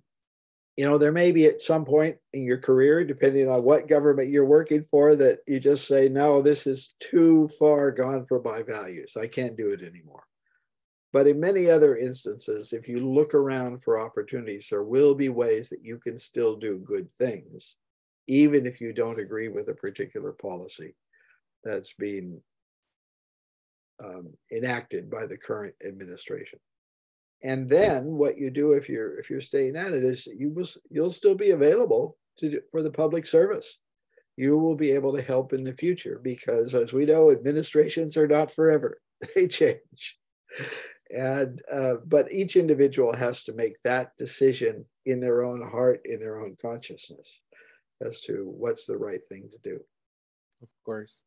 you 0.77 0.85
know, 0.85 0.99
there 0.99 1.13
may 1.13 1.33
be 1.33 1.47
at 1.47 1.63
some 1.63 1.85
point 1.87 2.17
in 2.35 2.43
your 2.43 2.59
career, 2.59 3.03
depending 3.03 3.49
on 3.49 3.65
what 3.65 3.89
government 3.89 4.29
you're 4.29 4.45
working 4.45 4.85
for, 4.85 5.17
that 5.17 5.39
you 5.47 5.59
just 5.59 5.89
say, 5.89 6.09
no, 6.09 6.43
this 6.43 6.67
is 6.67 6.95
too 7.01 7.49
far 7.59 7.91
gone 7.91 8.27
for 8.27 8.43
my 8.43 8.63
values. 8.63 9.17
I 9.17 9.27
can't 9.27 9.57
do 9.57 9.71
it 9.71 9.83
anymore. 9.83 10.25
But 11.15 11.27
in 11.27 11.41
many 11.41 11.71
other 11.71 11.97
instances, 11.97 12.75
if 12.75 12.89
you 12.89 13.01
look 13.01 13.33
around 13.33 13.83
for 13.83 13.99
opportunities, 13.99 14.69
there 14.71 14.83
will 14.83 15.15
be 15.15 15.31
ways 15.31 15.71
that 15.71 15.83
you 15.83 15.99
can 15.99 16.19
still 16.19 16.57
do 16.57 16.79
good 16.85 17.11
things, 17.13 17.79
even 18.27 18.67
if 18.67 18.79
you 18.79 18.93
don't 18.93 19.21
agree 19.21 19.49
with 19.49 19.71
a 19.71 19.75
particular 19.75 20.33
policy 20.33 20.95
that's 21.65 21.95
being 21.95 22.39
um, 24.05 24.35
enacted 24.53 25.09
by 25.11 25.25
the 25.25 25.39
current 25.39 25.75
administration 25.87 26.59
and 27.43 27.69
then 27.69 28.05
what 28.07 28.39
you 28.39 28.51
do 28.51 28.73
if 28.73 28.89
you're 28.89 29.19
if 29.19 29.29
you're 29.31 29.41
staying 29.41 29.77
at 29.77 29.93
it 29.93 30.03
is 30.03 30.27
you 30.27 30.51
will 30.51 30.67
you'll 30.91 31.11
still 31.11 31.35
be 31.35 31.51
available 31.51 32.17
to 32.39 32.51
do, 32.51 32.61
for 32.71 32.83
the 32.83 32.91
public 32.91 33.27
service. 33.27 33.81
You 34.37 34.59
will 34.59 34.75
be 34.75 34.91
able 34.93 35.15
to 35.15 35.23
help 35.23 35.53
in 35.53 35.65
the 35.65 35.73
future 35.73 36.21
because 36.23 36.75
as 36.75 36.93
we 36.93 37.07
know 37.07 37.31
administrations 37.31 38.17
are 38.17 38.29
not 38.29 38.53
forever. 38.53 39.01
They 39.35 39.49
change. 39.49 40.19
And 41.11 41.63
uh, 41.73 41.97
but 42.05 42.31
each 42.31 42.57
individual 42.57 43.15
has 43.15 43.45
to 43.45 43.55
make 43.55 43.77
that 43.85 44.13
decision 44.19 44.85
in 45.07 45.21
their 45.21 45.43
own 45.43 45.63
heart 45.63 46.03
in 46.05 46.21
their 46.21 46.41
own 46.41 46.57
consciousness 46.61 47.41
as 48.03 48.21
to 48.23 48.45
what's 48.45 48.85
the 48.85 48.99
right 48.99 49.23
thing 49.31 49.49
to 49.51 49.59
do. 49.63 49.81
Of 50.61 50.69
course 50.85 51.23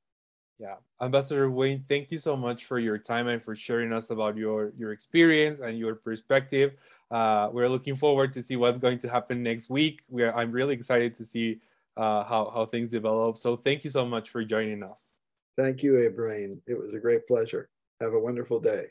Yeah, 0.60 0.76
Ambassador 1.02 1.50
Wayne, 1.50 1.86
thank 1.88 2.12
you 2.12 2.18
so 2.18 2.36
much 2.36 2.66
for 2.66 2.80
your 2.80 2.98
time 2.98 3.30
and 3.30 3.42
for 3.42 3.56
sharing 3.56 3.94
us 3.94 4.10
about 4.10 4.36
your 4.36 4.74
your 4.78 4.92
experience 4.92 5.62
and 5.62 5.80
your 5.80 5.96
perspective. 5.96 6.74
Uh, 7.10 7.50
we're 7.54 7.70
looking 7.70 7.96
forward 7.96 8.34
to 8.34 8.44
see 8.44 8.58
what's 8.58 8.78
going 8.78 8.98
to 9.00 9.10
happen 9.10 9.42
next 9.42 9.70
week. 9.70 10.04
We're, 10.10 10.34
I'm 10.34 10.52
really 10.52 10.74
excited 10.74 11.16
to 11.16 11.24
see 11.24 11.62
uh, 11.96 12.26
how 12.26 12.52
how 12.54 12.66
things 12.66 12.92
develop. 12.92 13.38
So 13.38 13.56
thank 13.56 13.86
you 13.86 13.90
so 13.90 14.06
much 14.06 14.30
for 14.30 14.44
joining 14.44 14.84
us. 14.84 15.20
Thank 15.58 15.82
you, 15.82 15.98
Abraham. 15.98 16.62
It 16.68 16.78
was 16.78 16.94
a 16.94 17.00
great 17.00 17.26
pleasure. 17.26 17.70
Have 18.02 18.14
a 18.14 18.20
wonderful 18.20 18.60
day. 18.60 18.88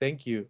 Thank 0.00 0.26
you. 0.26 0.46